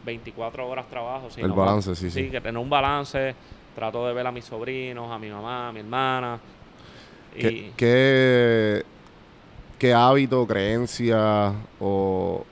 24 0.05 0.69
horas 0.69 0.89
trabajo, 0.89 1.31
sino 1.31 1.47
El 1.47 1.53
balance, 1.53 1.95
sí, 1.95 2.11
sí. 2.11 2.31
que 2.31 2.41
tener 2.41 2.59
un 2.59 2.71
balance, 2.71 3.35
trato 3.75 4.07
de 4.07 4.15
ver 4.15 4.27
a 4.27 4.33
mis 4.33 4.45
sobrinos, 4.45 5.11
a 5.13 5.19
mi 5.19 5.31
mamá, 5.31 5.69
a 5.69 5.73
mi 5.73 5.81
hermana. 5.81 6.41
¿Qué, 7.39 7.55
Y 7.61 7.73
qué, 7.77 8.85
qué 9.79 9.95
hábito, 9.95 10.47
creencia 10.47 11.53
o 11.81 12.45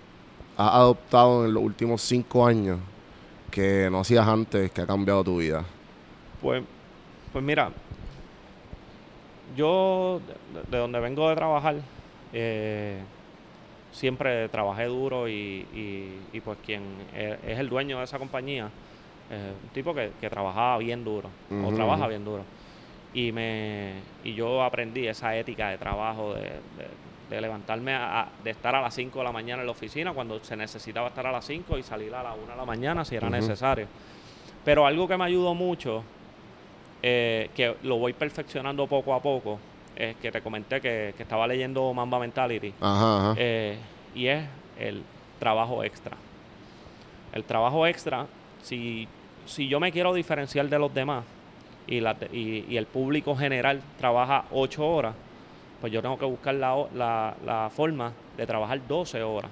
has 0.57 0.75
adoptado 0.75 1.47
en 1.47 1.55
los 1.55 1.63
últimos 1.65 2.03
cinco 2.03 2.47
años 2.47 2.81
que 3.51 3.89
no 3.91 4.01
hacías 4.01 4.27
antes 4.29 4.71
que 4.73 4.83
ha 4.83 4.87
cambiado 4.87 5.25
tu 5.25 5.39
vida? 5.39 5.65
Pues, 6.41 6.65
pues 7.33 7.45
mira, 7.45 7.73
yo 9.55 10.21
de, 10.27 10.63
de 10.65 10.79
donde 10.79 11.01
vengo 11.01 11.29
de 11.29 11.37
trabajar, 11.37 11.83
eh, 12.33 13.05
siempre 13.91 14.49
trabajé 14.51 14.87
duro 14.87 15.29
y, 15.29 15.33
y- 15.33 16.29
y, 16.33 16.41
pues 16.41 16.59
quien 16.61 17.09
e- 17.13 17.39
es 17.43 17.59
el 17.59 17.69
dueño 17.69 17.99
de 17.99 18.05
esa 18.05 18.19
compañía, 18.19 18.73
eh, 19.33 19.53
un 19.63 19.69
tipo 19.71 19.93
que, 19.95 20.13
que 20.21 20.29
trabajaba 20.31 20.79
bien 20.79 21.03
duro, 21.05 21.29
o 21.51 21.73
trabaja 21.75 22.07
bien 22.07 22.25
duro. 22.25 22.45
Y, 23.15 23.33
me, 23.33 23.95
y 24.25 24.35
yo 24.35 24.63
aprendí 24.63 25.07
esa 25.07 25.37
ética 25.37 25.69
de 25.71 25.79
trabajo, 25.79 26.35
de, 26.35 26.43
de- 26.43 27.03
de 27.31 27.41
levantarme, 27.41 27.95
a- 27.95 28.29
de 28.45 28.51
estar 28.51 28.75
a 28.75 28.81
las 28.83 28.95
5 28.95 29.19
de 29.21 29.25
la 29.25 29.33
mañana 29.33 29.63
en 29.63 29.67
la 29.67 29.73
oficina 29.73 30.13
cuando 30.13 30.39
se 30.45 30.55
necesitaba 30.57 31.09
estar 31.09 31.27
a 31.27 31.33
las 31.33 31.45
5 31.47 31.79
y 31.79 31.83
salir 31.83 32.15
a 32.15 32.23
las 32.23 32.35
1 32.37 32.53
de 32.53 32.57
la 32.57 32.65
mañana 32.67 33.05
si 33.07 33.17
era 33.17 33.29
necesario. 33.31 33.87
Pero 34.65 34.87
algo 34.87 35.09
que 35.09 35.17
me 35.17 35.25
ayudó 35.25 35.55
mucho, 35.55 36.05
eh, 37.03 37.51
que 37.55 37.75
lo 37.83 37.97
voy 37.99 38.13
perfeccionando 38.13 38.87
poco 38.87 39.15
a 39.15 39.21
poco, 39.21 39.59
es 39.97 40.15
que 40.17 40.31
te 40.31 40.41
comenté 40.43 40.81
que, 40.81 41.15
que 41.17 41.23
estaba 41.23 41.47
leyendo 41.47 41.93
Mamba 41.95 42.19
Mentality, 42.19 42.73
Ajá, 42.81 43.17
ajá. 43.31 43.35
eh, 43.39 43.79
y 44.15 44.27
es 44.27 44.45
el 44.79 45.03
trabajo 45.39 45.83
extra. 45.85 46.17
El 47.33 47.45
trabajo 47.45 47.87
extra, 47.87 48.27
si, 48.63 49.09
si 49.47 49.69
yo 49.69 49.81
me 49.81 49.93
quiero 49.93 50.15
diferenciar 50.15 50.69
de 50.69 50.79
los 50.79 50.93
demás 50.93 51.25
y, 51.87 52.01
la, 52.01 52.17
y, 52.33 52.77
el 52.77 52.87
público 52.87 53.37
general 53.37 53.81
trabaja 53.99 54.45
8 54.53 54.87
horas, 54.87 55.15
pues 55.81 55.93
yo 55.93 56.01
tengo 56.01 56.19
que 56.19 56.25
buscar 56.25 56.55
la, 56.55 56.87
la, 56.95 57.35
la 57.45 57.71
forma 57.71 58.13
de 58.37 58.47
trabajar 58.47 58.81
12 58.87 59.23
horas. 59.23 59.51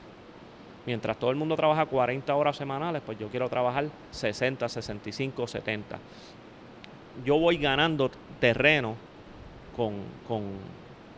Mientras 0.87 1.17
todo 1.19 1.31
el 1.31 1.37
mundo 1.37 1.57
trabaja 1.57 1.85
40 1.87 2.35
horas 2.35 2.57
semanales, 2.57 3.03
pues 3.05 3.19
yo 3.19 3.29
quiero 3.29 3.49
trabajar 3.49 3.87
60, 4.11 4.69
65, 4.69 5.47
70. 5.47 5.99
Yo 7.25 7.39
voy 7.39 7.59
ganando 7.59 8.11
terreno 8.39 8.95
con, 9.77 9.95
con, 10.27 10.43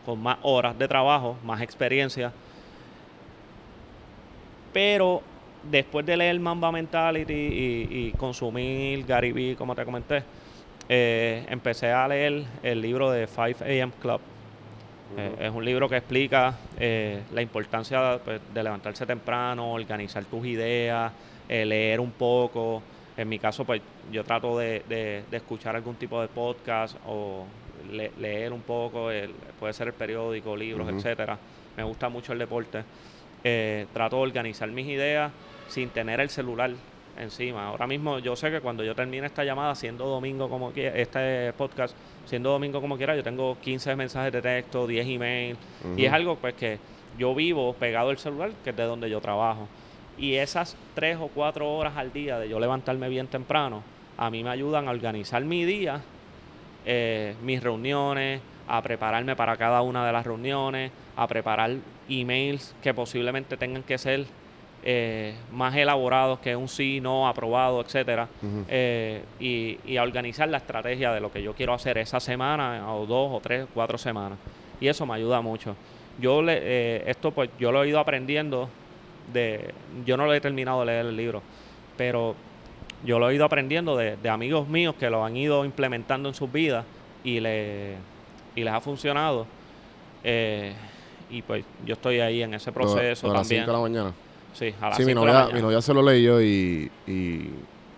con 0.05 0.21
más 0.21 0.37
horas 0.41 0.77
de 0.77 0.87
trabajo, 0.87 1.37
más 1.43 1.61
experiencia. 1.61 2.33
Pero 4.73 5.21
después 5.69 6.05
de 6.05 6.17
leer 6.17 6.39
Mamba 6.39 6.71
Mentality 6.71 7.33
y, 7.33 7.87
y 8.07 8.11
consumir 8.17 9.05
Gary 9.05 9.31
Vee, 9.31 9.55
como 9.55 9.75
te 9.75 9.85
comenté, 9.85 10.23
eh, 10.89 11.45
empecé 11.49 11.91
a 11.91 12.07
leer 12.07 12.43
el 12.61 12.81
libro 12.81 13.11
de 13.11 13.27
5 13.27 13.63
AM 13.63 13.91
Club. 14.01 14.19
Eh, 15.17 15.35
es 15.41 15.51
un 15.51 15.63
libro 15.63 15.87
que 15.87 15.97
explica 15.97 16.55
eh, 16.79 17.21
la 17.33 17.41
importancia 17.41 18.19
pues, 18.23 18.41
de 18.53 18.63
levantarse 18.63 19.05
temprano, 19.05 19.71
organizar 19.71 20.25
tus 20.25 20.45
ideas, 20.45 21.11
eh, 21.47 21.65
leer 21.65 21.99
un 21.99 22.11
poco. 22.11 22.81
En 23.15 23.29
mi 23.29 23.37
caso, 23.37 23.63
pues 23.63 23.79
yo 24.11 24.23
trato 24.23 24.57
de, 24.57 24.81
de- 24.89 25.23
de 25.29 25.37
escuchar 25.37 25.75
algún 25.75 25.95
tipo 25.95 26.19
de 26.19 26.27
podcast 26.27 26.97
o 27.05 27.45
le- 27.91 28.11
leer 28.19 28.51
un 28.51 28.61
poco, 28.61 29.11
el- 29.11 29.29
puede 29.59 29.71
ser 29.73 29.87
el 29.89 29.93
periódico, 29.93 30.55
libros, 30.57 30.87
Ujú. 30.87 30.97
etcétera. 30.97 31.37
Me 31.77 31.83
gusta 31.83 32.09
mucho 32.09 32.33
el 32.33 32.39
deporte. 32.39 32.83
Trato 33.93 34.15
de 34.15 34.21
organizar 34.21 34.69
mis 34.71 34.87
ideas 34.87 35.31
sin 35.73 35.89
tener 35.89 36.19
el 36.19 36.29
celular 36.29 36.71
encima. 37.17 37.67
Ahora 37.67 37.87
mismo 37.87 38.19
yo 38.19 38.35
sé 38.35 38.51
que 38.51 38.61
cuando 38.61 38.83
yo 38.83 38.93
termine 38.93 39.25
esta 39.25 39.43
llamada, 39.43 39.73
siendo 39.73 40.05
domingo 40.05 40.47
como 40.47 40.71
quiera, 40.71 40.95
este 40.95 41.51
podcast, 41.53 41.95
siendo 42.25 42.51
domingo 42.51 42.79
como 42.79 42.95
quiera, 42.95 43.15
yo 43.15 43.23
tengo 43.23 43.57
15 43.59 43.95
mensajes 43.95 44.31
de 44.31 44.41
texto, 44.41 44.85
10 44.85 45.07
emails, 45.07 45.59
y 45.97 46.05
es 46.05 46.13
algo 46.13 46.35
pues 46.35 46.53
que 46.53 46.79
yo 47.17 47.33
vivo 47.33 47.73
pegado 47.73 48.11
al 48.11 48.19
celular, 48.19 48.51
que 48.63 48.69
es 48.69 48.75
de 48.75 48.83
donde 48.83 49.09
yo 49.09 49.19
trabajo. 49.19 49.67
Y 50.15 50.35
esas 50.35 50.77
tres 50.93 51.17
o 51.19 51.27
cuatro 51.27 51.73
horas 51.73 51.97
al 51.97 52.13
día 52.13 52.37
de 52.37 52.47
yo 52.47 52.59
levantarme 52.59 53.09
bien 53.09 53.25
temprano, 53.25 53.83
a 54.15 54.29
mí 54.29 54.43
me 54.43 54.51
ayudan 54.51 54.87
a 54.87 54.91
organizar 54.91 55.43
mi 55.43 55.65
día, 55.65 56.01
eh, 56.85 57.35
mis 57.41 57.63
reuniones, 57.63 58.41
a 58.67 58.79
prepararme 58.83 59.35
para 59.35 59.57
cada 59.57 59.81
una 59.81 60.05
de 60.05 60.13
las 60.13 60.25
reuniones, 60.25 60.91
a 61.15 61.27
preparar 61.27 61.71
emails 62.07 62.75
que 62.83 62.93
posiblemente 62.93 63.57
tengan 63.57 63.81
que 63.81 63.97
ser 63.97 64.25
eh, 64.85 65.35
más 65.51 65.75
elaborados 65.75 66.39
que 66.39 66.55
un 66.55 66.67
sí, 66.67 66.99
no, 66.99 67.27
aprobado, 67.27 67.81
etcétera, 67.81 68.27
eh, 68.67 69.23
y, 69.39 69.79
y 69.85 69.97
a 69.97 70.03
organizar 70.03 70.49
la 70.49 70.57
estrategia 70.57 71.11
de 71.13 71.21
lo 71.21 71.31
que 71.31 71.41
yo 71.41 71.53
quiero 71.53 71.73
hacer 71.73 71.97
esa 71.97 72.19
semana 72.19 72.93
o 72.93 73.05
dos 73.05 73.31
o 73.33 73.39
tres, 73.39 73.65
cuatro 73.73 73.97
semanas. 73.97 74.37
Y 74.81 74.87
eso 74.87 75.05
me 75.05 75.15
ayuda 75.15 75.41
mucho. 75.41 75.75
Yo 76.19 76.41
le, 76.41 76.59
eh, 76.61 77.03
esto 77.07 77.31
pues 77.31 77.49
yo 77.59 77.71
lo 77.71 77.83
he 77.83 77.89
ido 77.89 77.99
aprendiendo 77.99 78.69
de, 79.31 79.73
yo 80.05 80.17
no 80.17 80.25
lo 80.25 80.33
he 80.33 80.41
terminado 80.41 80.81
de 80.81 80.85
leer 80.87 81.05
el 81.05 81.15
libro, 81.15 81.41
pero 81.97 82.35
yo 83.05 83.19
lo 83.19 83.29
he 83.29 83.35
ido 83.35 83.45
aprendiendo 83.45 83.95
de, 83.95 84.17
de 84.17 84.29
amigos 84.29 84.67
míos 84.67 84.95
que 84.99 85.09
lo 85.09 85.23
han 85.23 85.35
ido 85.37 85.65
implementando 85.65 86.29
en 86.29 86.35
sus 86.35 86.51
vidas 86.51 86.85
y, 87.23 87.39
le, 87.39 87.95
y 88.55 88.63
les 88.63 88.73
ha 88.73 88.81
funcionado. 88.81 89.47
Eh, 90.23 90.73
y 91.29 91.41
pues 91.41 91.65
yo 91.85 91.93
estoy 91.93 92.19
ahí 92.19 92.43
en 92.43 92.53
ese 92.53 92.71
proceso 92.71 93.27
las 93.27 93.41
también. 93.41 93.63
5 93.63 93.71
de 93.71 93.77
la 93.77 93.81
mañana. 93.81 94.13
Sí, 94.53 94.73
a 94.81 94.89
las 94.89 94.97
Sí, 94.97 95.05
mi 95.05 95.13
novia, 95.13 95.49
mi 95.53 95.61
novia 95.61 95.81
se 95.81 95.93
lo 95.93 96.01
leyó 96.01 96.41
y, 96.41 96.89
y, 97.07 97.11
y 97.11 97.53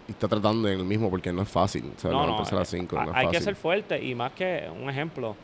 está 0.09 0.27
tratando 0.27 0.67
en 0.67 0.79
el 0.79 0.85
mismo 0.85 1.09
porque 1.09 1.31
no 1.33 1.41
es 1.41 1.49
fácil. 1.49 1.91
O 1.95 1.99
sea, 1.99 2.11
No, 2.11 2.17
no, 2.19 2.23
levantarse 2.23 2.55
a 2.55 2.59
las 2.59 2.73
eh, 2.73 2.77
5 2.79 2.97
ha- 2.97 3.05
no 3.05 3.11
es 3.11 3.17
hay 3.17 3.25
fácil. 3.25 3.39
que 3.39 3.43
ser 3.43 3.55
fuerte 3.55 4.03
y 4.03 4.15
más 4.15 4.31
que 4.33 4.69
un 4.81 4.89
ejemplo. 4.89 5.35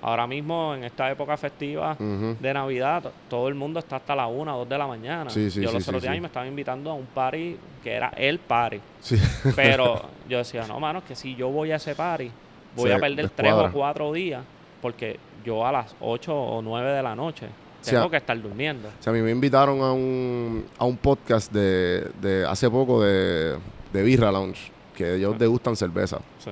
Ahora 0.00 0.28
mismo 0.28 0.76
en 0.76 0.84
esta 0.84 1.10
época 1.10 1.36
festiva 1.36 1.96
de 1.98 2.54
Navidad, 2.54 3.02
to- 3.02 3.12
todo 3.28 3.48
el 3.48 3.54
mundo 3.56 3.80
está 3.80 3.96
hasta 3.96 4.14
la 4.14 4.28
1 4.28 4.54
o 4.54 4.58
2 4.60 4.68
de 4.68 4.78
la 4.78 4.86
mañana. 4.86 5.28
Sí, 5.28 5.50
sí, 5.50 5.60
yo 5.60 5.68
sí, 5.70 5.74
los 5.74 5.88
otros 5.88 6.02
días 6.02 6.20
me 6.20 6.26
estaban 6.28 6.48
invitando 6.48 6.90
a 6.92 6.94
un 6.94 7.06
party 7.06 7.56
que 7.82 7.92
era 7.92 8.10
el 8.16 8.38
party. 8.38 8.78
Sí. 9.00 9.16
Pero 9.56 10.00
yo 10.28 10.38
decía, 10.38 10.64
no, 10.68 10.78
mano, 10.78 11.02
que 11.04 11.16
si 11.16 11.34
yo 11.34 11.48
voy 11.48 11.72
a 11.72 11.76
ese 11.76 11.96
party, 11.96 12.30
voy 12.76 12.90
Se 12.90 12.94
a 12.94 12.98
perder 13.00 13.30
tres 13.30 13.52
o 13.52 13.56
descuadra. 13.56 13.72
cuatro 13.72 14.12
días 14.12 14.44
porque 14.80 15.18
yo 15.44 15.66
a 15.66 15.72
las 15.72 15.96
8 16.00 16.32
o 16.32 16.62
9 16.62 16.92
de 16.92 17.02
la 17.02 17.16
noche 17.16 17.48
tengo 17.84 18.10
que 18.10 18.16
estar 18.18 18.40
durmiendo. 18.40 18.88
O 18.88 19.02
sea, 19.02 19.12
a 19.12 19.16
mí 19.16 19.22
me 19.22 19.30
invitaron 19.30 19.80
a 19.82 19.92
un, 19.92 20.64
a 20.78 20.84
un 20.84 20.96
podcast 20.96 21.52
de, 21.52 22.08
de 22.20 22.44
hace 22.46 22.68
poco 22.70 23.02
de, 23.02 23.56
de 23.92 24.02
Birra 24.02 24.30
Lounge, 24.32 24.70
que 24.96 25.14
ellos 25.16 25.34
Ah. 25.34 25.38
degustan 25.38 25.76
cerveza. 25.76 26.18
Sí. 26.44 26.50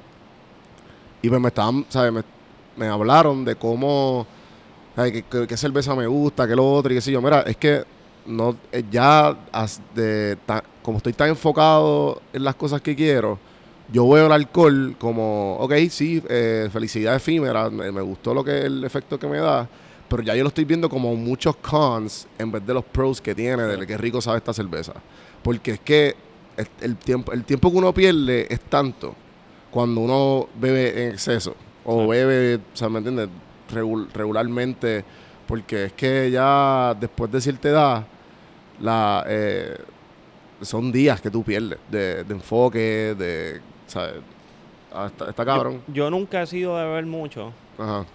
Y 1.23 1.29
pues 1.29 1.41
me 1.41 1.49
estaban, 1.49 1.85
¿sabes? 1.89 2.13
Me, 2.13 2.23
me 2.77 2.87
hablaron 2.89 3.45
de 3.45 3.57
cómo, 3.57 4.27
¿sabes? 4.95 5.25
¿Qué, 5.31 5.47
qué, 5.47 5.57
cerveza 5.57 5.95
me 5.95 6.07
gusta, 6.07 6.47
qué 6.47 6.55
lo 6.55 6.71
otro, 6.73 6.93
y 6.93 6.97
qué 6.97 7.01
sé 7.01 7.11
yo. 7.13 7.21
Mira, 7.23 7.41
es 7.43 7.57
que 7.57 7.85
no, 8.27 8.57
eh, 8.73 8.85
ya 8.91 9.37
as- 9.53 9.81
de, 9.95 10.37
ta- 10.47 10.63
como 10.83 10.99
estoy 10.99 11.13
tan 11.13 11.29
enfocado 11.31 12.21
en 12.33 12.45
las 12.45 12.55
cosas 12.55 12.81
que 12.81 12.95
quiero, 12.95 13.39
yo 13.93 14.09
veo 14.09 14.27
el 14.27 14.33
alcohol 14.33 14.97
como, 14.99 15.57
ok, 15.59 15.73
sí, 15.91 16.23
eh, 16.29 16.69
felicidad 16.73 17.15
efímera, 17.17 17.71
me, 17.71 17.91
me 17.93 18.01
gustó 18.03 18.35
lo 18.35 18.43
que 18.45 18.61
el 18.63 18.85
efecto 18.85 19.19
que 19.19 19.27
me 19.29 19.39
da, 19.39 19.69
pero 20.09 20.23
ya 20.23 20.35
yo 20.35 20.43
lo 20.43 20.49
estoy 20.49 20.65
viendo 20.65 20.89
como 20.89 21.15
muchos 21.17 21.57
cons 21.57 22.27
en 22.39 22.53
vez 22.53 22.65
de 22.67 22.75
los 22.75 22.85
pros 22.85 23.21
que 23.21 23.35
tiene, 23.35 23.63
de 23.65 23.87
qué 23.87 23.97
rico 23.97 24.21
sabe 24.21 24.39
esta 24.39 24.53
cerveza. 24.53 24.93
Porque 25.43 25.73
es 25.73 25.81
que 25.81 26.15
el, 26.81 26.97
tiempo, 26.97 27.33
el 27.33 27.45
tiempo 27.45 27.71
que 27.71 27.77
uno 27.77 27.93
pierde 27.93 28.47
es 28.51 28.61
tanto 28.61 29.15
cuando 29.71 30.01
uno 30.01 30.49
bebe 30.59 31.05
en 31.07 31.13
exceso 31.13 31.55
o 31.85 32.03
Sí. 32.03 32.09
bebe, 32.09 32.57
o 32.57 32.77
sea, 32.77 32.89
¿me 32.89 32.99
entiendes? 32.99 33.29
Regul- 33.73 34.09
regularmente, 34.13 35.05
porque 35.47 35.85
es 35.87 35.93
que 35.93 36.31
ya 36.31 36.97
después 36.99 37.31
de 37.31 37.41
cierta 37.41 37.69
edad, 37.69 38.07
la, 38.81 39.25
eh, 39.29 39.77
son 40.63 40.91
días 40.93 41.21
que 41.21 41.31
tú 41.31 41.43
pierdes 41.43 41.79
de, 41.91 42.25
de 42.25 42.35
enfoque, 42.35 43.15
de, 43.19 43.61
¿sabes? 43.87 44.15
Ah, 44.93 45.07
está, 45.07 45.29
está 45.31 45.45
cabrón. 45.45 45.83
Yo, 45.89 45.95
yo 45.95 46.11
nunca 46.11 46.43
he 46.43 46.47
sido 46.47 46.77
de 46.79 46.85
beber 46.87 47.07
mucho. 47.07 47.53
Ajá. 47.79 48.07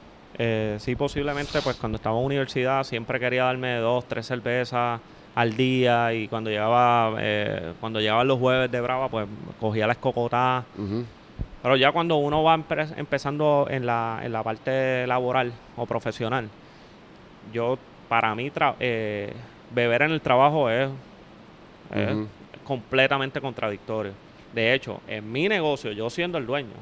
Eh, 0.44 0.78
sí, 0.80 0.96
posiblemente, 0.96 1.62
pues 1.62 1.76
cuando 1.76 1.98
estaba 1.98 2.18
en 2.18 2.26
universidad 2.26 2.84
siempre 2.84 3.20
quería 3.20 3.44
darme 3.44 3.76
dos, 3.76 4.08
tres 4.08 4.26
cervezas 4.26 5.00
al 5.36 5.56
día 5.56 6.16
y 6.16 6.28
cuando 6.28 6.50
llegaba, 6.50 7.14
eh, 7.20 7.74
cuando 7.80 8.00
llegaban 8.00 8.28
los 8.28 8.39
jueves 8.39 8.72
de 8.72 8.82
Brava, 8.82 9.08
pues 9.08 9.28
cogía 9.60 9.86
la 9.86 9.94
escocotá. 9.94 10.64
ujú. 10.76 11.06
Pero 11.62 11.76
ya 11.76 11.92
cuando 11.92 12.16
uno 12.16 12.42
va 12.42 12.58
empe- 12.58 12.92
empezando 12.98 13.68
en 13.70 13.86
la, 13.86 14.20
en 14.24 14.34
la 14.34 14.42
parte 14.42 15.06
laboral 15.06 15.52
o 15.78 15.86
profesional, 15.86 16.48
yo, 17.54 17.78
para 18.10 18.34
mí, 18.34 18.50
tra- 18.50 18.74
eh, 18.80 19.32
beber 19.76 20.02
en 20.02 20.12
el 20.12 20.22
trabajo 20.22 20.72
es, 20.72 20.89
completamente 22.64 23.39
contradictorio. 23.39 24.14
De 24.56 24.74
hecho, 24.74 25.02
en 25.08 25.32
mi 25.32 25.48
negocio, 25.48 25.92
yo 25.92 26.10
siendo 26.10 26.39
el 26.39 26.48
dueño, 26.48 26.74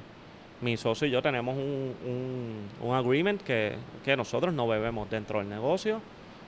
mi 0.62 0.76
socio 0.78 1.07
y 1.07 1.12
yo 1.12 1.22
tenemos 1.22 1.55
un, 1.55 1.93
un, 2.05 2.88
un 2.89 2.95
agreement 2.95 3.41
que, 3.41 3.76
que 4.03 4.16
nosotros 4.18 4.53
no 4.53 4.68
bebemos 4.68 5.10
dentro 5.10 5.39
del 5.39 5.47
negocio 5.49 6.01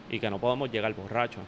y 0.10 0.20
que 0.20 0.30
no 0.30 0.40
podemos 0.40 0.72
llegar 0.72 0.94
borrachos. 0.94 1.44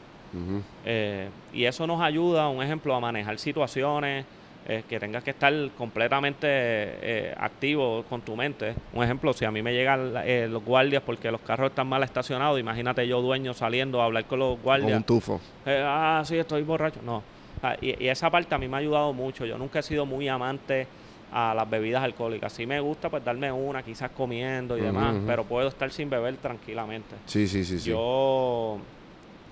Eh, 0.85 1.29
y 1.53 1.65
eso 1.65 1.85
nos 1.85 2.01
ayuda, 2.01 2.47
un 2.49 2.63
ejemplo, 2.63 2.95
a 2.95 2.99
manejar 2.99 3.37
situaciones 3.37 4.25
eh, 4.67 4.83
que 4.89 4.99
tengas 4.99 5.23
que 5.23 5.31
estar 5.31 5.53
completamente 5.77 6.47
eh, 6.47 7.35
activo 7.37 8.03
con 8.09 8.21
tu 8.21 8.35
mente. 8.35 8.73
Un 8.93 9.03
ejemplo, 9.03 9.33
si 9.33 9.45
a 9.45 9.51
mí 9.51 9.61
me 9.61 9.73
llegan 9.73 10.13
los 10.51 10.63
guardias 10.63 11.03
porque 11.05 11.29
los 11.29 11.41
carros 11.41 11.69
están 11.69 11.87
mal 11.87 12.01
estacionados, 12.03 12.59
imagínate 12.59 13.07
yo 13.07 13.21
dueño 13.21 13.53
saliendo 13.53 14.01
a 14.01 14.05
hablar 14.05 14.25
con 14.25 14.39
los 14.39 14.55
Con 14.55 14.63
guardias. 14.63 14.97
un 14.97 15.03
tufo. 15.03 15.39
Ah, 15.67 16.23
sí, 16.25 16.37
estoy 16.37 16.63
borracho. 16.63 16.99
No. 17.03 17.21
Ah, 17.61 17.75
Y, 17.81 18.03
y 18.03 18.07
esa 18.07 18.29
parte 18.31 18.55
a 18.55 18.57
mí 18.57 18.67
me 18.67 18.77
ha 18.77 18.79
ayudado 18.79 19.13
mucho. 19.13 19.45
Yo 19.45 19.57
nunca 19.57 19.79
he 19.79 19.83
sido 19.83 20.05
muy 20.05 20.27
amante 20.29 20.87
a 21.33 21.53
las 21.55 21.69
bebidas 21.69 22.03
alcohólicas. 22.03 22.53
Sí 22.53 22.65
me 22.65 22.79
gusta 22.79 23.09
pues 23.09 23.23
darme 23.25 23.51
una, 23.51 23.81
quizás 23.81 24.11
comiendo 24.11 24.77
y 24.77 24.81
demás, 24.81 25.15
pero 25.25 25.43
puedo 25.43 25.67
estar 25.67 25.89
sin 25.91 26.09
beber 26.09 26.35
tranquilamente. 26.37 27.15
Sí, 27.25 27.47
sí, 27.47 27.65
sí, 27.65 27.79
sí. 27.79 27.89
Yo 27.89 28.77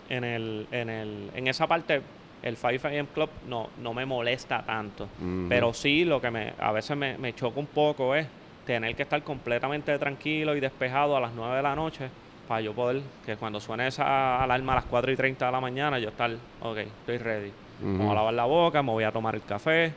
en 0.09 0.23
el, 0.23 0.67
en 0.71 0.89
el, 0.89 1.29
en 1.33 1.47
esa 1.47 1.65
parte 1.67 2.01
el 2.43 2.55
5 2.57 2.87
AM 2.87 3.07
Club 3.07 3.29
no, 3.47 3.69
no 3.81 3.93
me 3.93 4.05
molesta 4.05 4.61
tanto. 4.63 5.07
Pero 5.49 5.73
sí 5.73 6.05
lo 6.05 6.21
que 6.21 6.29
me, 6.31 6.53
a 6.59 6.71
veces 6.71 6.95
me, 6.95 7.17
me 7.17 7.33
choca 7.33 7.59
un 7.59 7.67
poco 7.67 8.13
es 8.15 8.27
tener 8.65 8.95
que 8.95 9.03
estar 9.03 9.21
completamente 9.23 9.97
tranquilo 9.97 10.55
y 10.55 10.59
despejado 10.59 11.17
a 11.17 11.19
las 11.19 11.33
9 11.33 11.55
de 11.57 11.63
la 11.63 11.75
noche 11.75 12.09
para 12.47 12.61
yo 12.61 12.73
poder, 12.73 13.01
que 13.25 13.37
cuando 13.37 13.59
suene 13.59 13.87
esa 13.87 14.43
alarma 14.43 14.73
a 14.73 14.75
las 14.77 14.85
4 14.85 15.11
y 15.11 15.15
30 15.15 15.45
de 15.45 15.51
la 15.51 15.61
mañana, 15.61 15.97
yo 15.99 16.09
estar, 16.09 16.29
ok, 16.61 16.77
estoy 16.77 17.17
ready. 17.17 17.51
Me 17.81 17.97
voy 17.97 18.11
a 18.11 18.13
lavar 18.15 18.33
la 18.33 18.45
boca, 18.45 18.83
me 18.83 18.91
voy 18.91 19.03
a 19.03 19.11
tomar 19.11 19.33
el 19.35 19.41
café. 19.43 19.93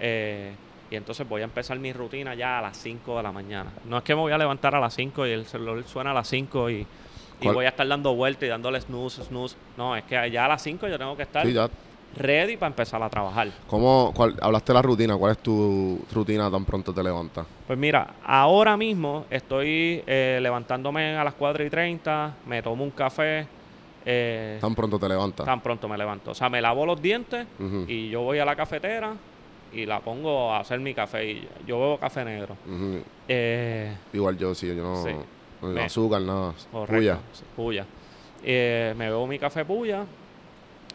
eh, 0.00 0.52
y 0.90 0.96
entonces 0.96 1.28
voy 1.28 1.40
a 1.42 1.44
empezar 1.44 1.78
mi 1.78 1.92
rutina 1.92 2.34
ya 2.34 2.58
a 2.58 2.62
las 2.62 2.76
5 2.76 3.16
de 3.16 3.22
la 3.22 3.30
mañana. 3.32 3.70
No 3.84 3.98
es 3.98 4.02
que 4.04 4.14
me 4.14 4.20
voy 4.22 4.32
a 4.32 4.38
levantar 4.38 4.74
a 4.74 4.80
las 4.80 4.92
5 4.94 5.26
y 5.26 5.30
el 5.30 5.46
celular 5.46 5.84
suena 5.86 6.10
a 6.10 6.14
las 6.14 6.28
5 6.28 6.68
y, 6.70 6.74
y 6.80 6.86
¿Cuál- 7.42 7.54
voy 7.54 7.64
a 7.66 7.68
estar 7.68 7.86
dando 7.86 8.14
vueltas 8.14 8.42
y 8.44 8.48
dándole 8.48 8.80
snooze, 8.80 9.22
snooze. 9.24 9.56
No, 9.76 9.94
es 9.96 10.02
que 10.04 10.30
ya 10.30 10.44
a 10.44 10.48
las 10.48 10.62
5 10.62 10.88
yo 10.88 10.98
tengo 10.98 11.16
que 11.16 11.22
estar 11.22 11.46
Sí, 11.46 11.52
ya. 11.52 11.68
ready 12.16 12.56
para 12.56 12.68
empezar 12.68 13.00
a 13.02 13.08
trabajar. 13.08 13.48
¿Cómo, 13.68 14.12
cuál, 14.16 14.34
hablaste 14.42 14.72
de 14.72 14.74
la 14.74 14.82
rutina? 14.82 15.16
¿Cuál 15.16 15.32
es 15.32 15.38
tu 15.38 16.04
rutina 16.12 16.50
tan 16.50 16.64
pronto 16.64 16.92
te 16.92 17.02
levantas? 17.04 17.46
Pues 17.68 17.78
mira, 17.78 18.14
ahora 18.24 18.76
mismo 18.76 19.26
estoy 19.30 20.02
eh, 20.06 20.40
levantándome 20.42 21.16
a 21.16 21.22
las 21.22 21.34
4 21.34 21.64
y 21.64 21.70
30, 21.70 22.34
me 22.46 22.62
tomo 22.62 22.82
un 22.82 22.90
café, 22.90 23.46
eh, 24.04 24.58
Tan 24.60 24.74
pronto 24.74 24.98
te 24.98 25.08
levantas. 25.08 25.46
tan 25.46 25.60
pronto 25.60 25.86
me 25.88 25.96
levanto. 25.96 26.32
O 26.32 26.34
sea, 26.34 26.48
me 26.48 26.60
lavo 26.60 26.84
los 26.84 27.00
dientes 27.00 27.46
y 27.86 28.08
yo 28.08 28.22
voy 28.22 28.40
a 28.40 28.44
la 28.44 28.56
cafetera 28.56 29.12
y 29.72 29.86
la 29.86 30.00
pongo 30.00 30.52
a 30.52 30.60
hacer 30.60 30.80
mi 30.80 30.94
café. 30.94 31.24
Y 31.24 31.48
yo 31.66 31.78
bebo 31.80 31.98
café 31.98 32.24
negro. 32.24 32.56
Eh, 33.28 33.94
Igual 34.12 34.36
yo, 34.38 34.54
sí, 34.54 34.66
yo 34.68 34.74
no. 34.82 34.96
Sí. 35.04 35.10
no 35.62 35.68
Me- 35.68 35.82
azúcar, 35.84 36.22
nada. 36.22 36.54
correcto, 36.72 36.94
Puya. 36.96 37.18
puya. 37.56 37.86
Eh, 38.42 38.94
me 38.96 39.06
bebo 39.06 39.26
mi 39.26 39.38
café 39.38 39.64
puya 39.66 40.04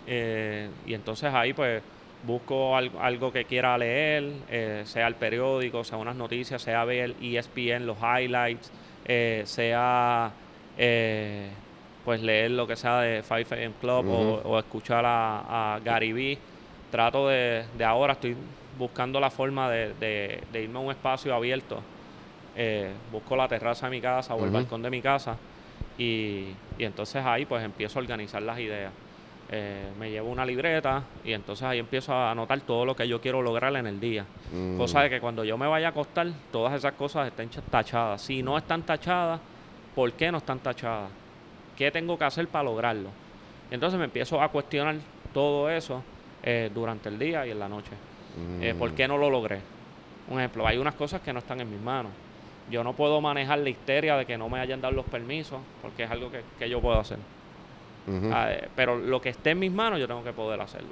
eh, 0.08 0.68
y 0.88 0.94
entonces 0.96 1.32
ahí 1.34 1.54
pues 1.54 1.82
busco 2.26 2.76
algo, 2.76 3.00
algo 3.00 3.32
que 3.32 3.46
quiera 3.46 3.78
leer, 3.78 4.32
eh, 4.50 4.82
sea 4.86 5.08
el 5.08 5.14
periódico, 5.16 5.84
sea 5.84 5.98
unas 6.00 6.16
noticias, 6.16 6.62
sea 6.62 6.84
ver 6.86 7.14
ESPN, 7.22 7.86
los 7.86 7.98
highlights, 8.00 8.72
sea 9.46 10.32
eh, 10.78 11.50
pues 12.04 12.22
leer 12.22 12.52
lo 12.52 12.66
que 12.68 12.76
sea 12.76 13.02
de 13.02 13.22
5 13.24 13.56
AM 13.56 13.74
Club 13.80 14.42
o, 14.46 14.60
escuchar 14.60 15.06
a, 15.06 15.76
a 15.76 15.80
Gary 15.80 16.14
Vee. 16.14 16.38
Trato 16.92 17.28
de, 17.28 17.66
de 17.78 17.84
ahora, 17.86 18.14
estoy 18.14 18.36
buscando 18.78 19.20
la 19.20 19.30
forma 19.30 19.70
de, 19.70 19.94
de- 19.96 20.44
de 20.52 20.64
irme 20.64 20.78
a 20.78 20.82
un 20.82 20.92
espacio 20.92 21.34
abierto. 21.34 21.80
Eh, 22.56 22.94
busco 23.12 23.36
la 23.36 23.48
terraza 23.48 23.88
de 23.88 23.92
mi 23.92 24.02
casa 24.02 24.34
o 24.34 24.38
el 24.40 24.52
balcón 24.54 24.82
de 24.82 24.90
mi 24.90 25.02
casa 25.02 25.36
y, 25.98 26.48
y 26.78 26.84
entonces 26.84 27.24
ahí 27.26 27.46
pues 27.46 27.64
empiezo 27.64 28.00
a 28.00 28.02
organizar 28.02 28.42
las 28.42 28.60
ideas. 28.60 28.92
Eh, 29.52 29.92
me 30.00 30.10
llevo 30.10 30.30
una 30.30 30.44
libreta 30.46 31.04
y 31.24 31.34
entonces 31.34 31.64
ahí 31.68 31.78
empiezo 31.80 32.14
a 32.14 32.32
anotar 32.32 32.62
todo 32.62 32.84
lo 32.86 32.96
que 32.96 33.08
yo 33.08 33.22
quiero 33.22 33.42
lograr 33.42 33.76
en 33.76 33.86
el 33.88 34.00
día. 34.00 34.26
Mm, 34.52 34.78
Cosa 34.78 35.02
de 35.02 35.10
que 35.10 35.20
cuando 35.22 35.44
yo 35.44 35.58
me 35.58 35.68
vaya 35.68 35.88
a 35.88 35.90
acostar, 35.92 36.28
todas 36.52 36.74
esas 36.74 36.94
cosas 36.94 37.28
estén 37.28 37.50
ch- 37.52 37.62
tachadas. 37.70 38.22
Si 38.22 38.42
no 38.42 38.58
están 38.58 38.82
tachadas, 38.84 39.40
¿por 39.94 40.12
qué 40.14 40.32
no 40.32 40.40
están 40.40 40.60
tachadas? 40.60 41.12
¿Qué 41.78 41.92
tengo 41.92 42.18
que 42.18 42.24
hacer 42.26 42.48
para 42.48 42.64
lograrlo? 42.64 43.10
Entonces 43.70 44.00
me 44.00 44.06
empiezo 44.06 44.42
a 44.42 44.48
cuestionar 44.50 44.96
todo 45.34 45.70
eso 45.70 46.02
eh, 46.42 46.72
durante 46.74 47.10
el 47.10 47.20
día 47.20 47.46
y 47.46 47.52
en 47.52 47.60
la 47.60 47.68
noche. 47.70 47.92
Eh, 48.62 48.74
¿Por 48.78 48.94
qué 48.94 49.08
no 49.08 49.18
lo 49.18 49.30
logré? 49.30 49.60
Un 50.30 50.40
ejemplo, 50.40 50.66
hay 50.66 50.78
unas 50.78 50.96
cosas 50.96 51.22
que 51.22 51.32
no 51.34 51.40
están 51.40 51.62
en 51.62 51.70
mis 51.70 51.80
manos. 51.82 52.12
Yo 52.70 52.84
no 52.84 52.94
puedo 52.94 53.22
manejar 53.22 53.60
la 53.60 53.70
histeria 53.70 54.18
de 54.18 54.26
que 54.26 54.38
no 54.38 54.50
me 54.50 54.60
hayan 54.60 54.82
dado 54.82 54.94
los 54.96 55.06
permisos, 55.06 55.60
porque 55.82 56.04
es 56.04 56.12
algo 56.12 56.32
que, 56.32 56.42
que 56.58 56.68
yo 56.70 56.82
puedo 56.82 57.00
hacer. 57.00 57.18
Ah, 58.34 58.52
eh, 58.52 58.68
pero 58.76 58.98
lo 58.98 59.22
que 59.22 59.30
esté 59.30 59.52
en 59.52 59.60
mis 59.60 59.72
manos, 59.72 60.00
yo 60.00 60.08
tengo 60.08 60.24
que 60.24 60.34
poder 60.34 60.60
hacerlo. 60.62 60.90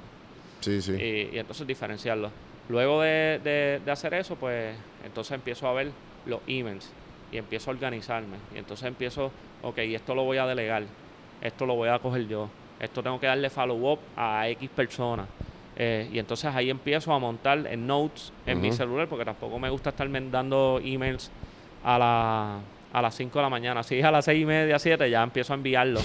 Sí, 0.60 0.80
sí. 0.80 0.92
Y, 0.92 1.34
y 1.34 1.38
entonces 1.38 1.66
diferenciarlo. 1.66 2.30
Luego 2.68 3.02
de, 3.02 3.40
de- 3.42 3.80
de 3.84 3.90
hacer 3.90 4.14
eso, 4.14 4.36
pues 4.36 4.74
entonces 5.04 5.32
empiezo 5.32 5.68
a 5.68 5.72
ver 5.74 5.90
los 6.26 6.40
emails 6.46 6.90
y 7.32 7.36
empiezo 7.36 7.70
a 7.70 7.74
organizarme. 7.74 8.36
Y 8.54 8.58
entonces 8.58 8.86
empiezo, 8.86 9.30
ok, 9.62 9.78
esto 9.78 10.14
lo 10.14 10.22
voy 10.24 10.38
a 10.38 10.46
delegar, 10.46 10.84
esto 11.42 11.66
lo 11.66 11.74
voy 11.74 11.88
a 11.88 11.98
coger 11.98 12.26
yo, 12.28 12.48
esto 12.80 13.02
tengo 13.02 13.18
que 13.20 13.26
darle 13.26 13.50
follow-up 13.50 13.98
a 14.16 14.48
X 14.48 14.70
personas. 14.70 15.26
Eh, 15.76 16.08
y 16.12 16.18
entonces 16.20 16.54
ahí 16.54 16.70
empiezo 16.70 17.12
a 17.12 17.18
montar 17.18 17.66
en 17.66 17.86
notes 17.86 18.32
en 18.46 18.60
mi 18.60 18.68
celular, 18.72 19.08
porque 19.08 19.24
tampoco 19.24 19.58
me 19.58 19.68
gusta 19.70 19.90
estarme 19.90 20.20
dando 20.30 20.80
emails 20.84 21.30
a, 21.82 21.98
la, 21.98 22.58
a 22.92 23.02
las 23.02 23.14
5 23.16 23.38
de 23.38 23.42
la 23.42 23.50
mañana. 23.50 23.82
Si 23.82 23.98
es 23.98 24.04
a 24.04 24.10
las 24.10 24.24
6 24.24 24.40
y 24.42 24.44
media, 24.46 24.78
7, 24.78 25.10
ya 25.10 25.22
empiezo 25.22 25.52
a 25.52 25.56
enviarlo. 25.56 26.00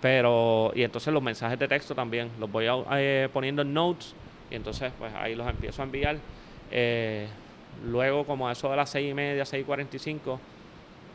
Pero, 0.00 0.72
y 0.74 0.82
entonces 0.82 1.12
los 1.12 1.22
mensajes 1.22 1.58
de 1.58 1.66
texto 1.66 1.94
también, 1.94 2.30
los 2.38 2.50
voy 2.50 2.66
a- 2.66 2.76
eh, 2.98 3.28
poniendo 3.32 3.62
en 3.62 3.72
notes 3.72 4.14
y 4.50 4.54
entonces 4.54 4.92
pues 4.98 5.12
ahí 5.14 5.34
los 5.34 5.48
empiezo 5.48 5.82
a 5.82 5.84
enviar. 5.86 6.16
Eh, 6.70 7.26
luego 7.86 8.24
como 8.24 8.48
a 8.48 8.52
eso 8.52 8.70
de 8.70 8.76
las 8.76 8.90
6 8.90 9.10
y 9.10 9.14
media, 9.14 9.44
6 9.44 9.62
y 9.62 9.64
45, 9.64 10.38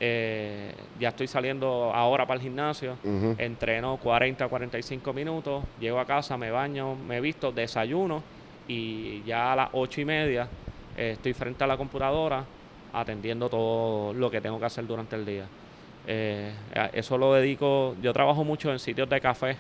eh, 0.03 0.73
ya 0.99 1.09
estoy 1.09 1.27
saliendo 1.27 1.91
ahora 1.93 2.25
para 2.25 2.39
el 2.39 2.41
gimnasio. 2.41 2.97
Entreno 3.37 3.97
40, 3.97 4.47
45 4.47 5.13
minutos, 5.13 5.63
llego 5.79 5.99
a 5.99 6.05
casa, 6.05 6.37
me 6.37 6.49
baño, 6.49 6.95
me 6.95 7.21
visto, 7.21 7.51
desayuno 7.51 8.23
y 8.67 9.21
ya 9.21 9.53
a 9.53 9.55
las 9.55 9.69
8 9.73 10.01
y 10.01 10.05
media 10.05 10.47
eh, 10.97 11.11
estoy 11.13 11.33
frente 11.33 11.63
a 11.63 11.67
la 11.67 11.77
computadora 11.77 12.43
atendiendo 12.91 13.47
todo 13.47 14.11
lo 14.13 14.31
que 14.31 14.41
tengo 14.41 14.59
que 14.59 14.65
hacer 14.65 14.87
durante 14.87 15.15
el 15.15 15.23
día. 15.23 15.45
Eh, 16.07 16.51
eso 16.93 17.15
lo 17.19 17.35
dedico, 17.35 17.95
yo 18.01 18.11
trabajo 18.11 18.43
mucho 18.43 18.71
en 18.71 18.79
sitios 18.79 19.07
de 19.07 19.21
café 19.21 19.55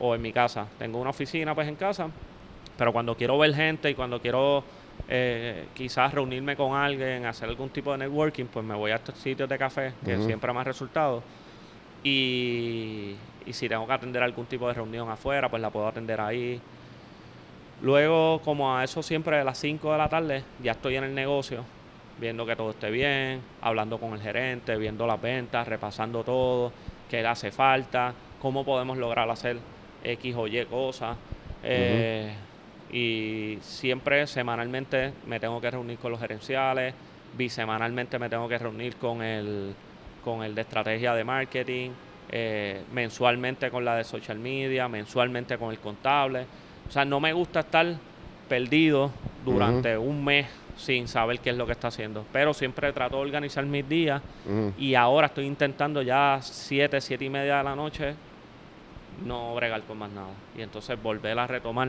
o 0.00 0.14
en 0.16 0.20
mi 0.20 0.32
casa. 0.32 0.66
Tengo 0.80 0.98
una 0.98 1.10
oficina 1.10 1.54
pues 1.54 1.68
en 1.68 1.76
casa, 1.76 2.08
pero 2.76 2.92
cuando 2.92 3.14
quiero 3.14 3.38
ver 3.38 3.54
gente 3.54 3.88
y 3.88 3.94
cuando 3.94 4.20
quiero 4.20 4.64
eh, 5.08 5.66
quizás 5.74 6.12
reunirme 6.12 6.54
con 6.56 6.76
alguien, 6.76 7.24
hacer 7.24 7.48
algún 7.48 7.70
tipo 7.70 7.92
de 7.92 7.98
networking, 7.98 8.44
pues 8.44 8.64
me 8.64 8.74
voy 8.74 8.90
a 8.90 8.96
estos 8.96 9.16
sitios 9.18 9.48
de 9.48 9.58
café, 9.58 9.92
que 10.04 10.16
Ujú. 10.16 10.26
siempre 10.26 10.52
me 10.52 10.60
ha 10.60 10.64
resultado. 10.64 11.22
Y, 12.04 13.14
y 13.46 13.52
si 13.52 13.68
tengo 13.68 13.86
que 13.86 13.92
atender 13.92 14.22
algún 14.22 14.46
tipo 14.46 14.68
de 14.68 14.74
reunión 14.74 15.10
afuera, 15.10 15.48
pues 15.48 15.62
la 15.62 15.70
puedo 15.70 15.88
atender 15.88 16.20
ahí. 16.20 16.60
Luego, 17.82 18.40
como 18.44 18.76
a 18.76 18.84
eso 18.84 19.02
siempre 19.02 19.38
de 19.38 19.44
las 19.44 19.58
5 19.58 19.92
de 19.92 19.98
la 19.98 20.08
tarde, 20.08 20.42
ya 20.62 20.72
estoy 20.72 20.96
en 20.96 21.04
el 21.04 21.14
negocio, 21.14 21.64
viendo 22.20 22.44
que 22.44 22.56
todo 22.56 22.70
esté 22.70 22.90
bien, 22.90 23.40
hablando 23.62 23.98
con 23.98 24.12
el 24.12 24.20
gerente, 24.20 24.76
viendo 24.76 25.06
las 25.06 25.20
ventas, 25.20 25.66
repasando 25.66 26.24
todo, 26.24 26.72
qué 27.08 27.22
le 27.22 27.28
hace 27.28 27.50
falta, 27.50 28.12
cómo 28.42 28.64
podemos 28.64 28.98
lograr 28.98 29.30
hacer 29.30 29.58
X 30.04 30.34
o 30.36 30.46
Y 30.48 30.64
cosas. 30.66 31.16
Eh, 31.62 32.34
Y 32.90 33.58
siempre 33.60 34.26
semanalmente 34.26 35.12
me 35.26 35.38
tengo 35.38 35.60
que 35.60 35.70
reunir 35.70 35.98
con 35.98 36.10
los 36.10 36.20
gerenciales, 36.20 36.94
bisemanalmente 37.36 38.18
me 38.18 38.28
tengo 38.28 38.48
que 38.48 38.58
reunir 38.58 38.96
con 38.96 39.22
el, 39.22 39.74
con 40.24 40.42
el 40.42 40.54
de 40.54 40.62
estrategia 40.62 41.14
de 41.14 41.24
marketing, 41.24 41.90
eh, 42.30 42.82
mensualmente 42.92 43.70
con 43.70 43.84
la 43.84 43.96
de 43.96 44.04
social 44.04 44.38
media, 44.38 44.88
mensualmente 44.88 45.58
con 45.58 45.70
el 45.70 45.78
contable. 45.78 46.46
O 46.88 46.90
sea, 46.90 47.04
no 47.04 47.20
me 47.20 47.32
gusta 47.32 47.60
estar 47.60 47.86
perdido 48.48 49.10
durante 49.44 49.96
un 49.98 50.24
mes 50.24 50.46
sin 50.76 51.08
saber 51.08 51.40
qué 51.40 51.50
es 51.50 51.56
lo 51.56 51.66
que 51.66 51.72
está 51.72 51.88
haciendo. 51.88 52.24
Pero 52.32 52.54
siempre 52.54 52.92
trato 52.92 53.16
de 53.16 53.22
organizar 53.22 53.64
mis 53.66 53.86
días 53.88 54.22
y 54.78 54.94
ahora 54.94 55.26
estoy 55.26 55.44
intentando 55.44 56.00
ya 56.02 56.38
7, 56.40 57.00
7 57.00 57.24
y 57.24 57.30
media 57.30 57.58
de 57.58 57.64
la 57.64 57.76
noche 57.76 58.14
no 59.24 59.54
bregar 59.54 59.82
con 59.82 59.98
más 59.98 60.10
nada. 60.10 60.32
Y 60.56 60.62
entonces 60.62 61.00
volver 61.02 61.38
a 61.38 61.46
retomar 61.46 61.88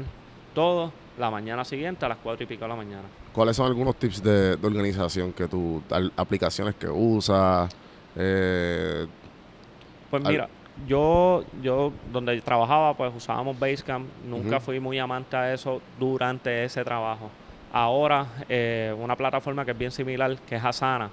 todo 0.54 0.92
la 1.18 1.30
mañana 1.30 1.64
siguiente 1.66 2.06
a 2.06 2.10
las 2.10 2.18
4 2.24 2.44
y 2.44 2.48
pico 2.48 2.64
de 2.66 2.70
la 2.70 2.76
mañana. 2.76 3.04
¿Cuáles 3.34 3.56
son 3.56 3.68
algunos 3.68 3.96
tips 3.98 4.24
de, 4.24 4.56
de 4.56 4.68
organización 4.68 5.34
que 5.34 5.48
tú, 5.48 5.82
al- 5.90 6.12
aplicaciones 6.16 6.76
que 6.76 6.88
usas? 6.88 7.74
Eh, 8.16 9.06
Pues 10.10 10.26
Al- 10.26 10.32
mira, 10.32 10.50
yo, 10.88 11.44
yo 11.62 11.92
donde 12.12 12.40
trabajaba, 12.42 12.94
pues 12.96 13.14
usábamos 13.16 13.60
Basecamp. 13.60 14.08
Nunca 14.26 14.60
fui 14.60 14.80
muy 14.80 14.98
amante 14.98 15.36
a 15.38 15.54
eso 15.54 15.82
durante 16.00 16.64
ese 16.64 16.84
trabajo. 16.84 17.30
Ahora, 17.72 18.26
eh, 18.48 18.96
una 18.98 19.16
plataforma 19.16 19.64
que 19.64 19.72
es 19.72 19.78
bien 19.78 19.92
similar, 19.92 20.36
que 20.48 20.56
es 20.56 20.64
Asana, 20.66 21.12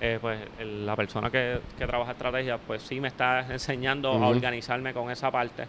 eh, 0.00 0.18
pues 0.20 0.38
el- 0.60 0.86
la 0.86 0.94
persona 0.94 1.30
que, 1.30 1.58
que 1.76 1.84
trabaja 1.86 2.12
estrategia, 2.12 2.58
pues 2.58 2.82
sí 2.82 3.00
me 3.00 3.08
está 3.08 3.40
enseñando 3.52 4.10
a 4.12 4.28
organizarme 4.28 4.92
con 4.94 5.10
esa 5.10 5.30
parte. 5.32 5.66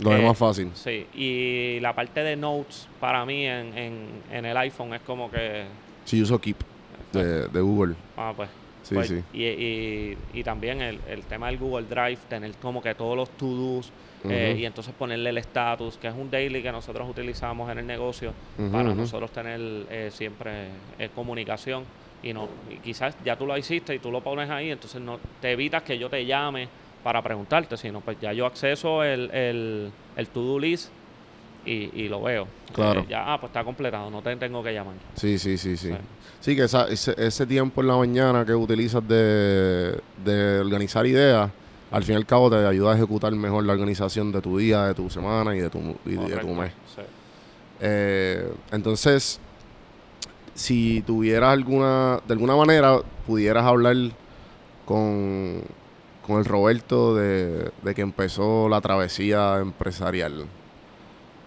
Lo 0.00 0.12
es 0.14 0.20
Eh, 0.20 0.26
más 0.26 0.36
fácil. 0.38 0.70
Sí, 0.74 1.06
y 1.14 1.80
la 1.80 1.94
parte 1.94 2.22
de 2.22 2.36
notes 2.36 2.88
para 3.00 3.24
mí 3.24 3.46
en, 3.46 3.76
en, 3.76 4.08
en 4.30 4.44
el 4.44 4.56
iPhone 4.56 4.94
es 4.94 5.00
como 5.02 5.30
que, 5.30 5.64
Sí, 6.04 6.20
uso 6.22 6.38
Keep 6.40 6.56
de, 7.12 7.48
de 7.48 7.60
Google. 7.60 7.94
ah, 8.16 8.32
pues, 8.36 8.48
Sí, 8.82 8.94
Pues, 8.94 9.08
sí. 9.08 9.20
Y, 9.32 9.44
y- 9.46 10.18
y 10.34 10.44
también 10.44 10.80
el, 10.80 11.00
el 11.08 11.22
tema 11.24 11.48
del 11.48 11.58
Google 11.58 11.86
Drive, 11.88 12.18
tener 12.28 12.52
como 12.62 12.80
que 12.80 12.94
todos 12.94 13.16
los 13.16 13.30
to-dos 13.30 13.90
eh, 14.28 14.56
y 14.58 14.64
entonces 14.64 14.92
ponerle 14.94 15.30
el 15.30 15.38
status, 15.38 15.96
que 15.98 16.06
es 16.08 16.14
un 16.14 16.30
daily 16.30 16.62
que 16.62 16.70
nosotros 16.72 17.08
utilizamos 17.08 17.70
en 17.70 17.78
el 17.78 17.86
negocio 17.86 18.32
para 18.72 18.94
nosotros 18.94 19.30
tener 19.32 19.60
eh, 19.90 20.10
siempre 20.12 20.68
eh, 20.98 21.10
comunicación. 21.14 21.84
Y 22.22 22.32
no 22.32 22.48
y 22.70 22.76
quizás 22.76 23.16
ya 23.24 23.36
tú 23.36 23.46
lo 23.46 23.56
hiciste 23.58 23.94
y 23.94 23.98
tú 23.98 24.10
lo 24.10 24.20
pones 24.20 24.48
ahí, 24.50 24.70
entonces 24.70 25.00
no 25.00 25.18
te 25.40 25.52
evitas 25.52 25.82
que 25.82 25.98
yo 25.98 26.08
te 26.08 26.24
llame 26.26 26.68
para 27.06 27.22
preguntarte, 27.22 27.76
sino 27.76 28.00
pues 28.00 28.16
ya 28.20 28.32
yo 28.32 28.46
acceso 28.46 29.04
el, 29.04 29.30
el, 29.30 29.92
el 30.16 30.26
to-do 30.26 30.58
list 30.58 30.88
y, 31.64 31.88
y 32.02 32.08
lo 32.08 32.20
veo. 32.22 32.48
Claro. 32.74 33.02
Eh, 33.02 33.06
ya, 33.10 33.32
ah, 33.32 33.38
pues 33.40 33.50
está 33.50 33.62
completado, 33.62 34.10
no 34.10 34.22
te 34.22 34.34
tengo 34.34 34.60
que 34.60 34.72
llamar. 34.72 34.94
Sí, 35.14 35.38
sí, 35.38 35.56
sí, 35.56 35.76
sí. 35.76 35.90
Sí. 35.90 35.96
Sí, 36.40 36.56
que 36.56 36.64
esa- 36.64 36.88
ese, 36.88 37.14
ese 37.16 37.46
tiempo 37.46 37.80
en 37.80 37.86
la 37.86 37.96
mañana 37.96 38.44
que 38.44 38.56
utilizas 38.56 39.06
de, 39.06 39.96
de 40.24 40.58
organizar 40.58 41.06
ideas, 41.06 41.48
al 41.92 42.02
fin 42.02 42.14
y 42.14 42.16
al 42.16 42.26
cabo 42.26 42.50
te 42.50 42.56
ayuda 42.66 42.90
a 42.92 42.96
ejecutar 42.96 43.30
mejor 43.36 43.62
la 43.62 43.74
organización 43.74 44.32
de 44.32 44.40
tu 44.42 44.58
día, 44.58 44.82
de 44.86 44.94
tu 44.94 45.08
semana 45.08 45.54
y 45.54 45.60
de 45.60 45.70
tu, 45.70 45.78
y 46.04 46.10
de 46.16 46.36
tu 46.38 46.48
mes. 46.48 46.72
sí. 46.96 47.02
Eh, 47.80 48.52
entonces, 48.72 49.38
si 50.54 51.02
tuvieras 51.06 51.50
alguna, 51.52 52.18
de 52.26 52.32
alguna 52.32 52.56
manera, 52.56 52.98
pudieras 53.28 53.64
hablar 53.64 53.94
con, 54.84 55.62
con 56.26 56.38
el 56.38 56.44
Roberto 56.44 57.14
de, 57.14 57.70
de 57.82 57.94
que 57.94 58.02
empezó 58.02 58.68
la 58.68 58.80
travesía 58.80 59.58
empresarial 59.58 60.46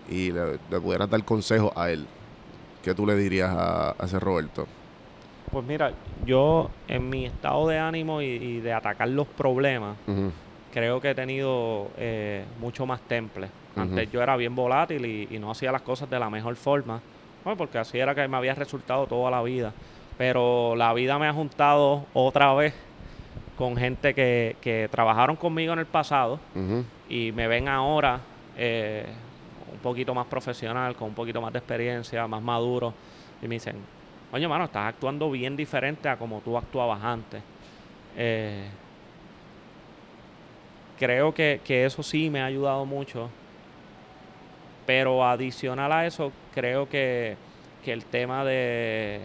y 0.10 0.32
le, 0.32 0.54
le 0.70 0.80
pudieras 0.80 1.10
dar 1.10 1.24
consejos 1.24 1.72
a 1.76 1.92
él, 1.92 2.06
¿qué 2.84 2.96
tú 2.96 3.06
le 3.06 3.16
dirías 3.16 3.50
a, 3.50 3.92
a 3.92 4.06
ese 4.06 4.20
Roberto? 4.20 4.68
Pues 5.52 5.66
mira, 5.66 5.92
yo 6.26 6.70
en 6.88 7.10
mi 7.10 7.26
estado 7.26 7.68
de 7.68 7.78
ánimo 7.80 8.22
y, 8.22 8.26
y 8.26 8.60
de 8.60 8.72
atacar 8.72 9.10
los 9.10 9.28
problemas, 9.28 9.98
creo 10.72 11.02
que 11.02 11.10
he 11.12 11.16
tenido 11.16 11.90
eh, 11.98 12.46
mucho 12.60 12.86
más 12.86 13.02
temple. 13.02 13.50
Antes 13.76 14.12
yo 14.12 14.22
era 14.22 14.36
bien 14.36 14.56
volátil 14.56 15.06
y, 15.06 15.28
y 15.32 15.40
no 15.40 15.52
hacía 15.52 15.72
las 15.72 15.82
cosas 15.82 16.10
de 16.10 16.20
la 16.20 16.30
mejor 16.30 16.56
forma, 16.56 17.02
bueno, 17.44 17.58
porque 17.58 17.78
así 17.78 17.98
era 17.98 18.14
que 18.14 18.28
me 18.28 18.38
había 18.38 18.54
resultado 18.54 19.08
toda 19.08 19.32
la 19.32 19.42
vida. 19.42 19.74
Pero 20.18 20.76
la 20.76 20.94
vida 20.94 21.18
me 21.18 21.28
ha 21.28 21.34
juntado 21.34 22.06
otra 22.14 22.54
vez 22.54 22.74
con 23.60 23.76
gente 23.76 24.14
que, 24.14 24.56
que 24.62 24.88
trabajaron 24.90 25.36
conmigo 25.36 25.74
en 25.74 25.80
el 25.80 25.86
pasado 25.86 26.40
y 27.10 27.34
me 27.34 27.46
ven 27.50 27.68
ahora 27.68 28.22
eh, 28.56 29.06
un 29.74 29.80
poquito 29.80 30.14
más 30.14 30.28
profesional, 30.28 30.96
con 30.96 31.10
un 31.10 31.14
poquito 31.14 31.42
más 31.42 31.52
de 31.52 31.60
experiencia, 31.60 32.26
más 32.26 32.42
maduro, 32.42 32.94
y 33.42 33.50
me 33.50 33.56
dicen, 33.56 33.76
oye, 34.32 34.48
mano, 34.48 34.64
estás 34.64 34.88
actuando 34.88 35.30
bien 35.30 35.58
diferente 35.58 36.08
a 36.08 36.16
como 36.16 36.40
tú 36.40 36.58
actuabas 36.58 37.04
antes. 37.04 37.44
Eh, 38.16 38.64
creo 40.98 41.34
que, 41.34 41.60
que 41.62 41.84
eso 41.84 42.02
sí 42.02 42.30
me 42.30 42.42
ha 42.42 42.46
ayudado 42.46 42.86
mucho, 42.86 43.30
pero 44.86 45.28
adicional 45.28 45.92
a 45.92 46.06
eso, 46.06 46.32
creo 46.54 46.88
que, 46.88 47.36
que 47.84 47.92
el 47.92 48.06
tema 48.06 48.46
de, 48.46 49.20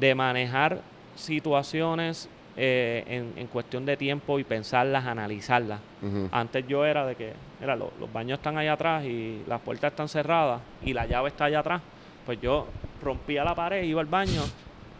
de 0.00 0.14
manejar 0.16 0.80
situaciones 1.14 2.28
eh, 2.56 3.04
en, 3.06 3.32
en 3.36 3.46
cuestión 3.46 3.86
de 3.86 3.96
tiempo 3.96 4.38
y 4.38 4.44
pensarlas, 4.44 5.06
analizarlas. 5.06 5.80
Antes 6.30 6.66
yo 6.68 6.84
era 6.84 7.06
de 7.06 7.14
que, 7.14 7.32
mira, 7.60 7.76
lo- 7.76 7.92
los 7.98 8.12
baños 8.12 8.38
están 8.38 8.58
allá 8.58 8.74
atrás 8.74 9.04
y 9.04 9.42
las 9.46 9.60
puertas 9.60 9.92
están 9.92 10.08
cerradas 10.08 10.60
y 10.84 10.92
la 10.92 11.06
llave 11.06 11.28
está 11.28 11.46
allá 11.46 11.60
atrás. 11.60 11.80
Pues 12.26 12.40
yo 12.40 12.66
rompía 13.02 13.42
la 13.44 13.54
pared, 13.54 13.82
iba 13.84 14.00
al 14.00 14.06
baño, 14.06 14.42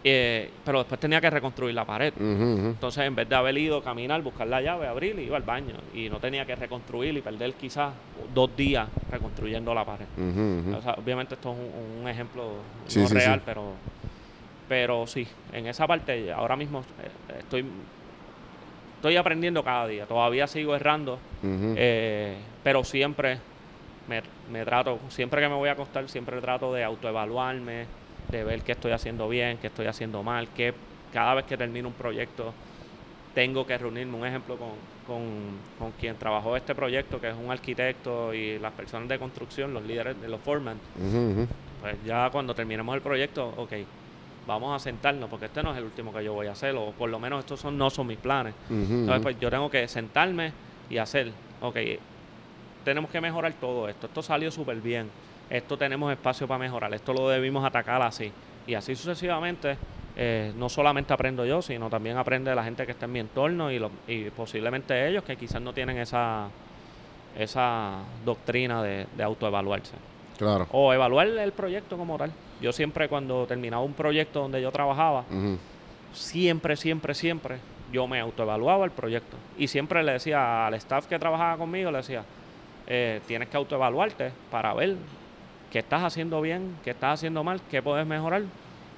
eh, 0.05 0.51
pero 0.65 0.79
después 0.79 0.99
tenía 1.01 1.21
que 1.21 1.29
reconstruir 1.31 1.75
la 1.75 1.85
pared. 1.85 2.13
Entonces, 2.19 3.05
en 3.05 3.15
vez 3.15 3.29
de 3.29 3.35
haber 3.37 3.57
ido 3.59 3.79
a 3.79 3.85
caminar, 3.85 4.23
buscar 4.23 4.47
la 4.49 4.61
llave, 4.63 4.87
abrir, 4.89 5.19
iba 5.19 5.37
al 5.37 5.43
baño. 5.45 5.75
Y 5.95 6.09
no 6.09 6.19
tenía 6.19 6.45
que 6.47 6.57
reconstruir 6.57 7.17
y 7.17 7.21
perder 7.21 7.53
quizás 7.55 7.93
dos 8.35 8.57
días 8.57 8.89
reconstruyendo 9.11 9.75
la 9.75 9.85
pared. 9.85 10.07
O 10.77 10.81
sea, 10.83 10.95
obviamente 10.95 11.35
esto 11.35 11.53
es 11.53 11.59
un, 11.59 12.01
un 12.03 12.09
ejemplo 12.09 12.55
Sí, 12.89 13.01
no 13.01 13.09
sí, 13.09 13.15
real, 13.15 13.39
sí. 13.39 13.43
pero 13.45 13.73
pero 14.73 15.07
sí, 15.07 15.29
en 15.53 15.67
esa 15.67 15.87
parte 15.87 16.33
ahora 16.33 16.57
mismo 16.57 16.81
eh, 16.81 17.41
estoy 17.41 17.63
estoy 18.97 19.17
aprendiendo 19.19 19.63
cada 19.63 19.87
día. 19.87 20.07
Todavía 20.07 20.47
sigo 20.47 20.75
errando, 20.75 21.19
eh, 21.77 22.39
pero 22.65 22.83
siempre 22.83 23.37
me, 24.09 24.23
me 24.51 24.65
trato, 24.65 24.99
siempre 25.11 25.43
que 25.43 25.49
me 25.51 25.57
voy 25.57 25.69
a 25.69 25.73
acostar, 25.73 26.09
siempre 26.09 26.41
trato 26.41 26.73
de 26.73 26.85
autoevaluarme, 26.85 27.85
de 28.31 28.45
ver 28.45 28.63
qué 28.63 28.73
estoy 28.73 28.93
haciendo 28.93 29.29
bien, 29.29 29.59
qué 29.59 29.67
estoy 29.67 29.89
haciendo 29.89 30.23
mal, 30.23 30.49
que 30.49 30.73
cada 31.13 31.35
vez 31.35 31.45
que 31.45 31.59
termino 31.59 31.89
un 31.89 31.95
proyecto 31.95 32.55
tengo 33.35 33.67
que 33.67 33.77
reunirme. 33.77 34.17
Un 34.17 34.27
ejemplo 34.27 34.57
con, 34.57 34.71
con, 35.07 35.23
con 35.79 35.91
quien 36.01 36.17
trabajó 36.17 36.57
este 36.57 36.75
proyecto, 36.75 37.21
que 37.21 37.29
es 37.29 37.37
un 37.37 37.51
arquitecto 37.51 38.33
y 38.33 38.59
las 38.59 38.73
personas 38.73 39.07
de 39.11 39.19
construcción, 39.19 39.75
los 39.75 39.83
líderes 39.83 40.19
de 40.19 40.29
los 40.29 40.41
foreman. 40.41 40.79
Pues 41.83 41.97
ya 42.07 42.31
cuando 42.31 42.55
terminemos 42.55 42.95
el 42.95 43.03
proyecto, 43.03 43.53
ok, 43.59 43.73
vamos 44.47 44.75
a 44.75 44.79
sentarnos, 44.79 45.29
porque 45.31 45.47
este 45.47 45.63
no 45.63 45.73
es 45.73 45.79
el 45.79 45.85
último 45.85 46.13
que 46.13 46.23
yo 46.25 46.33
voy 46.35 46.47
a 46.49 46.53
hacer, 46.53 46.75
o 46.77 46.91
por 46.93 47.09
lo 47.11 47.19
menos 47.19 47.41
estos 47.41 47.61
son, 47.61 47.77
no 47.79 47.91
son 47.91 48.07
mis 48.07 48.19
planes. 48.19 48.55
Ujú, 48.69 48.83
Entonces, 48.83 49.23
pues 49.23 49.39
yo 49.41 49.51
tengo 49.51 49.71
que 49.71 49.87
sentarme 49.89 50.53
y 50.91 50.99
hacer, 50.99 51.31
ok, 51.61 51.77
tenemos 52.85 53.11
que 53.11 53.21
mejorar 53.21 53.53
todo 53.55 53.89
esto. 53.89 54.07
Esto 54.07 54.23
salió 54.23 54.51
súper 54.51 54.77
bien. 54.81 55.09
Esto 55.49 55.77
tenemos 55.77 56.11
espacio 56.13 56.49
para 56.49 56.59
mejorar. 56.59 56.93
Esto 56.95 57.13
lo 57.13 57.29
debimos 57.29 57.65
atacar 57.65 58.03
así. 58.03 58.33
Y 58.67 58.75
así 58.75 58.95
sucesivamente, 58.97 59.77
eh, 60.17 60.53
no 60.57 60.69
solamente 60.69 61.13
aprendo 61.13 61.45
yo, 61.45 61.63
sino 61.63 61.89
también 61.89 62.17
aprende 62.17 62.55
la 62.55 62.65
gente 62.65 62.85
que 62.87 62.93
está 62.93 63.05
en 63.07 63.13
mi 63.13 63.21
entorno 63.21 63.71
y, 63.71 63.79
lo- 63.79 63.91
y 64.09 64.31
posiblemente 64.31 65.09
ellos 65.09 65.23
que 65.25 65.37
quizás 65.37 65.61
no 65.63 65.73
tienen 65.73 65.99
esa, 65.99 66.49
esa 67.39 67.99
doctrina 68.25 68.83
de, 68.83 69.07
de 69.17 69.23
autoevaluarse. 69.23 69.95
Claro. 70.39 70.67
O 70.73 70.93
evaluar 70.93 71.29
el 71.29 71.53
proyecto 71.53 71.97
como 71.97 72.19
tal. 72.19 72.33
Yo 72.61 72.73
siempre 72.73 73.09
cuando 73.09 73.47
terminaba 73.47 73.83
un 73.83 73.93
proyecto 73.93 74.41
donde 74.41 74.63
yo 74.63 74.71
trabajaba, 74.71 75.25
siempre, 76.13 76.77
siempre, 76.77 77.15
siempre 77.15 77.59
yo 77.93 78.07
me 78.07 78.21
autoevaluaba 78.21 78.85
el 78.85 78.91
proyecto. 78.91 79.37
Y 79.59 79.69
siempre 79.69 80.03
le 80.03 80.13
decía 80.13 80.67
al 80.67 80.75
staff 80.75 81.07
que 81.07 81.19
trabajaba 81.19 81.59
conmigo, 81.59 81.91
le 81.91 81.99
decía, 81.99 82.25
eh, 82.87 83.21
tienes 83.27 83.49
que 83.49 83.57
autoevaluarte 83.57 84.33
para 84.51 84.73
ver 84.75 84.97
qué 85.71 85.81
estás 85.81 86.03
haciendo 86.03 86.41
bien, 86.41 86.77
qué 86.83 86.91
estás 86.91 87.15
haciendo 87.15 87.45
mal, 87.45 87.61
qué 87.71 87.83
puedes 87.83 88.07
mejorar. 88.07 88.43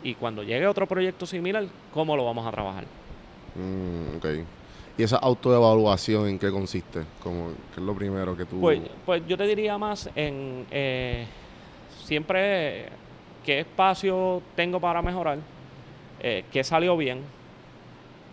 Y 0.02 0.14
cuando 0.14 0.42
llegue 0.42 0.66
otro 0.66 0.86
proyecto 0.86 1.26
similar, 1.26 1.64
¿cómo 1.92 2.16
lo 2.16 2.24
vamos 2.24 2.46
a 2.46 2.50
trabajar? 2.50 2.84
Mm, 3.54 4.16
ok. 4.16 4.26
¿Y 4.96 5.02
esa 5.02 5.16
autoevaluación 5.16 6.28
en 6.28 6.38
qué 6.38 6.50
consiste? 6.50 7.02
Como, 7.22 7.48
¿Qué 7.74 7.80
es 7.80 7.82
lo 7.82 7.94
primero 7.94 8.36
que 8.36 8.44
tú...? 8.44 8.60
Pues, 8.60 8.80
pues 9.04 9.22
yo 9.26 9.36
te 9.36 9.44
diría 9.44 9.76
más 9.76 10.08
en 10.14 10.66
eh, 10.70 11.26
siempre 12.04 12.88
qué 13.44 13.60
espacio 13.60 14.40
tengo 14.54 14.78
para 14.78 15.02
mejorar, 15.02 15.38
eh, 16.20 16.44
qué 16.52 16.62
salió 16.62 16.96
bien, 16.96 17.22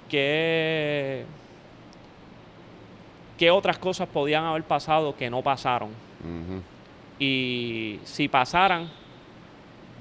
qué, 0.08 1.26
qué 3.38 3.50
otras 3.50 3.80
cosas 3.80 4.08
podían 4.08 4.44
haber 4.44 4.64
pasado 4.64 5.16
que 5.16 5.30
no 5.30 5.42
pasaron. 5.42 5.90
Y 7.18 8.00
si 8.04 8.28
pasaran, 8.28 8.90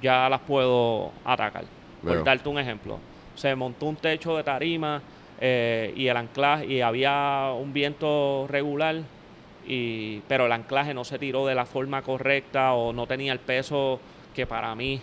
ya 0.03 0.29
las 0.29 0.41
puedo 0.41 1.13
atacar. 1.25 1.65
Veo. 2.03 2.17
Por 2.17 2.25
darte 2.25 2.49
un 2.49 2.59
ejemplo, 2.59 2.99
se 3.35 3.55
montó 3.55 3.87
un 3.87 3.97
techo 3.97 4.37
de 4.37 4.43
tarima 4.43 5.03
eh, 5.41 5.93
y 5.97 6.09
el 6.09 6.17
anclaje, 6.17 6.67
y 6.67 6.81
había 6.81 7.53
un 7.59 7.73
viento 7.73 8.47
regular, 8.49 8.97
y, 9.67 10.21
pero 10.29 10.47
el 10.47 10.53
anclaje 10.53 10.95
no 10.95 11.05
se 11.05 11.19
tiró 11.19 11.47
de 11.47 11.55
la 11.55 11.67
forma 11.67 12.03
correcta 12.03 12.73
o 12.75 12.93
no 12.93 13.07
tenía 13.07 13.33
el 13.33 13.39
peso 13.39 14.01
que 14.35 14.47
para 14.47 14.75
mí 14.75 15.01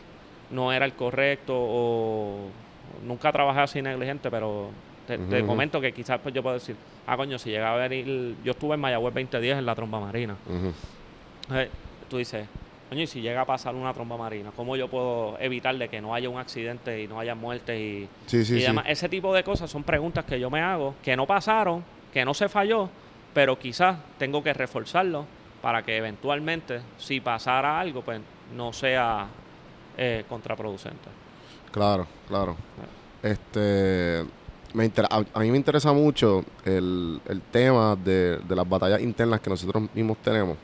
no 0.52 0.72
era 0.72 0.86
el 0.86 0.94
correcto 0.94 1.54
o 1.56 2.50
nunca 3.06 3.32
trabajé 3.32 3.62
así 3.62 3.82
negligente, 3.82 4.30
pero 4.32 4.70
te, 5.08 5.46
comento 5.46 5.80
que 5.80 5.94
quizás 5.94 6.20
pues 6.22 6.34
yo 6.34 6.44
puedo 6.44 6.56
decir, 6.56 6.76
ah 7.06 7.16
coño, 7.16 7.40
si 7.40 7.50
llegaba 7.50 7.84
a 7.84 7.88
venir, 7.88 8.36
yo 8.44 8.52
estuve 8.52 8.76
en 8.76 8.82
Mayagüez 8.82 9.14
2010 9.14 9.58
en 9.58 9.66
la 9.66 9.76
tromba 9.76 10.00
marina. 10.00 10.36
Eh, 11.54 11.70
tú 12.10 12.18
dices, 12.18 12.46
coño, 12.90 13.02
y 13.02 13.08
si 13.08 13.22
llega 13.22 13.42
a 13.42 13.46
pasar 13.46 13.76
una 13.76 13.94
tromba 13.94 14.18
marina, 14.18 14.52
¿cómo 14.56 14.76
yo 14.76 14.88
puedo 14.88 15.38
evitar 15.40 15.76
de 15.78 15.90
que 15.90 16.00
no 16.02 16.14
haya 16.14 16.30
un 16.30 16.38
accidente 16.40 17.02
y 17.04 17.08
no 17.08 17.20
haya 17.20 17.36
muertes 17.36 17.78
y, 17.80 18.08
Sí, 18.28 18.46
sí, 18.46 18.56
y 18.56 18.60
sí. 18.60 18.66
demás? 18.66 18.86
Ese 18.88 19.10
tipo 19.10 19.34
de 19.34 19.44
cosas 19.44 19.70
son 19.70 19.84
preguntas 19.84 20.26
que 20.26 20.40
yo 20.40 20.50
me 20.50 20.62
hago, 20.62 20.96
que 21.04 21.16
no 21.16 21.26
pasaron, 21.28 21.84
que 22.14 22.24
no 22.24 22.34
se 22.34 22.48
falló, 22.50 22.90
pero 23.34 23.60
quizás 23.60 23.98
tengo 24.18 24.42
que 24.44 24.54
reforzarlo 24.54 25.26
para 25.62 25.84
que 25.84 25.98
eventualmente, 25.98 26.82
si 26.98 27.20
pasara 27.20 27.80
algo, 27.80 28.02
pues 28.02 28.22
no 28.56 28.72
sea 28.72 29.28
eh, 29.98 30.24
contraproducente. 30.30 31.10
Claro, 31.72 32.08
claro. 32.28 32.56
Este, 33.22 34.24
me 34.74 34.86
inter- 34.86 35.06
a, 35.10 35.24
a 35.34 35.40
mí 35.40 35.52
me 35.52 35.58
interesa 35.58 35.92
mucho 35.92 36.44
el, 36.64 37.20
el 37.28 37.42
tema 37.42 37.96
de, 37.96 38.38
de 38.38 38.56
las 38.56 38.68
batallas 38.68 39.02
internas 39.02 39.42
que 39.42 39.50
nosotros 39.50 39.84
mismos 39.94 40.18
tenemos. 40.20 40.58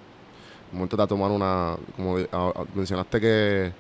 Momento 0.74 0.98
de 0.98 1.08
tomar 1.08 1.32
una, 1.32 1.76
como 1.96 2.18
a- 2.18 2.26
a- 2.32 2.66
mencionaste 2.76 3.20
que 3.22 3.72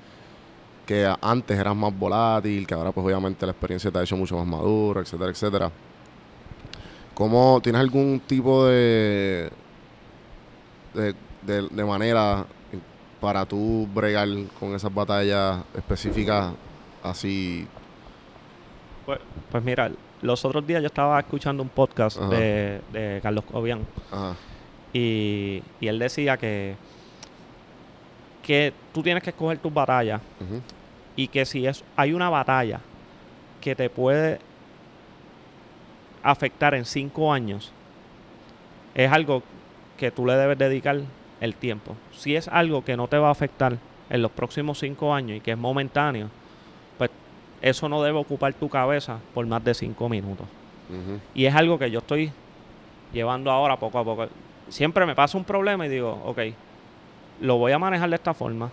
que 0.85 1.05
a- 1.05 1.17
antes 1.21 1.57
eras 1.57 1.73
más 1.75 1.97
volátil, 1.97 2.67
que 2.67 2.73
ahora 2.73 2.91
pues 2.91 3.05
obviamente 3.05 3.45
la 3.45 3.53
experiencia 3.53 3.89
te 3.89 3.99
ha 3.99 4.03
hecho 4.03 4.17
mucho 4.17 4.35
más 4.35 4.45
maduro, 4.45 4.99
etcétera, 4.99 5.31
etcétera. 5.31 5.71
¿Cómo 7.13 7.59
tienes 7.63 7.79
algún 7.79 8.19
tipo 8.27 8.65
de, 8.65 9.49
de, 10.93 11.15
de- 11.43 11.69
de 11.69 11.85
manera 11.85 12.45
para 13.21 13.45
tú 13.45 13.87
bregar 13.93 14.27
con 14.59 14.75
esas 14.75 14.93
batallas 14.93 15.59
específicas 15.75 16.53
así? 17.01 17.65
Pues, 19.05 19.19
pues 19.51 19.63
mira, 19.63 19.89
los 20.21 20.43
otros 20.43 20.65
días 20.67 20.81
yo 20.81 20.87
estaba 20.87 21.19
escuchando 21.19 21.63
un 21.63 21.69
podcast 21.69 22.19
de, 22.19 22.81
de 22.91 23.19
Carlos 23.21 23.45
Cobian 23.49 23.85
Ajá. 24.11 24.35
Y, 24.93 25.63
y 25.81 25.87
él 25.87 25.99
decía 25.99 26.37
que, 26.37 26.75
que 28.43 28.73
tú 28.93 29.01
tienes 29.01 29.23
que 29.23 29.31
escoger 29.31 29.57
tus 29.57 29.73
batallas 29.73 30.21
y 31.15 31.27
que 31.27 31.45
si 31.45 31.65
es, 31.65 31.83
hay 31.95 32.13
una 32.13 32.29
batalla 32.29 32.79
que 33.61 33.75
te 33.75 33.89
puede 33.89 34.39
afectar 36.21 36.73
en 36.73 36.85
cinco 36.85 37.33
años, 37.33 37.71
es 38.95 39.11
algo 39.11 39.43
que 39.97 40.11
tú 40.11 40.25
le 40.25 40.35
debes 40.35 40.57
dedicar 40.57 40.99
el 41.41 41.55
tiempo. 41.55 41.95
Si 42.11 42.35
es 42.35 42.47
algo 42.47 42.83
que 42.83 42.95
no 42.95 43.07
te 43.07 43.17
va 43.17 43.29
a 43.29 43.31
afectar 43.31 43.77
en 44.09 44.21
los 44.21 44.31
próximos 44.31 44.79
cinco 44.79 45.13
años 45.13 45.37
y 45.37 45.39
que 45.41 45.51
es 45.51 45.57
momentáneo, 45.57 46.29
pues 46.97 47.09
eso 47.61 47.89
no 47.89 48.01
debe 48.03 48.17
ocupar 48.19 48.53
tu 48.53 48.69
cabeza 48.69 49.19
por 49.33 49.45
más 49.45 49.63
de 49.63 49.73
cinco 49.73 50.07
minutos. 50.09 50.47
Y 51.33 51.45
es 51.45 51.55
algo 51.55 51.79
que 51.79 51.89
yo 51.89 51.99
estoy 51.99 52.31
llevando 53.11 53.49
ahora 53.51 53.77
poco 53.77 53.99
a 53.99 54.03
poco. 54.03 54.27
Siempre 54.69 55.05
me 55.05 55.15
pasa 55.15 55.37
un 55.37 55.43
problema 55.43 55.85
y 55.85 55.89
digo, 55.89 56.21
ok, 56.25 56.39
lo 57.41 57.57
voy 57.57 57.71
a 57.71 57.79
manejar 57.79 58.09
de 58.09 58.15
esta 58.15 58.33
forma. 58.33 58.69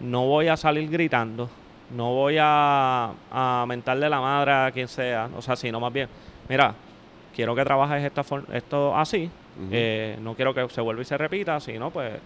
No 0.00 0.26
voy 0.26 0.48
a 0.48 0.56
salir 0.56 0.88
gritando. 0.90 1.48
No 1.94 2.12
voy 2.14 2.36
a, 2.40 3.10
a 3.30 3.64
mentarle 3.66 4.08
la 4.08 4.20
madre 4.20 4.52
a 4.52 4.70
quien 4.72 4.88
sea. 4.88 5.28
O 5.36 5.42
sea, 5.42 5.56
sino 5.56 5.80
más 5.80 5.92
bien, 5.92 6.08
mira, 6.48 6.74
quiero 7.34 7.54
que 7.54 7.64
trabajes 7.64 8.02
esta 8.04 8.22
esto 8.52 8.96
así. 8.96 9.30
Eh, 9.70 10.16
no 10.22 10.34
quiero 10.34 10.54
que 10.54 10.68
se 10.68 10.80
vuelva 10.80 11.02
y 11.02 11.04
se 11.04 11.18
repita. 11.18 11.58
Si 11.60 11.78
no, 11.78 11.90
pues 11.90 12.12
eh, 12.14 12.18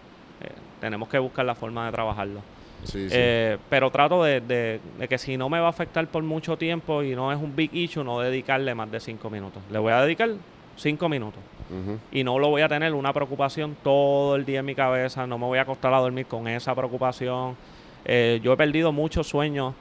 tenemos 0.81 1.09
que 1.09 1.19
buscar 1.19 1.45
la 1.45 1.55
forma 1.55 1.87
de 1.87 1.93
trabajarlo. 1.93 2.41
Sí, 2.85 3.09
sí. 3.09 3.17
Eh, 3.19 3.57
pero 3.71 3.91
trato 3.91 4.23
de, 4.23 4.41
de- 4.43 4.81
de 4.99 5.09
que 5.09 5.17
si 5.17 5.37
no 5.39 5.49
me 5.49 5.59
va 5.59 5.67
a 5.67 5.71
afectar 5.71 6.07
por 6.09 6.23
mucho 6.23 6.59
tiempo 6.59 7.03
y 7.03 7.15
no 7.17 7.33
es 7.33 7.39
un 7.39 7.57
big 7.57 7.75
issue, 7.75 8.05
no 8.05 8.21
dedicarle 8.21 8.75
más 8.75 8.91
de 8.91 9.01
cinco 9.01 9.31
minutos. 9.31 9.63
Le 9.71 9.79
voy 9.79 9.93
a 9.93 10.03
dedicar 10.03 10.31
cinco 10.77 11.09
minutos. 11.09 11.41
Y 12.13 12.23
no 12.23 12.39
lo 12.39 12.51
voy 12.51 12.63
a 12.63 12.69
tener 12.69 12.93
una 12.95 13.13
preocupación 13.13 13.77
todo 13.83 14.37
el 14.37 14.45
día 14.45 14.61
en 14.61 14.67
mi 14.67 14.75
cabeza. 14.75 15.27
No 15.27 15.39
me 15.39 15.47
voy 15.47 15.59
a 15.59 15.63
acostar 15.63 15.93
a 15.95 15.99
dormir 15.99 16.27
con 16.27 16.47
esa 16.47 16.75
preocupación. 16.75 17.57
Eh, 18.05 18.39
yo 18.43 18.53
he 18.53 18.57
perdido 18.57 18.93
muchos 18.93 19.27
sueños 19.27 19.75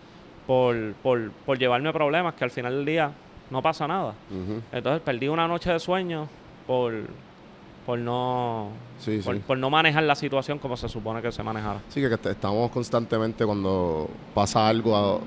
por, 0.48 0.94
por, 1.04 1.32
por 1.46 1.60
llevarme 1.60 1.92
problemas 1.94 2.34
que 2.36 2.44
al 2.46 2.52
final 2.52 2.74
del 2.78 2.86
día 2.86 3.12
no 3.50 3.62
pasa 3.62 3.88
nada. 3.88 4.14
Entonces 4.72 5.02
perdí 5.04 5.28
una 5.28 5.48
noche 5.48 5.72
de 5.72 5.80
sueño 5.80 6.28
por, 6.66 6.94
por, 7.86 8.00
no, 8.00 8.70
Sí, 9.00 9.20
por, 9.24 9.36
sí. 9.36 9.42
por 9.46 9.58
no 9.58 9.70
manejar 9.70 10.04
la 10.04 10.16
situación 10.16 10.58
como 10.60 10.76
se 10.78 10.88
supone 10.90 11.22
que 11.22 11.32
se 11.32 11.44
manejara. 11.44 11.80
Sí, 11.90 12.02
que, 12.02 12.30
estamos 12.30 12.72
constantemente 12.72 13.46
cuando 13.46 14.10
pasa 14.34 14.68
algo 14.68 14.96
a- 14.96 15.20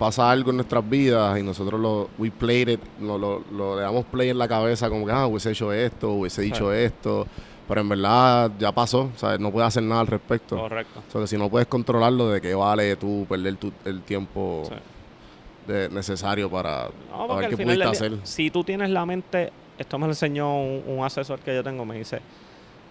pasa 0.00 0.30
algo 0.30 0.48
en 0.50 0.56
nuestras 0.56 0.88
vidas 0.88 1.38
y 1.38 1.42
nosotros 1.42 1.78
lo 1.78 2.08
we 2.18 2.30
played 2.30 2.68
it, 2.68 2.80
lo, 3.00 3.18
lo, 3.18 3.44
lo- 3.52 3.76
le 3.76 3.82
damos 3.82 4.04
play 4.06 4.30
en 4.30 4.38
la 4.38 4.48
cabeza 4.48 4.88
como 4.88 5.04
que 5.06 5.12
ah, 5.12 5.26
hubiese 5.26 5.50
hecho 5.52 5.72
esto, 5.72 6.10
hubiese 6.12 6.40
dicho 6.42 6.72
esto, 6.72 7.26
pero 7.68 7.82
en 7.82 7.88
verdad 7.90 8.50
ya 8.58 8.72
pasó, 8.72 9.10
¿sabes? 9.16 9.38
No 9.38 9.52
puedes 9.52 9.68
hacer 9.68 9.82
nada 9.82 10.00
al 10.00 10.06
respecto. 10.06 10.56
Correcto. 10.56 11.02
O 11.06 11.12
sea, 11.12 11.20
que 11.20 11.26
si 11.26 11.36
no 11.36 11.48
puedes 11.50 11.68
controlarlo, 11.68 12.30
¿de 12.30 12.40
qué 12.40 12.54
vale 12.54 12.96
tú 12.96 13.26
perder 13.28 13.56
tu- 13.56 13.72
el 13.84 14.00
tiempo 14.02 14.62
Sí. 14.68 14.74
de- 15.72 15.88
necesario 15.90 16.50
para, 16.50 16.88
No, 17.12 17.36
ver 17.36 17.50
qué 17.50 17.56
pudiste 17.58 17.74
día, 17.76 17.90
hacer? 17.90 18.18
si 18.24 18.50
tú 18.50 18.64
tienes 18.64 18.88
la 18.90 19.04
mente, 19.04 19.52
esto 19.78 19.98
me 19.98 20.06
lo 20.06 20.12
enseñó 20.12 20.60
un, 20.62 20.82
un 20.86 21.04
asesor 21.04 21.40
que 21.40 21.54
yo 21.54 21.62
tengo, 21.62 21.84
me 21.84 21.96
dice, 21.98 22.20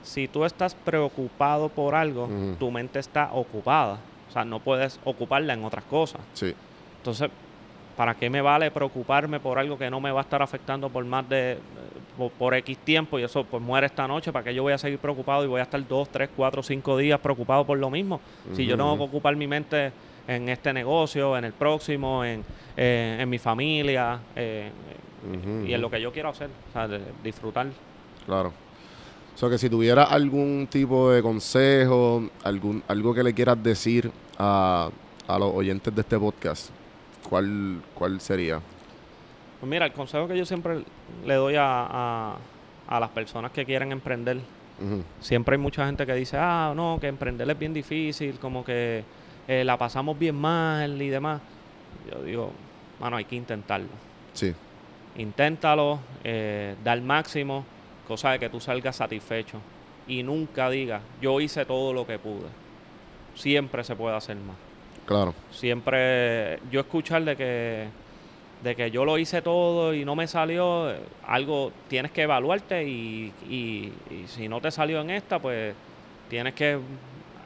si 0.03 0.27
tú 0.27 0.45
estás 0.45 0.75
preocupado 0.75 1.69
por 1.69 1.95
algo, 1.95 2.29
tu 2.59 2.69
mente 2.71 2.99
está 2.99 3.31
ocupada. 3.33 3.97
O 4.29 4.31
sea, 4.31 4.45
no 4.45 4.59
puedes 4.59 4.99
ocuparla 5.05 5.53
en 5.53 5.65
otras 5.65 5.83
cosas. 5.85 6.21
Sí, 6.33 6.53
Entonces, 6.99 7.29
¿para 7.97 8.13
qué 8.15 8.29
me 8.29 8.41
vale 8.41 8.71
preocuparme 8.71 9.39
por 9.39 9.57
algo 9.59 9.77
que 9.77 9.89
no 9.89 9.99
me 9.99 10.11
va 10.11 10.19
a 10.21 10.23
estar 10.23 10.41
afectando 10.41 10.89
por 10.89 11.03
más 11.05 11.27
de, 11.27 11.57
por, 12.17 12.31
por 12.31 12.53
X 12.53 12.77
tiempo 12.79 13.19
y 13.19 13.23
eso 13.23 13.43
pues 13.43 13.61
muere 13.61 13.87
esta 13.87 14.07
noche? 14.07 14.31
¿Para 14.31 14.43
qué 14.45 14.53
yo 14.53 14.63
voy 14.63 14.73
a 14.73 14.77
seguir 14.77 14.99
preocupado 14.99 15.43
y 15.43 15.47
voy 15.47 15.59
a 15.59 15.63
estar 15.63 15.85
dos, 15.87 16.09
tres, 16.09 16.29
cuatro, 16.35 16.61
cinco 16.63 16.97
días 16.97 17.19
preocupado 17.19 17.65
por 17.65 17.77
lo 17.77 17.89
mismo? 17.89 18.21
Si 18.51 18.65
yo 18.65 18.75
Ujú, 18.75 18.83
tengo 18.83 18.97
que 18.97 19.03
ocupar 19.03 19.35
mi 19.35 19.47
mente 19.47 19.91
en 20.27 20.47
este 20.49 20.71
negocio, 20.73 21.35
en 21.37 21.45
el 21.45 21.53
próximo, 21.53 22.23
en, 22.23 22.45
eh, 22.77 23.17
en 23.19 23.29
mi 23.29 23.39
familia 23.39 24.19
eh, 24.35 24.71
y 25.65 25.73
en 25.73 25.81
lo 25.81 25.89
que 25.89 25.99
yo 25.99 26.11
quiero 26.11 26.29
hacer, 26.29 26.49
o 26.69 26.71
sea, 26.71 26.87
de- 26.87 27.01
disfrutar. 27.23 27.67
Claro. 28.25 28.53
O 29.33 29.37
sea, 29.37 29.49
que 29.49 29.57
si 29.57 29.69
tuviera 29.69 30.03
algún 30.03 30.67
tipo 30.69 31.11
de 31.11 31.21
consejo, 31.21 32.29
algún, 32.43 32.83
algo 32.87 33.13
que 33.13 33.23
le 33.23 33.33
quieras 33.33 33.61
decir 33.63 34.11
a, 34.37 34.89
a 35.27 35.39
los 35.39 35.51
oyentes 35.53 35.93
de 35.95 36.01
este 36.01 36.19
podcast, 36.19 36.69
¿cuál, 37.27 37.81
cuál 37.93 38.19
sería? 38.21 38.61
Pues 39.59 39.69
mira, 39.69 39.85
el 39.85 39.91
consejo 39.93 40.27
que 40.27 40.37
yo 40.37 40.45
siempre 40.45 40.83
le 41.25 41.33
doy 41.35 41.55
a, 41.55 41.65
a- 41.65 42.37
a 42.87 42.99
las 42.99 43.09
personas 43.09 43.51
que 43.51 43.65
quieren 43.65 43.91
emprender 43.91 44.39
Siempre 45.19 45.55
hay 45.55 45.61
mucha 45.61 45.85
gente 45.85 46.05
que 46.05 46.13
dice, 46.13 46.37
ah, 46.39 46.71
no, 46.73 46.97
que 47.01 47.07
emprender 47.07 47.49
es 47.49 47.59
bien 47.59 47.73
difícil, 47.73 48.39
como 48.39 48.63
que 48.63 49.03
eh, 49.45 49.63
la 49.65 49.77
pasamos 49.77 50.17
bien 50.17 50.35
mal 50.35 51.01
y 51.01 51.09
demás. 51.09 51.41
Yo 52.09 52.23
digo, 52.23 52.53
mano, 52.97 53.17
hay 53.17 53.25
que 53.25 53.35
intentarlo. 53.35 53.89
Sí, 54.31 54.55
Inténtalo, 55.17 55.99
eh, 56.23 56.75
da 56.81 56.93
el 56.93 57.01
máximo, 57.01 57.65
cosa 58.07 58.31
de 58.31 58.39
que 58.39 58.49
tú 58.49 58.61
salgas 58.61 58.95
satisfecho. 58.95 59.59
Y 60.07 60.23
nunca 60.23 60.69
digas, 60.69 61.01
yo 61.21 61.41
hice 61.41 61.65
todo 61.65 61.91
lo 61.91 62.07
que 62.07 62.17
pude. 62.17 62.47
Siempre 63.35 63.83
se 63.83 63.95
puede 63.97 64.15
hacer 64.15 64.37
más. 64.37 64.55
Claro. 65.09 65.33
Siempre 65.51 66.59
yo 66.71 66.79
escuchar 66.79 67.23
de 67.23 67.35
que 67.35 67.87
de 68.63 68.75
que 68.75 68.91
yo 68.91 69.05
lo 69.05 69.17
hice 69.17 69.41
todo 69.41 69.93
y 69.93 70.03
no 70.05 70.15
me 70.15 70.27
salió, 70.27 70.93
algo 71.25 71.71
tienes 71.87 72.11
que 72.11 72.23
evaluarte 72.23 72.83
y, 72.83 73.31
y- 73.49 73.93
y 74.13 74.25
si 74.27 74.47
no 74.49 74.59
te 74.61 74.69
salió 74.69 74.99
en 75.01 75.09
esta, 75.11 75.39
pues 75.39 75.73
tienes 76.29 76.53
que 76.55 76.77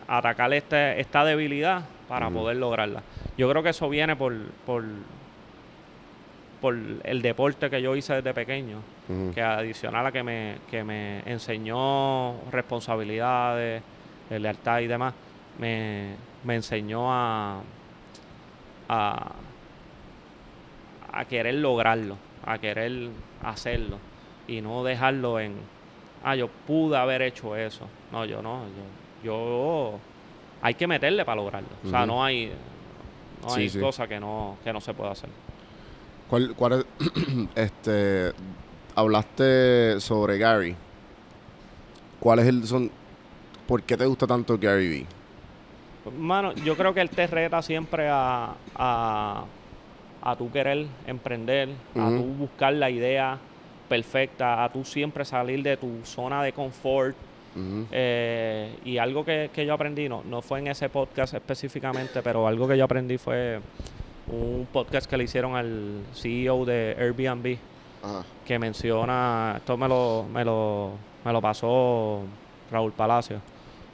atacar 0.08 0.52
este, 0.54 1.00
esta 1.00 1.24
debilidad 1.24 1.84
para 2.10 2.28
poder 2.34 2.58
lograrla. 2.58 3.04
Yo 3.38 3.48
creo 3.50 3.62
que 3.62 3.70
eso 3.70 3.88
viene 3.90 4.16
por, 4.16 4.34
por, 4.66 4.84
por 6.62 6.76
el 7.04 7.22
deporte 7.22 7.70
que 7.70 7.82
yo 7.82 7.96
hice 7.96 8.16
desde 8.16 8.34
pequeño, 8.34 8.80
que 9.34 9.42
adicional 9.42 10.06
a 10.08 10.12
que 10.12 10.24
me, 10.24 10.58
que 10.72 10.84
me 10.84 11.20
enseñó 11.26 12.36
responsabilidades, 12.52 13.84
lealtad 14.32 14.80
y 14.80 14.88
demás, 14.88 15.14
me, 15.60 16.16
me 16.44 16.56
enseñó 16.56 17.12
a, 17.12 17.62
a, 18.90 19.32
a 21.12 21.26
querer 21.26 21.56
lograrlo, 21.56 22.18
a 22.46 22.58
querer 22.58 23.10
hacerlo 23.44 23.98
y 24.48 24.62
no 24.62 24.84
dejarlo 24.84 25.40
en, 25.40 25.56
ah, 26.24 26.36
yo 26.36 26.48
pude 26.68 26.98
haber 26.98 27.22
hecho 27.22 27.56
eso. 27.56 27.88
No, 28.12 28.26
yo 28.26 28.42
no, 28.42 28.64
yo, 29.24 29.24
yo 29.24 30.00
hay 30.62 30.74
que 30.76 30.88
meterle 30.88 31.24
para 31.26 31.38
lograrlo. 31.38 31.70
O 31.86 31.90
sea, 31.90 32.06
no 32.06 32.24
hay, 32.24 32.52
no 33.42 33.50
Sí, 33.50 33.62
hay 33.62 33.70
sí. 33.70 33.80
cosa 33.80 34.08
que 34.08 34.20
no, 34.20 34.58
que 34.64 34.72
no 34.74 34.82
se 34.82 34.94
pueda 34.94 35.12
hacer. 35.12 35.30
¿Cuál, 36.30 36.54
cuál 36.56 36.74
es, 36.74 36.86
este, 37.56 38.32
hablaste 38.96 40.00
sobre 40.00 40.38
Gary. 40.38 40.76
¿Cuál 42.20 42.40
es 42.40 42.48
el, 42.48 42.66
son, 42.66 42.90
por 43.68 43.84
qué 43.84 43.98
te 43.98 44.06
gusta 44.06 44.26
tanto 44.26 44.58
Gary 44.58 44.88
Vee? 44.90 45.06
Mano, 46.12 46.54
yo 46.56 46.76
creo 46.76 46.94
que 46.94 47.02
él 47.02 47.10
te 47.10 47.28
reta 47.28 47.62
siempre 47.62 48.08
a, 48.10 48.54
a, 48.76 49.46
a 50.22 50.36
tú 50.36 50.52
querer 50.52 50.88
emprender, 51.08 51.70
a 51.96 52.10
tú 52.10 52.24
buscar 52.24 52.74
la 52.74 52.90
idea 52.90 53.38
perfecta, 53.88 54.64
a 54.64 54.70
tú 54.72 54.84
siempre 54.84 55.26
salir 55.26 55.62
de 55.64 55.78
tu 55.78 56.00
zona 56.04 56.44
de 56.44 56.54
confort. 56.54 57.16
Eh, 57.92 58.76
y 58.84 58.98
algo 58.98 59.24
que, 59.24 59.52
que 59.54 59.64
yo 59.66 59.76
aprendí, 59.76 60.10
no, 60.10 60.24
no 60.28 60.42
fue 60.42 60.60
en 60.60 60.68
ese 60.68 60.90
podcast 60.90 61.36
específicamente, 61.36 62.22
pero 62.24 62.48
algo 62.48 62.68
que 62.68 62.76
yo 62.76 62.84
aprendí 62.84 63.20
fue 63.20 63.60
un 64.28 64.68
podcast 64.72 65.08
que 65.08 65.18
le 65.18 65.26
hicieron 65.26 65.56
al 65.56 66.02
CEO 66.14 66.66
de 66.66 66.96
Airbnb 66.98 67.58
Ajá. 68.02 68.24
que 68.46 68.58
menciona, 68.58 69.56
esto 69.58 69.78
me 69.78 69.88
lo, 69.88 70.26
me 70.34 70.44
lo, 70.44 70.94
me 71.24 71.32
lo 71.32 71.42
pasó 71.42 72.22
Raúl 72.72 72.92
Palacio, 72.94 73.40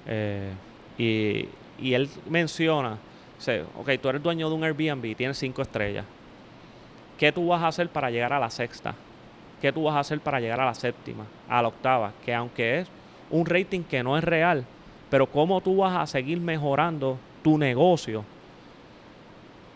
eh, 0.07 0.51
y, 0.97 1.45
y 1.81 1.93
él 1.93 2.09
menciona, 2.29 2.97
dice, 3.37 3.63
ok, 3.77 3.89
tú 4.01 4.09
eres 4.09 4.23
dueño 4.23 4.49
de 4.49 4.55
un 4.55 4.63
Airbnb, 4.63 5.15
tienes 5.15 5.37
cinco 5.37 5.61
estrellas, 5.61 6.05
¿qué 7.17 7.31
tú 7.31 7.47
vas 7.47 7.61
a 7.61 7.67
hacer 7.67 7.89
para 7.89 8.09
llegar 8.09 8.33
a 8.33 8.39
la 8.39 8.49
sexta? 8.49 8.95
¿Qué 9.61 9.73
tú 9.73 9.83
vas 9.83 9.95
a 9.95 9.99
hacer 9.99 10.19
para 10.21 10.39
llegar 10.39 10.61
a 10.61 10.65
la 10.65 10.73
séptima, 10.73 11.25
a 11.49 11.61
la 11.61 11.67
octava? 11.67 12.13
Que 12.25 12.33
aunque 12.33 12.79
es 12.79 12.87
un 13.29 13.45
rating 13.45 13.81
que 13.81 14.01
no 14.03 14.17
es 14.17 14.23
real, 14.23 14.65
pero 15.09 15.25
cómo 15.25 15.59
tú 15.59 15.77
vas 15.77 15.97
a 15.97 16.07
seguir 16.07 16.39
mejorando 16.39 17.17
tu 17.43 17.57
negocio 17.57 18.23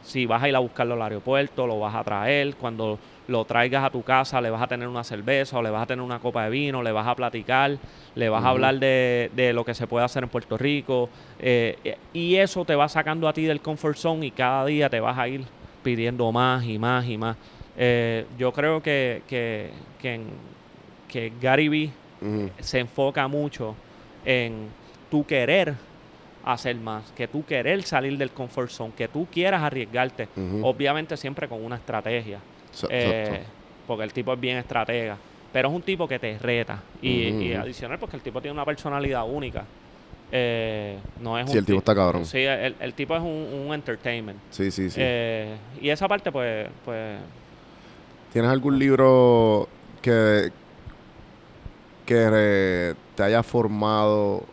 si 0.04 0.26
vas 0.26 0.44
a 0.44 0.50
ir 0.50 0.56
a 0.56 0.60
buscarlo 0.60 0.96
al 0.96 1.02
aeropuerto, 1.02 1.66
lo 1.66 1.80
vas 1.80 1.96
a 1.96 2.04
traer, 2.04 2.56
cuando 2.56 3.00
lo 3.28 3.46
traigas 3.46 3.84
a 3.84 3.90
tu 3.90 4.02
casa, 4.04 4.42
le 4.42 4.50
vas 4.50 4.62
a 4.62 4.68
tener 4.68 4.88
una 4.88 5.04
cerveza 5.04 5.58
o 5.58 5.62
le 5.62 5.70
vas 5.70 5.84
a 5.84 5.86
tener 5.86 6.04
una 6.04 6.20
copa 6.20 6.44
de 6.44 6.50
vino, 6.50 6.84
le 6.84 6.92
vas 6.92 7.08
a 7.08 7.16
platicar, 7.16 7.78
le 8.16 8.30
vas 8.30 8.44
a 8.44 8.50
hablar 8.50 8.76
de, 8.80 9.32
de 9.36 9.54
lo 9.54 9.64
que 9.64 9.74
se 9.74 9.88
puede 9.88 10.04
hacer 10.06 10.24
en 10.24 10.30
Puerto 10.30 10.58
Rico. 10.58 11.10
eh, 11.40 11.98
y 12.14 12.36
eso 12.36 12.66
te 12.66 12.76
va 12.76 12.88
sacando 12.90 13.28
a 13.28 13.34
ti 13.34 13.44
del 13.44 13.62
comfort 13.62 13.98
zone 13.98 14.26
y 14.28 14.32
cada 14.32 14.66
día 14.66 14.90
te 14.90 15.00
vas 15.00 15.18
a 15.18 15.28
ir 15.28 15.44
pidiendo 15.84 16.32
más 16.32 16.64
y 16.66 16.78
más 16.78 17.06
y 17.08 17.18
más. 17.18 17.38
Eh, 17.78 18.26
yo 18.38 18.52
creo 18.52 18.82
que, 18.84 19.22
que, 19.28 19.70
que, 20.02 20.14
en- 20.16 20.28
que 21.08 21.32
Gary 21.42 21.68
Vee 21.70 21.92
se 22.60 22.80
enfoca 22.80 23.28
mucho 23.28 23.76
en 24.26 24.68
tu 25.10 25.26
querer 25.26 25.74
hacer 26.46 26.76
más, 26.76 27.12
que 27.16 27.28
tú 27.28 27.44
querer 27.46 27.84
salir 27.84 28.18
del 28.18 28.32
comfort 28.32 28.70
zone, 28.70 28.94
que 28.98 29.08
tú 29.08 29.28
quieras 29.32 29.62
arriesgarte, 29.64 30.28
obviamente 30.64 31.16
siempre 31.18 31.48
con 31.48 31.64
una 31.64 31.76
estrategia, 31.78 32.40
eh, 32.90 33.44
porque 33.88 34.04
el 34.04 34.14
tipo 34.14 34.34
es 34.34 34.40
bien 34.40 34.58
estratega, 34.58 35.18
pero 35.52 35.70
es 35.70 35.76
un 35.76 35.82
tipo 35.82 36.08
que 36.08 36.20
te 36.20 36.38
reta 36.40 36.82
y, 37.02 37.54
adicional 37.54 38.00
porque 38.00 38.16
el 38.18 38.22
tipo 38.22 38.42
tiene 38.42 38.54
una 38.54 38.66
personalidad 38.66 39.24
única. 39.28 39.66
Eh, 40.32 40.98
no 41.22 41.38
es 41.38 41.46
Sí, 41.46 41.52
un 41.52 41.58
el 41.60 41.66
tipo 41.66 41.78
ti- 41.78 41.80
está 41.80 41.96
cabrón. 41.96 42.26
Sí, 42.26 42.40
el, 42.40 42.76
el 42.80 42.94
tipo 42.94 43.16
es 43.16 43.22
un, 43.22 43.66
un 43.68 43.74
entertainment. 43.74 44.40
Sí, 44.50 44.72
sí, 44.72 44.90
sí. 44.90 44.98
Eh, 45.00 45.56
y 45.80 45.90
esa 45.90 46.08
parte, 46.08 46.32
pues, 46.32 46.68
pues 46.86 47.20
¿Tienes 48.32 48.50
algún 48.50 48.80
libro 48.80 49.70
que, 50.02 50.52
que 52.06 52.96
te 53.16 53.24
haya 53.24 53.44
formado, 53.44 54.44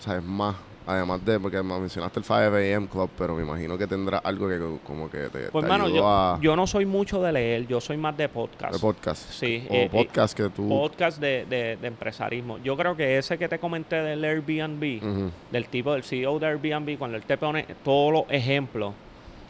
sabes, 0.00 0.22
más? 0.22 0.56
Además 0.90 1.22
de, 1.22 1.38
porque 1.38 1.62
me 1.62 1.78
mencionaste 1.78 2.18
el 2.18 2.24
5 2.24 2.40
AM 2.56 2.86
Club, 2.86 3.10
pero 3.18 3.34
me 3.34 3.42
imagino 3.42 3.76
que 3.76 3.86
tendrá 3.86 4.18
algo 4.18 4.48
que 4.48 4.58
co- 4.58 4.78
como 4.86 5.10
que 5.10 5.18
te, 5.28 5.50
Pues, 5.50 5.62
te 5.62 5.68
mano, 5.70 5.84
ayudó 5.84 5.98
yo, 5.98 6.08
a... 6.08 6.38
yo 6.40 6.56
no 6.56 6.66
soy 6.66 6.86
mucho 6.86 7.20
de 7.22 7.30
leer, 7.30 7.66
yo 7.66 7.78
soy 7.78 7.98
más 7.98 8.16
de 8.16 8.26
podcast. 8.30 8.72
de 8.72 8.78
podcast. 8.80 9.30
Sí, 9.30 9.66
O 9.68 9.74
eh, 9.74 9.82
eh, 9.84 9.88
podcast 9.92 10.34
que 10.34 10.48
tú... 10.48 10.66
podcast 10.66 11.20
de, 11.20 11.44
de- 11.44 11.76
de 11.76 11.86
empresarismo. 11.88 12.56
Yo 12.64 12.74
creo 12.74 12.96
que 12.96 13.18
ese 13.18 13.36
que 13.36 13.48
te 13.50 13.58
comenté 13.58 13.96
del 13.96 14.24
Airbnb, 14.24 15.30
del 15.52 15.68
tipo 15.68 15.92
del 15.92 16.04
CEO 16.04 16.38
de 16.38 16.46
Airbnb, 16.46 16.96
cuando 16.96 17.18
él 17.18 17.22
te 17.24 17.36
pone 17.36 17.66
todos 17.84 18.10
los 18.10 18.22
ejemplos 18.30 18.94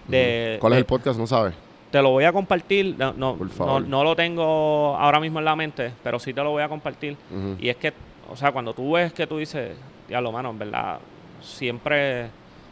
de... 0.09 0.57
¿Cuál 0.61 0.73
es 0.73 0.79
el 0.81 0.85
podcast? 0.87 1.19
No 1.21 1.27
sabes. 1.29 1.55
Te 1.91 2.03
lo 2.03 2.11
voy 2.11 2.25
a 2.25 2.33
compartir, 2.33 2.97
no, 2.99 3.13
no, 3.15 3.37
Por 3.37 3.49
favor. 3.51 3.83
no 3.87 4.05
lo 4.05 4.15
tengo 4.17 4.97
ahora 4.99 5.21
mismo 5.21 5.39
en 5.39 5.45
la 5.45 5.57
mente, 5.57 5.93
pero 6.03 6.19
sí 6.19 6.35
te 6.35 6.43
lo 6.43 6.51
voy 6.51 6.63
a 6.63 6.69
compartir. 6.69 7.17
Y 7.61 7.69
es 7.69 7.77
que, 7.77 7.93
o 8.29 8.37
sea, 8.37 8.53
cuando 8.53 8.75
tú 8.75 8.93
ves 8.93 9.13
que 9.13 9.27
tú 9.27 9.39
dices, 9.39 9.71
ya 10.09 10.21
lo 10.21 10.31
mano, 10.33 10.51
en 10.51 10.59
verdad, 10.59 10.99
siempre 11.41 12.27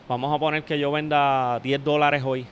vamos 0.08 0.34
a 0.34 0.38
poner 0.38 0.62
que 0.64 0.78
yo 0.78 0.90
venda 0.92 1.58
10 1.60 1.82
dólares 1.84 2.22
hoy 2.24 2.46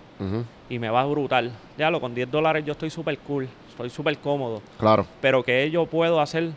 y 0.70 0.78
me 0.78 0.88
va 0.88 1.04
brutal. 1.04 1.52
Ya 1.76 1.90
lo, 1.90 2.00
con 2.00 2.14
10 2.14 2.30
dólares 2.30 2.64
yo 2.64 2.72
estoy 2.72 2.90
súper 2.90 3.18
cool, 3.18 3.48
estoy 3.68 3.90
súper 3.90 4.16
cómodo 4.18 4.62
Claro. 4.78 5.06
pero 5.20 5.42
que 5.42 5.70
yo 5.70 5.86
puedo 5.86 6.20
hacer 6.20 6.50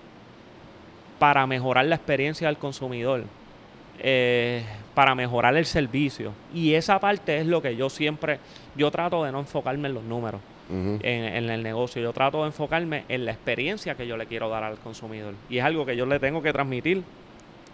para 1.20 1.48
mejorar 1.48 1.86
la 1.86 1.96
experiencia 1.96 2.48
del 2.48 2.58
consumidor, 2.58 3.24
eh, 4.00 4.64
para 4.94 5.16
mejorar 5.16 5.56
el 5.58 5.66
servicio. 5.66 6.32
Y 6.54 6.74
esa 6.76 7.00
parte 7.00 7.38
es 7.40 7.48
lo 7.48 7.62
que 7.62 7.76
yo 7.76 7.90
siempre, 7.90 8.40
yo 8.76 8.92
trato 8.92 9.24
de 9.24 9.32
no 9.32 9.40
enfocarme 9.40 9.88
en 9.88 9.96
los 9.96 10.04
números, 10.04 10.42
en, 10.70 11.00
en 11.04 11.50
el 11.50 11.64
negocio, 11.64 12.02
yo 12.02 12.12
trato 12.12 12.42
de 12.42 12.48
enfocarme 12.48 13.06
en 13.08 13.24
la 13.26 13.32
experiencia 13.32 13.96
que 13.96 14.06
yo 14.06 14.18
le 14.18 14.26
quiero 14.28 14.50
dar 14.50 14.64
al 14.64 14.78
consumidor. 14.78 15.34
Y 15.50 15.58
es 15.60 15.64
algo 15.64 15.86
que 15.86 15.96
yo 15.96 16.06
le 16.06 16.20
tengo 16.20 16.42
que 16.42 16.52
transmitir 16.52 17.04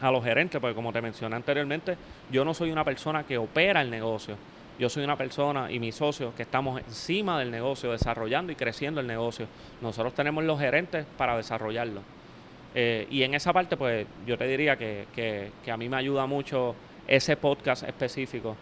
a 0.01 0.11
los 0.11 0.23
gerentes, 0.23 0.59
porque 0.59 0.75
como 0.75 0.91
te 0.91 1.01
mencioné 1.01 1.35
anteriormente, 1.35 1.97
yo 2.31 2.43
no 2.45 2.53
soy 2.53 2.71
una 2.71 2.83
persona 2.83 3.23
que 3.23 3.37
opera 3.37 3.81
el 3.81 3.89
negocio. 3.89 4.35
Yo 4.79 4.89
soy 4.89 5.03
una 5.03 5.15
persona 5.15 5.71
y 5.71 5.79
mis 5.79 5.95
socios 5.95 6.33
que 6.33 6.41
estamos 6.43 6.79
encima 6.81 7.37
del 7.39 7.51
negocio, 7.51 7.91
desarrollando 7.91 8.51
y 8.51 8.55
creciendo 8.55 9.01
el 9.01 9.07
negocio. 9.07 9.45
Nosotros 9.81 10.13
tenemos 10.15 10.43
los 10.43 10.59
gerentes 10.59 11.05
para 11.17 11.37
desarrollarlo. 11.37 12.01
Eh, 12.75 13.07
y 13.11 13.21
en 13.21 13.35
esa 13.35 13.53
parte, 13.53 13.77
pues 13.77 14.07
yo 14.25 14.35
te 14.37 14.47
diría 14.47 14.75
que, 14.75 15.05
que- 15.15 15.51
que 15.63 15.71
a 15.71 15.77
mí 15.77 15.87
me 15.89 15.97
ayuda 15.97 16.25
mucho 16.25 16.73
ese 17.07 17.37
podcast 17.37 17.83
específico 17.83 18.55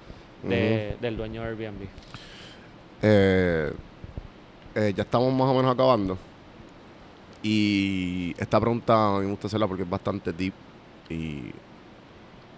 de- 0.43 0.97
del 0.99 1.15
dueño 1.15 1.41
de 1.43 1.47
Airbnb. 1.47 1.87
Eh, 3.03 3.71
eh, 4.75 4.93
ya 4.95 5.03
estamos 5.03 5.31
más 5.33 5.47
o 5.47 5.53
menos 5.55 5.73
acabando. 5.73 6.17
Y 7.43 8.35
esta 8.37 8.59
pregunta 8.59 9.15
a 9.15 9.19
mí 9.19 9.25
me 9.25 9.31
gusta 9.31 9.47
hacerla 9.47 9.67
porque 9.67 9.83
es 9.83 9.89
bastante 9.89 10.31
deep. 10.33 10.53
Y 11.11 11.51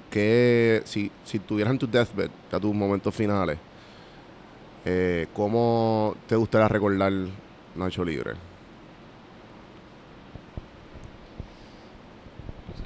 que 0.09 0.81
si, 0.85 1.11
si 1.23 1.39
tuvieras 1.39 1.71
en 1.71 1.79
tu 1.79 1.87
deathbed, 1.87 2.29
a 2.51 2.59
tus 2.59 2.73
momentos 2.73 3.13
finales, 3.13 3.57
eh, 4.85 5.27
¿cómo 5.33 6.15
te 6.27 6.35
gustaría 6.35 6.67
recordar 6.67 7.11
Nacho 7.75 8.05
Libre? 8.05 8.33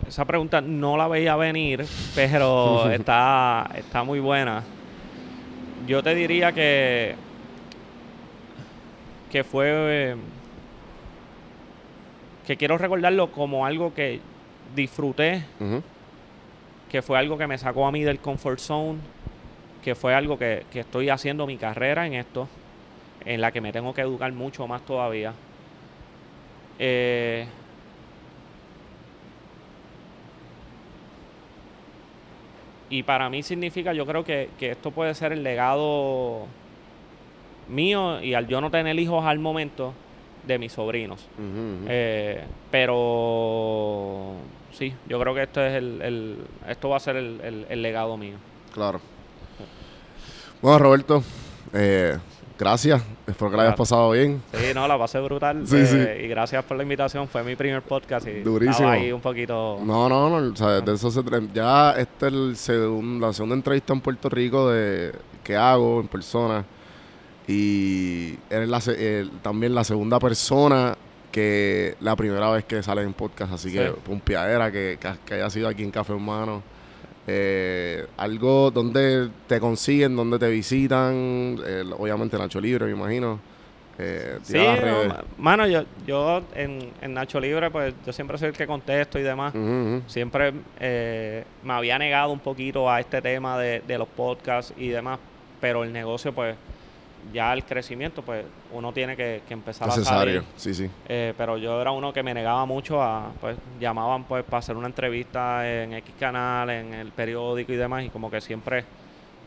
Esa 0.07 0.23
pregunta 0.23 0.61
no 0.61 0.95
la 0.95 1.09
veía 1.09 1.35
venir, 1.35 1.85
pero 2.15 2.89
está, 2.91 3.69
está 3.75 4.03
muy 4.03 4.21
buena. 4.21 4.63
Yo 5.85 6.01
te 6.01 6.15
diría 6.15 6.53
que, 6.53 7.15
que 9.29 9.43
fue 9.43 9.65
eh, 9.67 10.15
que 12.45 12.55
quiero 12.55 12.77
recordarlo 12.77 13.31
como 13.31 13.65
algo 13.65 13.93
que 13.93 14.21
disfruté, 14.75 15.43
que 16.89 17.01
fue 17.01 17.17
algo 17.17 17.37
que 17.37 17.47
me 17.47 17.57
sacó 17.57 17.87
a 17.87 17.91
mí 17.91 18.03
del 18.03 18.19
comfort 18.19 18.59
zone, 18.59 18.99
que 19.83 19.95
fue 19.95 20.13
algo 20.13 20.37
que, 20.37 20.65
que 20.71 20.81
estoy 20.81 21.09
haciendo 21.09 21.45
mi 21.47 21.57
carrera 21.57 22.05
en 22.05 22.13
esto, 22.13 22.47
en 23.25 23.41
la 23.41 23.51
que 23.51 23.61
me 23.61 23.71
tengo 23.71 23.93
que 23.93 24.01
educar 24.01 24.31
mucho 24.31 24.67
más 24.67 24.81
todavía. 24.85 25.33
Eh, 26.79 27.45
y 32.89 33.03
para 33.03 33.29
mí 33.29 33.43
significa, 33.43 33.93
yo 33.93 34.05
creo 34.05 34.23
que, 34.23 34.49
que 34.59 34.71
esto 34.71 34.91
puede 34.91 35.13
ser 35.13 35.33
el 35.33 35.43
legado 35.43 36.45
mío 37.67 38.21
y 38.21 38.33
al 38.33 38.47
yo 38.47 38.61
no 38.61 38.71
tener 38.71 38.97
hijos 38.97 39.25
al 39.25 39.39
momento 39.39 39.93
de 40.45 40.57
mis 40.57 40.71
sobrinos. 40.71 41.27
Eh, 41.87 42.43
pero 42.71 44.35
sí, 44.71 44.93
yo 45.07 45.19
creo 45.19 45.33
que 45.33 45.43
esto 45.43 45.61
es 45.65 45.73
el, 45.75 46.01
el- 46.01 46.37
esto 46.67 46.89
va 46.89 46.97
a 46.97 46.99
ser 46.99 47.15
el, 47.17 47.39
el- 47.41 47.65
el 47.69 47.81
legado 47.81 48.17
mío. 48.17 48.37
Claro. 48.73 48.99
Bueno, 50.61 50.79
Roberto, 50.79 51.23
eh, 51.73 52.17
gracias. 52.57 53.01
Espero 53.27 53.51
que 53.51 53.57
la 53.57 53.63
hayas 53.63 53.75
pasado 53.75 54.11
bien. 54.11 54.41
Sí, 54.53 54.65
no, 54.73 54.87
la 54.87 54.97
pasé 54.97 55.19
brutal. 55.19 55.67
Sí, 55.67 55.75
eh, 55.77 55.85
sí. 55.85 56.25
Y 56.25 56.27
gracias 56.27 56.63
por 56.63 56.77
la 56.77 56.83
invitación. 56.83 57.27
Fue 57.27 57.43
mi 57.43 57.55
primer 57.55 57.81
podcast 57.81 58.27
y 58.27 58.41
Durísimo. 58.41 58.71
estaba 58.73 58.91
ahí 58.93 59.11
un 59.11 59.21
poquito. 59.21 59.79
No, 59.83 60.09
no, 60.09 60.29
no, 60.29 60.51
o 60.51 60.55
sea, 60.55 60.81
de 60.81 60.93
eso 60.93 61.11
se 61.11 61.21
Ya 61.53 61.91
esta 61.91 62.27
es 62.27 62.33
el 62.33 62.55
segun- 62.55 63.19
la 63.19 63.33
segunda 63.33 63.55
entrevista 63.55 63.93
en 63.93 64.01
Puerto 64.01 64.29
Rico 64.29 64.69
de 64.71 65.11
que 65.43 65.55
hago 65.55 65.99
en 66.01 66.07
persona. 66.07 66.65
Y 67.47 68.37
eres 68.49 68.67
la 68.67 68.79
el- 68.97 69.31
también 69.41 69.73
la 69.75 69.83
segunda 69.83 70.19
persona 70.19 70.97
que 71.37 71.95
la 72.01 72.15
primera 72.15 72.49
vez 72.49 72.65
que 72.65 72.81
sale 72.81 73.03
en 73.03 73.13
podcast. 73.13 73.53
Así 73.53 73.71
que 73.71 73.87
Sí. 73.89 73.93
que, 74.71 74.97
que, 74.99 75.09
que 75.25 75.33
haya 75.35 75.49
sido 75.51 75.67
aquí 75.67 75.83
en 75.83 75.91
Café 75.91 76.13
Hermano. 76.13 76.63
Eh, 77.27 78.05
algo 78.17 78.71
donde 78.71 79.29
te 79.47 79.59
consiguen, 79.59 80.15
donde 80.15 80.39
te 80.39 80.49
visitan. 80.49 81.57
eh, 81.65 81.83
obviamente 81.97 82.37
Nacho 82.37 82.59
Libre, 82.59 82.85
me 82.85 82.91
imagino. 82.93 83.39
Eh, 83.99 84.37
Sí, 84.43 84.53
no, 84.57 85.15
mano, 85.37 85.67
yo, 85.67 85.83
yo 86.05 86.43
en, 86.55 86.91
en 87.01 87.13
Nacho 87.13 87.39
Libre, 87.39 87.69
pues 87.69 87.93
yo 88.05 88.13
siempre 88.13 88.37
soy 88.37 88.49
el 88.49 88.53
que 88.55 88.65
contesto 88.67 89.19
y 89.19 89.23
demás. 89.23 89.53
Ujú, 89.53 89.61
ujú. 89.63 90.01
Siempre 90.07 90.53
eh, 90.79 91.43
me 91.63 91.73
había 91.73 91.97
negado 91.99 92.31
un 92.31 92.39
poquito 92.39 92.89
a 92.89 92.99
este 92.99 93.21
tema 93.21 93.57
de, 93.59 93.81
de 93.87 93.97
los 93.97 94.07
podcasts 94.07 94.73
y 94.77 94.87
demás, 94.89 95.19
pero 95.59 95.83
el 95.83 95.91
negocio, 95.91 96.31
pues 96.33 96.55
ya 97.33 97.53
el 97.53 97.63
crecimiento, 97.63 98.21
pues 98.21 98.45
uno 98.71 98.91
tiene 98.93 99.15
que, 99.15 99.41
que 99.47 99.53
empezar 99.53 99.89
a 99.89 99.95
Necesario, 99.95 100.41
salir. 100.41 100.43
sí, 100.55 100.73
sí. 100.73 100.89
Eh, 101.07 101.33
pero 101.37 101.57
yo 101.57 101.81
era 101.81 101.91
uno 101.91 102.11
que 102.13 102.23
me 102.23 102.33
negaba 102.33 102.65
mucho 102.65 103.01
a, 103.01 103.31
pues, 103.39 103.57
llamaban 103.79 104.23
pues 104.25 104.43
para 104.43 104.59
hacer 104.59 104.75
una 104.75 104.87
entrevista 104.87 105.67
en 105.69 105.93
X 105.93 106.15
canal, 106.19 106.69
en 106.69 106.93
el 106.93 107.11
periódico 107.11 107.71
y 107.71 107.75
demás, 107.75 108.03
y 108.05 108.09
como 108.09 108.29
que 108.31 108.41
siempre 108.41 108.83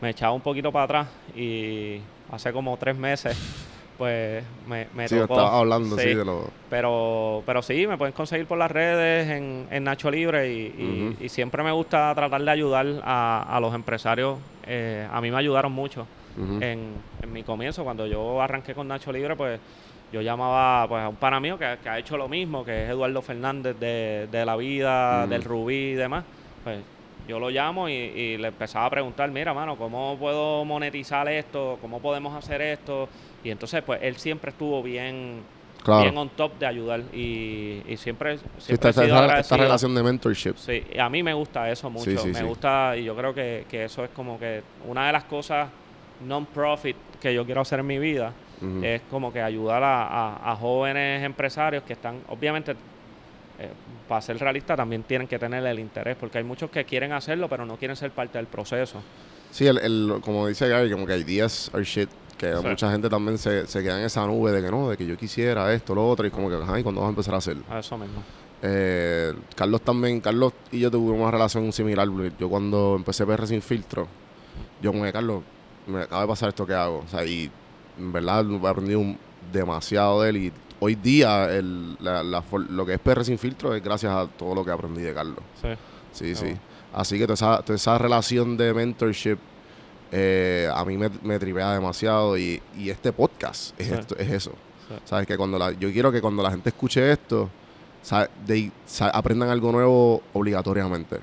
me 0.01 0.09
echaba 0.09 0.33
un 0.33 0.41
poquito 0.41 0.71
para 0.71 0.85
atrás 0.85 1.07
y 1.35 1.99
hace 2.31 2.51
como 2.51 2.75
tres 2.77 2.97
meses, 2.97 3.37
pues 3.97 4.43
me, 4.67 4.87
me 4.95 5.07
Sí, 5.07 5.15
tocó. 5.15 5.33
estaba 5.35 5.59
hablando, 5.59 5.95
sí, 5.95 6.01
Sí, 6.01 6.13
de 6.15 6.25
lo... 6.25 6.49
Pero, 6.71 7.43
pero 7.45 7.61
sí, 7.61 7.85
me 7.85 7.97
pueden 7.97 8.13
conseguir 8.13 8.47
por 8.47 8.57
las 8.57 8.71
redes 8.71 9.29
en, 9.29 9.67
en 9.69 9.83
Nacho 9.83 10.09
Libre 10.09 10.51
y, 10.51 10.57
y- 10.77 11.13
Ujú. 11.13 11.23
y 11.25 11.29
siempre 11.29 11.61
me 11.63 11.71
gusta 11.71 12.13
tratar 12.15 12.41
de 12.41 12.49
ayudar 12.49 12.87
a, 13.03 13.45
a 13.55 13.59
los 13.59 13.75
empresarios. 13.75 14.39
Eh, 14.65 15.07
a 15.11 15.19
mí 15.21 15.29
me 15.29 15.37
ayudaron 15.37 15.71
mucho 15.71 16.07
en, 16.37 16.93
en 17.21 17.33
mi 17.33 17.43
comienzo. 17.43 17.83
Cuando 17.83 18.07
yo 18.07 18.41
arranqué 18.41 18.73
con 18.73 18.87
Nacho 18.87 19.11
Libre, 19.11 19.35
pues 19.35 19.59
yo 20.11 20.21
llamaba 20.21 20.87
pues, 20.87 21.01
a 21.03 21.07
un 21.09 21.15
pana 21.15 21.39
mío 21.39 21.57
que, 21.57 21.77
que 21.81 21.89
ha 21.89 21.97
hecho 21.99 22.17
lo 22.17 22.27
mismo, 22.27 22.63
que 22.65 22.83
es 22.85 22.89
Eduardo 22.89 23.21
Fernández 23.21 23.77
de, 23.79 24.27
de 24.31 24.45
La 24.45 24.55
Vida, 24.55 25.25
del 25.27 25.43
Rubí 25.43 25.91
y 25.91 25.93
demás. 25.93 26.23
Pues 26.63 26.79
yo 27.27 27.39
lo 27.39 27.49
llamo 27.49 27.87
y, 27.87 27.93
y 27.93 28.37
le 28.37 28.49
empezaba 28.49 28.85
a 28.87 28.89
preguntar, 28.89 29.29
mira, 29.31 29.53
mano, 29.53 29.77
¿cómo 29.77 30.17
puedo 30.19 30.65
monetizar 30.65 31.27
esto? 31.29 31.77
¿Cómo 31.81 31.99
podemos 32.01 32.35
hacer 32.35 32.61
esto? 32.61 33.07
Y 33.43 33.51
entonces, 33.51 33.81
pues, 33.83 33.99
él 34.03 34.17
siempre 34.17 34.51
estuvo 34.51 34.81
bien, 34.83 35.41
Claro. 35.83 36.03
bien 36.03 36.15
on 36.17 36.29
top 36.29 36.59
de 36.59 36.67
ayudar 36.67 36.99
y, 37.11 37.81
y 37.87 37.97
siempre, 37.97 38.37
Sí, 38.37 38.43
siempre 38.59 38.89
esta, 38.91 39.01
he 39.01 39.05
sido 39.07 39.25
esta- 39.33 39.57
relación 39.57 39.95
de 39.95 40.03
mentorship. 40.03 40.53
Sí, 40.55 40.83
a 40.99 41.09
mí 41.09 41.23
me 41.23 41.33
gusta 41.33 41.71
eso 41.71 41.89
mucho. 41.89 42.05
Sí, 42.11 42.17
sí, 42.19 42.27
me 42.27 42.35
sí. 42.39 42.43
gusta 42.43 42.95
y 42.97 43.03
yo 43.05 43.15
creo 43.15 43.33
que, 43.33 43.65
que 43.67 43.85
eso 43.85 44.03
es 44.03 44.11
como 44.11 44.37
que 44.39 44.61
una 44.87 45.07
de 45.07 45.13
las 45.13 45.23
cosas 45.23 45.69
non-profit 46.27 46.95
que 47.21 47.33
yo 47.33 47.45
quiero 47.45 47.61
hacer 47.61 47.79
en 47.79 47.87
mi 47.87 47.99
vida 47.99 48.33
es 48.83 49.01
como 49.09 49.33
que 49.33 49.41
ayudar 49.41 49.81
a, 49.81 50.03
a- 50.07 50.51
a 50.51 50.55
jóvenes 50.55 51.23
empresarios 51.23 51.81
que 51.83 51.93
están, 51.93 52.19
obviamente, 52.29 52.73
eh, 52.73 53.69
para 54.07 54.21
ser 54.21 54.37
realista 54.37 54.75
también 54.75 55.01
tienen 55.01 55.27
que 55.27 55.39
tener 55.39 55.65
el 55.65 55.79
interés, 55.79 56.15
porque 56.19 56.37
hay 56.37 56.43
muchos 56.43 56.69
que 56.69 56.85
quieren 56.85 57.11
hacerlo, 57.11 57.49
pero 57.49 57.65
no 57.65 57.77
quieren 57.77 57.97
ser 57.97 58.11
parte 58.11 58.37
del 58.37 58.45
proceso. 58.45 59.01
Sí, 59.49 59.65
el, 59.65 59.79
el- 59.79 60.19
como 60.21 60.45
dice 60.47 60.67
Gary, 60.69 60.91
como 60.91 61.07
que 61.07 61.17
ideas 61.17 61.71
are 61.73 61.83
shit. 61.83 62.09
Que 62.37 62.55
Sí. 62.57 62.67
mucha 62.67 62.91
gente 62.91 63.07
también 63.09 63.37
se, 63.37 63.67
se 63.67 63.83
queda 63.83 63.99
en 63.99 64.05
esa 64.05 64.25
nube 64.25 64.51
de 64.51 64.63
que 64.63 64.71
no, 64.71 64.89
de 64.89 64.97
que 64.97 65.05
yo 65.05 65.15
quisiera 65.17 65.71
esto, 65.73 65.93
lo 65.95 66.07
otro, 66.07 66.25
y 66.25 66.31
como 66.31 66.49
que, 66.49 66.55
ajá, 66.55 66.79
¿y 66.79 66.83
cuándo 66.83 67.01
vas 67.01 67.07
a 67.07 67.11
empezar 67.11 67.33
a 67.35 67.37
hacerlo? 67.37 67.63
A 67.69 67.79
eso 67.79 67.97
mismo. 67.99 68.23
Eh, 68.63 69.33
Carlos 69.55 69.81
también, 69.81 70.21
Carlos 70.21 70.53
y 70.71 70.79
yo 70.79 70.89
tuvimos 70.91 71.19
una 71.21 71.31
relación 71.31 71.71
similar. 71.71 72.07
Yo 72.39 72.49
cuando 72.49 72.95
empecé 72.95 73.25
PR 73.25 73.45
sin 73.47 73.61
filtro, 73.61 74.07
yo 74.81 74.91
como 74.91 75.03
que, 75.03 75.11
Carlos, 75.11 75.43
me 75.91 76.01
acaba 76.03 76.21
de 76.23 76.27
pasar 76.27 76.49
esto 76.49 76.65
que 76.65 76.73
hago. 76.73 77.03
O 77.05 77.07
sea, 77.07 77.25
y 77.25 77.49
en 77.99 78.11
verdad 78.11 78.45
he 78.49 78.67
aprendido 78.67 79.01
demasiado 79.51 80.21
de 80.21 80.29
él. 80.29 80.37
Y 80.37 80.53
hoy 80.79 80.95
día 80.95 81.45
el- 81.53 81.95
la- 81.99 82.23
la 82.23 82.41
for- 82.41 82.69
lo 82.69 82.85
que 82.85 82.93
es 82.95 82.99
PR 82.99 83.23
sin 83.23 83.37
filtro 83.37 83.75
es 83.75 83.83
gracias 83.83 84.11
a 84.13 84.27
todo 84.27 84.55
lo 84.55 84.63
que 84.65 84.71
aprendí 84.71 85.01
de 85.01 85.13
Carlos. 85.13 85.39
Sí. 85.61 85.67
Sí, 86.11 86.31
Oh. 86.33 86.35
sí. 86.35 86.57
Así 86.93 87.17
que 87.17 87.23
toda 87.25 87.35
esa, 87.35 87.61
toda 87.63 87.75
esa 87.75 87.97
relación 87.97 88.57
de 88.57 88.73
mentorship 88.73 89.37
eh, 90.11 90.69
a 90.73 90.83
mí 90.83 90.97
me, 90.97 91.09
me 91.23 91.39
tripea 91.39 91.73
demasiado. 91.73 92.37
Y, 92.37 92.61
y 92.77 92.89
este 92.89 93.13
podcast 93.13 93.79
es, 93.79 93.87
Sí. 93.87 93.93
esto, 93.93 94.17
es 94.17 94.29
eso. 94.29 94.51
Sí. 94.89 94.95
¿Sabes? 95.05 95.25
Que 95.25 95.37
cuando 95.37 95.57
la, 95.57 95.71
yo 95.71 95.89
quiero 95.91 96.11
que 96.11 96.19
cuando 96.21 96.43
la 96.43 96.51
gente 96.51 96.69
escuche 96.69 97.11
esto, 97.13 97.49
de- 98.45 98.71
aprendan 99.13 99.49
algo 99.49 99.71
nuevo 99.71 100.21
obligatoriamente. 100.33 101.19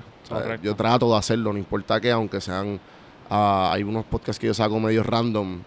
Yo 0.63 0.75
trato 0.75 1.11
de 1.11 1.17
hacerlo, 1.17 1.51
no 1.53 1.59
importa 1.59 1.99
que, 1.99 2.11
aunque 2.11 2.39
sean. 2.41 2.79
Ah, 3.29 3.71
hay 3.73 3.83
unos 3.83 4.05
podcasts 4.05 4.39
que 4.39 4.47
yo 4.47 4.53
saco 4.53 4.79
medio 4.79 5.03
random. 5.03 5.61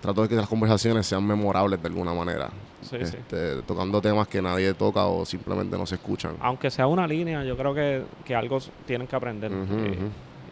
Trato 0.00 0.22
de 0.22 0.28
que 0.28 0.36
las 0.36 0.48
conversaciones 0.48 1.06
sean 1.06 1.26
memorables 1.26 1.82
de 1.82 1.88
alguna 1.88 2.14
manera. 2.14 2.50
Sí, 2.82 2.96
sí. 3.02 3.16
Este, 3.16 3.62
Tocando 3.62 4.00
temas 4.00 4.28
que 4.28 4.40
nadie 4.40 4.72
toca 4.74 5.06
o 5.06 5.26
simplemente 5.26 5.76
no 5.76 5.86
se 5.86 5.96
escuchan. 5.96 6.36
Aunque 6.40 6.70
sea 6.70 6.86
una 6.86 7.06
línea, 7.06 7.42
yo 7.42 7.56
creo 7.56 7.74
que, 7.74 8.04
que 8.24 8.34
algo 8.34 8.58
tienen 8.86 9.08
que 9.08 9.16
aprender. 9.16 9.50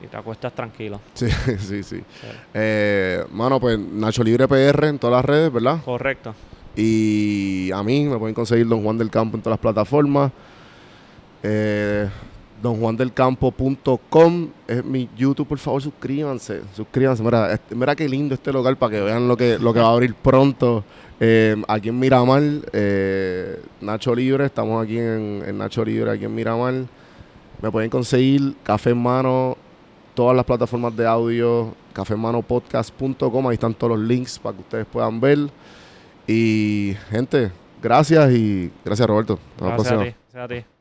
Y, 0.03 0.09
te 0.09 0.17
acuestas 0.17 0.53
tranquilo. 0.53 1.01
Sí, 1.15 1.29
sí, 1.59 1.83
sí. 1.83 1.99
Sí. 1.99 2.03
Eh, 2.55 3.25
mano, 3.31 3.59
pues 3.59 3.79
Nacho 3.79 4.23
Libre 4.23 4.47
PR 4.47 4.89
en 4.89 4.99
todas 4.99 5.17
las 5.17 5.25
redes, 5.25 5.53
¿verdad? 5.53 5.81
Correcto. 5.85 6.35
Y 6.77 7.71
a 7.73 7.83
mí 7.83 8.05
me 8.05 8.19
pueden 8.19 8.35
conseguir 8.35 8.69
Don 8.69 8.83
Juan 8.83 8.99
del 8.99 9.11
Campo 9.11 9.37
en 9.37 9.43
todas 9.43 9.55
las 9.55 9.61
plataformas. 9.61 10.31
Eh, 11.43 12.09
donjuandelcampo.com 12.63 14.49
es 14.67 14.85
mi 14.85 15.09
YouTube, 15.17 15.47
por 15.49 15.59
favor, 15.59 15.83
suscríbanse. 15.83 16.63
Suscríbanse. 16.75 17.23
Mira, 17.23 17.53
este- 17.53 17.75
mira 17.75 17.95
qué 17.97 18.09
lindo 18.09 18.35
este 18.35 18.53
local 18.53 18.77
para 18.77 18.93
que 18.97 19.01
vean 19.03 19.29
lo 19.29 19.37
que, 19.37 19.59
lo 19.59 19.73
que 19.73 19.81
va 19.81 19.87
a 19.89 19.93
abrir 19.93 20.15
pronto. 20.15 20.85
Eh, 21.19 21.57
aquí 21.69 21.89
en 21.89 21.99
Miramar, 21.99 22.43
eh, 22.73 23.61
Nacho 23.81 24.15
Libre, 24.15 24.47
estamos 24.47 24.85
aquí 24.85 24.99
en, 24.99 25.43
en 25.47 25.57
Nacho 25.59 25.85
Libre, 25.85 26.11
aquí 26.11 26.25
en 26.25 26.35
Miramar. 26.35 26.75
Me 27.63 27.71
pueden 27.71 27.89
conseguir 27.89 28.55
Café 28.63 28.91
en 28.91 28.99
Mano, 29.03 29.57
todas 30.15 30.37
las 30.37 30.45
plataformas 30.45 30.95
de 30.97 31.07
audio, 31.07 31.75
cafemanopodcast.com, 31.95 33.49
ahí 33.49 33.55
están 33.55 33.73
todos 33.75 33.99
los 33.99 34.07
links 34.07 34.39
para 34.39 34.57
que 34.57 34.63
ustedes 34.63 34.87
puedan 34.87 35.19
ver. 35.21 35.39
Y 36.27 36.95
gente, 37.11 37.51
gracias 37.83 38.31
y 38.33 38.71
gracias 38.85 39.09
Roberto. 39.09 39.39
Hasta 39.55 39.65
la 39.65 39.71
Gracias 39.71 39.93
a 39.93 39.95
próxima. 39.97 40.13
ti. 40.13 40.17
Gracias 40.35 40.45
a 40.45 40.49
ti. 40.63 40.76